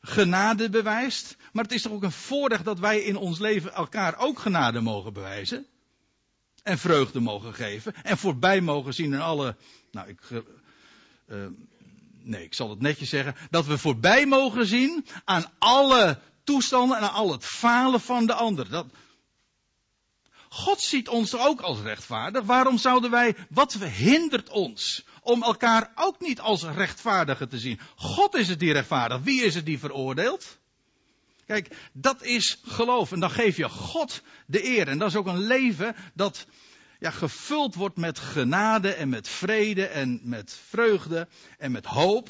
genade 0.00 0.70
bewijst. 0.70 1.36
Maar 1.52 1.64
het 1.64 1.72
is 1.72 1.82
toch 1.82 1.92
ook 1.92 2.02
een 2.02 2.12
voordeel 2.12 2.62
dat 2.62 2.78
wij 2.78 3.00
in 3.00 3.16
ons 3.16 3.38
leven 3.38 3.74
elkaar 3.74 4.18
ook 4.18 4.38
genade 4.38 4.80
mogen 4.80 5.12
bewijzen. 5.12 5.66
En 6.62 6.78
vreugde 6.78 7.20
mogen 7.20 7.54
geven. 7.54 7.94
En 8.02 8.18
voorbij 8.18 8.60
mogen 8.60 8.94
zien 8.94 9.12
in 9.12 9.20
alle. 9.20 9.56
Nou, 9.90 10.08
ik. 10.08 10.20
Uh, 11.28 11.46
nee, 12.22 12.44
ik 12.44 12.54
zal 12.54 12.70
het 12.70 12.80
netjes 12.80 13.08
zeggen. 13.08 13.34
Dat 13.50 13.66
we 13.66 13.78
voorbij 13.78 14.26
mogen 14.26 14.66
zien 14.66 15.06
aan 15.24 15.44
alle 15.58 16.18
toestanden 16.44 16.96
en 16.96 17.02
aan 17.02 17.12
al 17.12 17.32
het 17.32 17.44
falen 17.44 18.00
van 18.00 18.26
de 18.26 18.32
ander. 18.32 18.68
Dat, 18.68 18.86
God 20.58 20.80
ziet 20.80 21.08
ons 21.08 21.36
ook 21.36 21.60
als 21.60 21.80
rechtvaardig. 21.80 22.44
Waarom 22.44 22.78
zouden 22.78 23.10
wij, 23.10 23.36
wat 23.48 23.72
hindert 23.74 24.48
ons 24.48 25.04
om 25.22 25.42
elkaar 25.42 25.92
ook 25.94 26.20
niet 26.20 26.40
als 26.40 26.62
rechtvaardigen 26.62 27.48
te 27.48 27.58
zien? 27.58 27.80
God 27.96 28.34
is 28.34 28.48
het 28.48 28.58
die 28.58 28.72
rechtvaardig. 28.72 29.20
Wie 29.22 29.42
is 29.42 29.54
het 29.54 29.66
die 29.66 29.78
veroordeelt? 29.78 30.58
Kijk, 31.46 31.76
dat 31.92 32.22
is 32.22 32.60
geloof. 32.64 33.12
En 33.12 33.20
dan 33.20 33.30
geef 33.30 33.56
je 33.56 33.68
God 33.68 34.22
de 34.46 34.64
eer. 34.64 34.88
En 34.88 34.98
dat 34.98 35.08
is 35.08 35.16
ook 35.16 35.26
een 35.26 35.46
leven 35.46 35.96
dat 36.14 36.46
ja, 36.98 37.10
gevuld 37.10 37.74
wordt 37.74 37.96
met 37.96 38.18
genade 38.18 38.92
en 38.92 39.08
met 39.08 39.28
vrede 39.28 39.86
en 39.86 40.20
met 40.22 40.58
vreugde 40.68 41.28
en 41.58 41.72
met 41.72 41.84
hoop. 41.84 42.28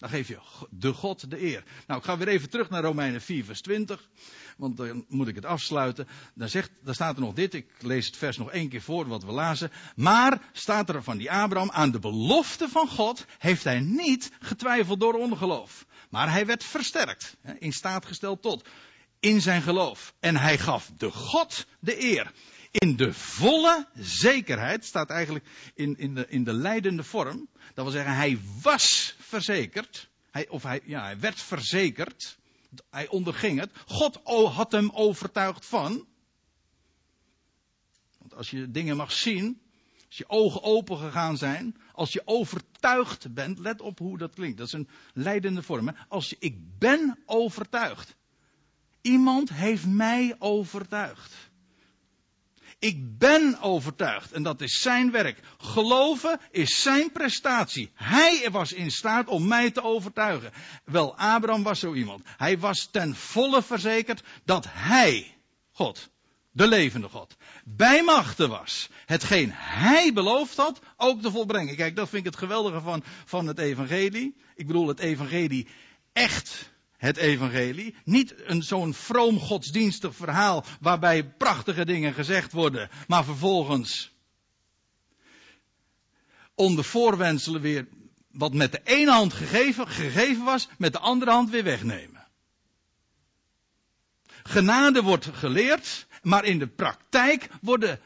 Dan 0.00 0.08
geef 0.08 0.28
je 0.28 0.38
de 0.70 0.92
God 0.92 1.30
de 1.30 1.42
eer. 1.42 1.64
Nou, 1.86 2.00
ik 2.00 2.06
ga 2.06 2.16
weer 2.16 2.28
even 2.28 2.50
terug 2.50 2.70
naar 2.70 2.82
Romeinen 2.82 3.20
4, 3.20 3.44
vers 3.44 3.60
20. 3.60 4.08
Want 4.56 4.76
dan 4.76 5.04
moet 5.08 5.28
ik 5.28 5.34
het 5.34 5.44
afsluiten. 5.44 6.08
Dan, 6.34 6.48
zegt, 6.48 6.70
dan 6.82 6.94
staat 6.94 7.14
er 7.14 7.20
nog 7.20 7.34
dit. 7.34 7.54
Ik 7.54 7.66
lees 7.78 8.06
het 8.06 8.16
vers 8.16 8.36
nog 8.36 8.50
één 8.50 8.68
keer 8.68 8.82
voor 8.82 9.06
wat 9.08 9.24
we 9.24 9.32
lazen. 9.32 9.70
Maar 9.96 10.42
staat 10.52 10.88
er 10.88 11.02
van 11.02 11.16
die 11.16 11.30
Abraham. 11.30 11.70
Aan 11.70 11.90
de 11.90 11.98
belofte 11.98 12.68
van 12.68 12.88
God 12.88 13.24
heeft 13.38 13.64
hij 13.64 13.80
niet 13.80 14.32
getwijfeld 14.40 15.00
door 15.00 15.14
ongeloof. 15.14 15.86
Maar 16.10 16.30
hij 16.30 16.46
werd 16.46 16.64
versterkt. 16.64 17.36
In 17.58 17.72
staat 17.72 18.06
gesteld 18.06 18.42
tot. 18.42 18.68
In 19.18 19.40
zijn 19.40 19.62
geloof. 19.62 20.14
En 20.20 20.36
hij 20.36 20.58
gaf 20.58 20.90
de 20.96 21.10
God 21.10 21.66
de 21.80 22.02
eer. 22.02 22.32
In 22.70 22.96
de 22.96 23.12
volle 23.12 23.86
zekerheid, 23.94 24.84
staat 24.84 25.10
eigenlijk 25.10 25.44
in, 25.74 25.98
in, 25.98 26.14
de, 26.14 26.26
in 26.28 26.44
de 26.44 26.52
leidende 26.52 27.02
vorm. 27.02 27.48
Dat 27.74 27.84
wil 27.84 27.92
zeggen, 27.92 28.14
hij 28.14 28.38
was 28.62 29.14
verzekerd. 29.18 30.08
Hij, 30.30 30.48
of 30.48 30.62
hij, 30.62 30.80
ja, 30.84 31.02
hij 31.02 31.18
werd 31.20 31.40
verzekerd. 31.40 32.38
Hij 32.90 33.08
onderging 33.08 33.60
het. 33.60 33.70
God 33.86 34.20
had 34.52 34.72
hem 34.72 34.90
overtuigd 34.90 35.66
van. 35.66 36.06
Want 38.18 38.34
als 38.34 38.50
je 38.50 38.70
dingen 38.70 38.96
mag 38.96 39.12
zien, 39.12 39.60
als 40.06 40.18
je 40.18 40.28
ogen 40.28 40.62
open 40.62 40.98
gegaan 40.98 41.36
zijn, 41.36 41.76
als 41.92 42.12
je 42.12 42.22
overtuigd 42.24 43.34
bent, 43.34 43.58
let 43.58 43.80
op 43.80 43.98
hoe 43.98 44.18
dat 44.18 44.34
klinkt. 44.34 44.58
Dat 44.58 44.66
is 44.66 44.72
een 44.72 44.88
leidende 45.12 45.62
vorm. 45.62 45.88
Hè? 45.88 45.94
Als 46.08 46.30
je, 46.30 46.36
ik 46.38 46.78
ben 46.78 47.18
overtuigd. 47.26 48.16
Iemand 49.00 49.52
heeft 49.52 49.86
mij 49.86 50.36
overtuigd. 50.38 51.49
Ik 52.80 53.18
ben 53.18 53.60
overtuigd 53.60 54.32
en 54.32 54.42
dat 54.42 54.60
is 54.60 54.80
zijn 54.80 55.10
werk. 55.10 55.40
Geloven 55.58 56.40
is 56.50 56.82
zijn 56.82 57.12
prestatie. 57.12 57.90
Hij 57.94 58.48
was 58.50 58.72
in 58.72 58.90
staat 58.90 59.28
om 59.28 59.46
mij 59.46 59.70
te 59.70 59.82
overtuigen. 59.82 60.52
Wel, 60.84 61.16
Abraham 61.16 61.62
was 61.62 61.78
zo 61.78 61.94
iemand. 61.94 62.22
Hij 62.36 62.58
was 62.58 62.88
ten 62.90 63.14
volle 63.14 63.62
verzekerd 63.62 64.22
dat 64.44 64.66
hij, 64.68 65.36
God, 65.70 66.10
de 66.50 66.66
levende 66.66 67.08
God, 67.08 67.36
bij 67.64 68.02
machten 68.02 68.48
was. 68.48 68.88
Hetgeen 69.06 69.50
hij 69.52 70.12
beloofd 70.12 70.56
had, 70.56 70.80
ook 70.96 71.22
te 71.22 71.30
volbrengen. 71.30 71.76
Kijk, 71.76 71.96
dat 71.96 72.08
vind 72.08 72.26
ik 72.26 72.30
het 72.32 72.40
geweldige 72.40 72.80
van, 72.80 73.02
van 73.24 73.46
het 73.46 73.58
evangelie. 73.58 74.36
Ik 74.54 74.66
bedoel 74.66 74.88
het 74.88 74.98
evangelie 74.98 75.68
echt 76.12 76.70
het 77.00 77.16
evangelie. 77.16 77.94
Niet 78.04 78.34
een 78.36 78.62
zo'n 78.62 78.94
vroom 78.94 79.38
godsdienstig 79.38 80.14
verhaal 80.14 80.64
waarbij 80.80 81.24
prachtige 81.24 81.84
dingen 81.84 82.14
gezegd 82.14 82.52
worden, 82.52 82.88
maar 83.06 83.24
vervolgens 83.24 84.12
onder 86.54 86.84
voorwenselen 86.84 87.60
weer 87.60 87.88
wat 88.30 88.54
met 88.54 88.72
de 88.72 88.80
ene 88.84 89.10
hand 89.10 89.32
gegeven, 89.32 89.88
gegeven 89.88 90.44
was, 90.44 90.68
met 90.78 90.92
de 90.92 90.98
andere 90.98 91.30
hand 91.30 91.50
weer 91.50 91.64
wegnemen. 91.64 92.26
Genade 94.42 95.02
wordt 95.02 95.28
geleerd, 95.32 96.06
maar 96.22 96.44
in 96.44 96.58
de 96.58 96.68
praktijk 96.68 97.48
worden 97.60 98.00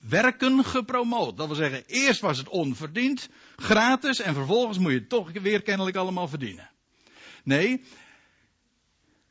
werken 0.00 0.64
gepromoot. 0.64 1.36
Dat 1.36 1.46
wil 1.46 1.56
zeggen, 1.56 1.84
eerst 1.86 2.20
was 2.20 2.38
het 2.38 2.48
onverdiend, 2.48 3.28
gratis, 3.56 4.20
en 4.20 4.34
vervolgens 4.34 4.78
moet 4.78 4.92
je 4.92 4.98
het 4.98 5.08
toch 5.08 5.32
weer 5.32 5.62
kennelijk 5.62 5.96
allemaal 5.96 6.28
verdienen. 6.28 6.70
Nee, 7.44 7.84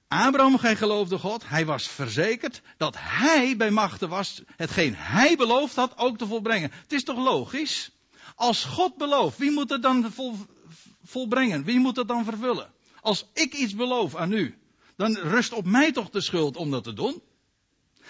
Abraham, 0.07 0.57
gij 0.57 0.75
geloofde 0.75 1.17
God, 1.17 1.49
hij 1.49 1.65
was 1.65 1.87
verzekerd 1.87 2.61
dat 2.77 2.95
hij 2.99 3.57
bij 3.57 3.71
machten 3.71 4.09
was 4.09 4.41
hetgeen 4.55 4.95
hij 4.95 5.35
beloofd 5.35 5.75
had 5.75 5.97
ook 5.97 6.17
te 6.17 6.27
volbrengen. 6.27 6.71
Het 6.81 6.91
is 6.91 7.03
toch 7.03 7.17
logisch? 7.17 7.91
Als 8.35 8.63
God 8.63 8.97
belooft, 8.97 9.37
wie 9.37 9.51
moet 9.51 9.69
het 9.69 9.81
dan 9.81 10.11
vol, 10.11 10.35
volbrengen? 11.03 11.63
Wie 11.63 11.79
moet 11.79 11.95
het 11.95 12.07
dan 12.07 12.23
vervullen? 12.23 12.71
Als 13.01 13.25
ik 13.33 13.53
iets 13.53 13.75
beloof 13.75 14.15
aan 14.15 14.31
u, 14.31 14.57
dan 14.95 15.17
rust 15.17 15.53
op 15.53 15.65
mij 15.65 15.91
toch 15.91 16.09
de 16.09 16.21
schuld 16.21 16.57
om 16.57 16.71
dat 16.71 16.83
te 16.83 16.93
doen? 16.93 17.21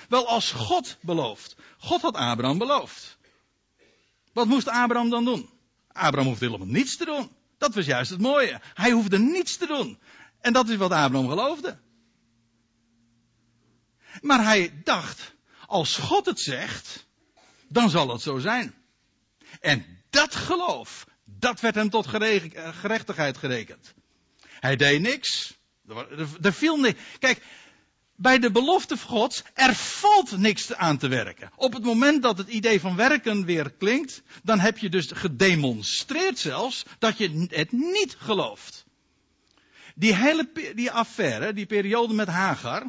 Wel, 0.10 0.28
als 0.28 0.52
God 0.52 0.98
belooft. 1.02 1.56
God 1.78 2.02
had 2.02 2.16
Abraham 2.16 2.58
beloofd. 2.58 3.18
Wat 4.34 4.48
moest 4.48 4.68
Abraham 4.68 5.10
dan 5.10 5.26
doen? 5.26 5.50
Abraham 5.92 6.28
hoefde 6.28 6.46
helemaal 6.46 6.68
niets 6.68 6.98
te 6.98 7.06
doen. 7.06 7.30
Dat 7.58 7.76
was 7.76 7.86
juist 7.86 8.10
het 8.10 8.22
mooie. 8.22 8.62
Hij 8.74 8.92
hoefde 8.92 9.20
niets 9.20 9.58
te 9.58 9.66
doen. 9.66 10.00
En 10.42 10.54
dat 10.54 10.70
is 10.70 10.76
wat 10.76 10.92
Abraham 10.92 11.30
geloofde. 11.30 11.78
Maar 14.22 14.44
hij 14.44 14.82
dacht, 14.84 15.36
als 15.66 15.96
God 15.96 16.26
het 16.26 16.40
zegt, 16.40 17.06
dan 17.68 17.90
zal 17.90 18.10
het 18.10 18.22
zo 18.22 18.38
zijn. 18.38 18.76
En 19.62 19.86
dat 20.10 20.36
geloof, 20.36 21.06
dat 21.24 21.60
werd 21.60 21.76
hem 21.76 21.90
tot 21.90 22.08
gerechtigheid 22.08 23.38
gerekend. 23.38 23.94
Hij 24.60 24.76
deed 24.76 25.02
niks. 25.02 25.54
Er, 26.42 26.54
viel 26.54 26.78
niks. 26.78 27.00
Kijk, 27.20 27.42
bij 28.16 28.40
de 28.40 28.52
belofte 28.52 28.98
van 28.98 29.10
God, 29.10 29.44
er 29.54 29.76
valt 29.76 30.38
niks 30.38 30.74
aan 30.74 30.98
te 30.98 31.08
werken. 31.08 31.52
Op 31.56 31.74
het 31.74 31.84
moment 31.84 32.22
dat 32.22 32.38
het 32.38 32.48
idee 32.48 32.80
van 32.80 32.96
werken 32.96 33.46
weer 33.46 33.72
klinkt, 33.72 34.22
dan 34.44 34.60
heb 34.60 34.78
je 34.78 34.90
dus 34.90 35.12
gedemonstreerd 35.14 36.40
zelfs 36.40 36.86
dat 37.00 37.18
je 37.18 37.48
het 37.50 37.72
niet 37.72 38.16
gelooft. 38.20 38.86
Die 39.96 40.16
hele 40.16 40.52
die 40.76 40.92
affaire, 40.92 41.54
die 41.54 41.66
periode 41.66 42.14
met 42.14 42.28
Hagar, 42.28 42.84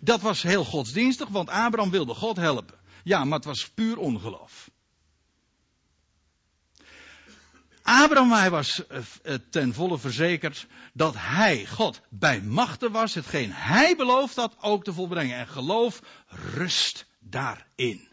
dat 0.00 0.20
was 0.20 0.42
heel 0.42 0.64
godsdienstig, 0.64 1.28
want 1.28 1.48
Abraham 1.48 1.90
wilde 1.90 2.14
God 2.14 2.36
helpen. 2.36 2.78
Ja, 3.04 3.24
maar 3.24 3.38
het 3.38 3.46
was 3.46 3.68
puur 3.68 3.98
ongeloof. 3.98 4.70
Abraham, 7.82 8.32
hij 8.32 8.50
was 8.50 8.86
eh, 8.86 8.98
eh, 9.22 9.34
ten 9.50 9.74
volle 9.74 9.98
verzekerd 9.98 10.66
dat 10.92 11.14
hij, 11.16 11.66
God, 11.66 12.00
bij 12.08 12.40
machten 12.42 12.92
was, 12.92 13.14
hetgeen 13.14 13.52
hij 13.52 13.96
beloofd 13.96 14.36
had 14.36 14.56
ook 14.60 14.84
te 14.84 14.92
volbrengen. 14.92 15.38
En 15.38 15.48
geloof 15.48 16.02
rust 16.54 17.06
daarin. 17.18 18.08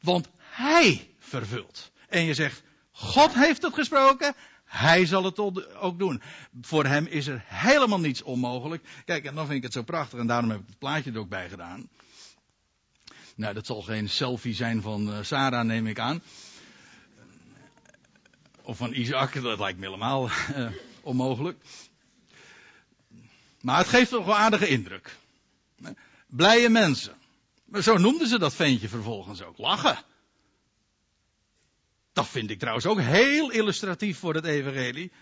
Want 0.00 0.28
hij 0.38 1.14
vervult. 1.18 1.90
En 2.08 2.22
je 2.22 2.34
zegt, 2.34 2.62
God 2.90 3.34
heeft 3.34 3.62
het 3.62 3.74
gesproken, 3.74 4.34
hij 4.74 5.06
zal 5.06 5.24
het 5.24 5.38
ook 5.78 5.98
doen. 5.98 6.22
Voor 6.60 6.86
hem 6.86 7.06
is 7.06 7.26
er 7.26 7.42
helemaal 7.46 8.00
niets 8.00 8.22
onmogelijk. 8.22 8.84
Kijk, 9.04 9.24
en 9.24 9.34
dan 9.34 9.46
vind 9.46 9.56
ik 9.56 9.62
het 9.62 9.72
zo 9.72 9.82
prachtig 9.82 10.18
en 10.18 10.26
daarom 10.26 10.50
heb 10.50 10.60
ik 10.60 10.66
het 10.66 10.78
plaatje 10.78 11.12
er 11.12 11.18
ook 11.18 11.28
bij 11.28 11.48
gedaan. 11.48 11.88
Nou, 13.36 13.54
dat 13.54 13.66
zal 13.66 13.82
geen 13.82 14.08
selfie 14.08 14.54
zijn 14.54 14.82
van 14.82 15.08
uh, 15.08 15.18
Sarah, 15.22 15.64
neem 15.64 15.86
ik 15.86 15.98
aan. 15.98 16.22
Of 18.62 18.76
van 18.76 18.92
Isaac, 18.92 19.42
dat 19.42 19.58
lijkt 19.58 19.78
me 19.78 19.84
helemaal 19.84 20.28
uh, 20.56 20.70
onmogelijk. 21.02 21.64
Maar 23.60 23.78
het 23.78 23.88
geeft 23.88 24.10
toch 24.10 24.26
een 24.26 24.32
aardige 24.32 24.68
indruk. 24.68 25.16
Blije 26.26 26.68
mensen. 26.68 27.14
Maar 27.64 27.82
zo 27.82 27.96
noemden 27.96 28.28
ze 28.28 28.38
dat 28.38 28.54
ventje 28.54 28.88
vervolgens 28.88 29.42
ook. 29.42 29.58
Lachen. 29.58 29.98
Dat 32.14 32.28
vind 32.28 32.50
ik 32.50 32.58
trouwens 32.58 32.86
ook 32.86 33.00
heel 33.00 33.50
illustratief 33.50 34.18
voor 34.18 34.34
het 34.34 34.44
evangelie. 34.44 35.12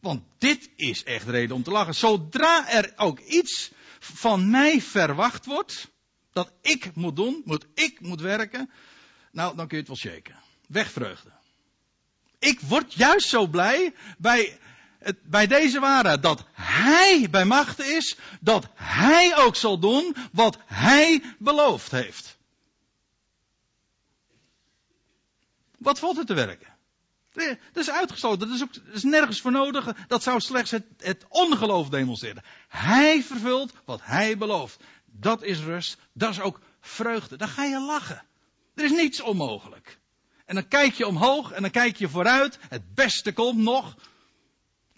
Want 0.00 0.22
dit 0.38 0.70
is 0.76 1.04
echt 1.04 1.28
reden 1.28 1.56
om 1.56 1.62
te 1.62 1.70
lachen. 1.70 1.94
Zodra 1.94 2.68
er 2.68 2.92
ook 2.96 3.18
iets 3.18 3.70
van 3.98 4.50
mij 4.50 4.80
verwacht 4.80 5.46
wordt, 5.46 5.90
dat 6.32 6.52
ik 6.62 6.94
moet 6.94 7.16
doen, 7.16 7.42
moet 7.44 7.66
ik 7.74 8.00
moet 8.00 8.20
werken, 8.20 8.70
nou 9.32 9.56
dan 9.56 9.68
kun 9.68 9.76
je 9.76 9.82
het 9.88 10.02
wel 10.02 10.12
shaken. 10.12 10.34
Wegvreugde. 10.66 11.30
Ik 12.38 12.60
word 12.60 12.94
juist 12.94 13.28
zo 13.28 13.46
blij 13.46 13.94
bij, 14.18 14.58
bij 15.22 15.46
deze 15.46 15.80
waarheid 15.80 16.22
dat 16.22 16.44
Hij 16.52 17.28
bij 17.30 17.44
machten 17.44 17.96
is, 17.96 18.16
dat 18.40 18.68
Hij 18.74 19.36
ook 19.36 19.56
zal 19.56 19.78
doen 19.78 20.16
wat 20.32 20.58
Hij 20.66 21.22
beloofd 21.38 21.90
heeft. 21.90 22.38
Wat 25.80 25.98
valt 25.98 26.18
er 26.18 26.26
te 26.26 26.34
werken? 26.34 26.78
Dat 27.32 27.56
is 27.74 27.90
uitgesloten. 27.90 28.48
Dat 28.48 28.56
is, 28.56 28.62
ook, 28.62 28.74
dat 28.74 28.94
is 28.94 29.02
nergens 29.02 29.40
voor 29.40 29.52
nodig. 29.52 29.94
Dat 30.08 30.22
zou 30.22 30.40
slechts 30.40 30.70
het, 30.70 30.84
het 30.98 31.24
ongeloof 31.28 31.88
demonstreren. 31.88 32.42
Hij 32.68 33.22
vervult 33.22 33.72
wat 33.84 34.00
hij 34.02 34.36
belooft. 34.38 34.82
Dat 35.06 35.42
is 35.42 35.58
rust. 35.58 35.96
Dat 36.12 36.30
is 36.30 36.40
ook 36.40 36.60
vreugde. 36.80 37.36
Dan 37.36 37.48
ga 37.48 37.64
je 37.64 37.80
lachen. 37.80 38.22
Er 38.74 38.84
is 38.84 38.90
niets 38.90 39.20
onmogelijk. 39.20 39.98
En 40.44 40.54
dan 40.54 40.68
kijk 40.68 40.94
je 40.94 41.06
omhoog 41.06 41.50
en 41.50 41.62
dan 41.62 41.70
kijk 41.70 41.96
je 41.96 42.08
vooruit. 42.08 42.58
Het 42.68 42.94
beste 42.94 43.32
komt 43.32 43.58
nog. 43.58 43.94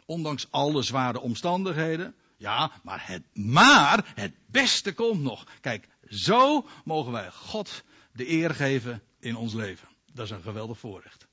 Ondanks 0.07 0.47
alle 0.51 0.83
zware 0.83 1.20
omstandigheden. 1.20 2.14
Ja, 2.37 2.72
maar 2.83 3.07
het, 3.07 3.22
maar 3.33 4.12
het 4.14 4.33
beste 4.47 4.95
komt 4.95 5.20
nog. 5.20 5.47
Kijk, 5.61 5.89
zo 6.09 6.66
mogen 6.85 7.12
wij 7.12 7.30
God 7.30 7.83
de 8.12 8.30
eer 8.30 8.55
geven 8.55 9.03
in 9.20 9.37
ons 9.37 9.55
leven. 9.55 9.91
Dat 10.14 10.24
is 10.24 10.30
een 10.30 10.42
geweldig 10.42 10.78
voorrecht. 10.78 11.20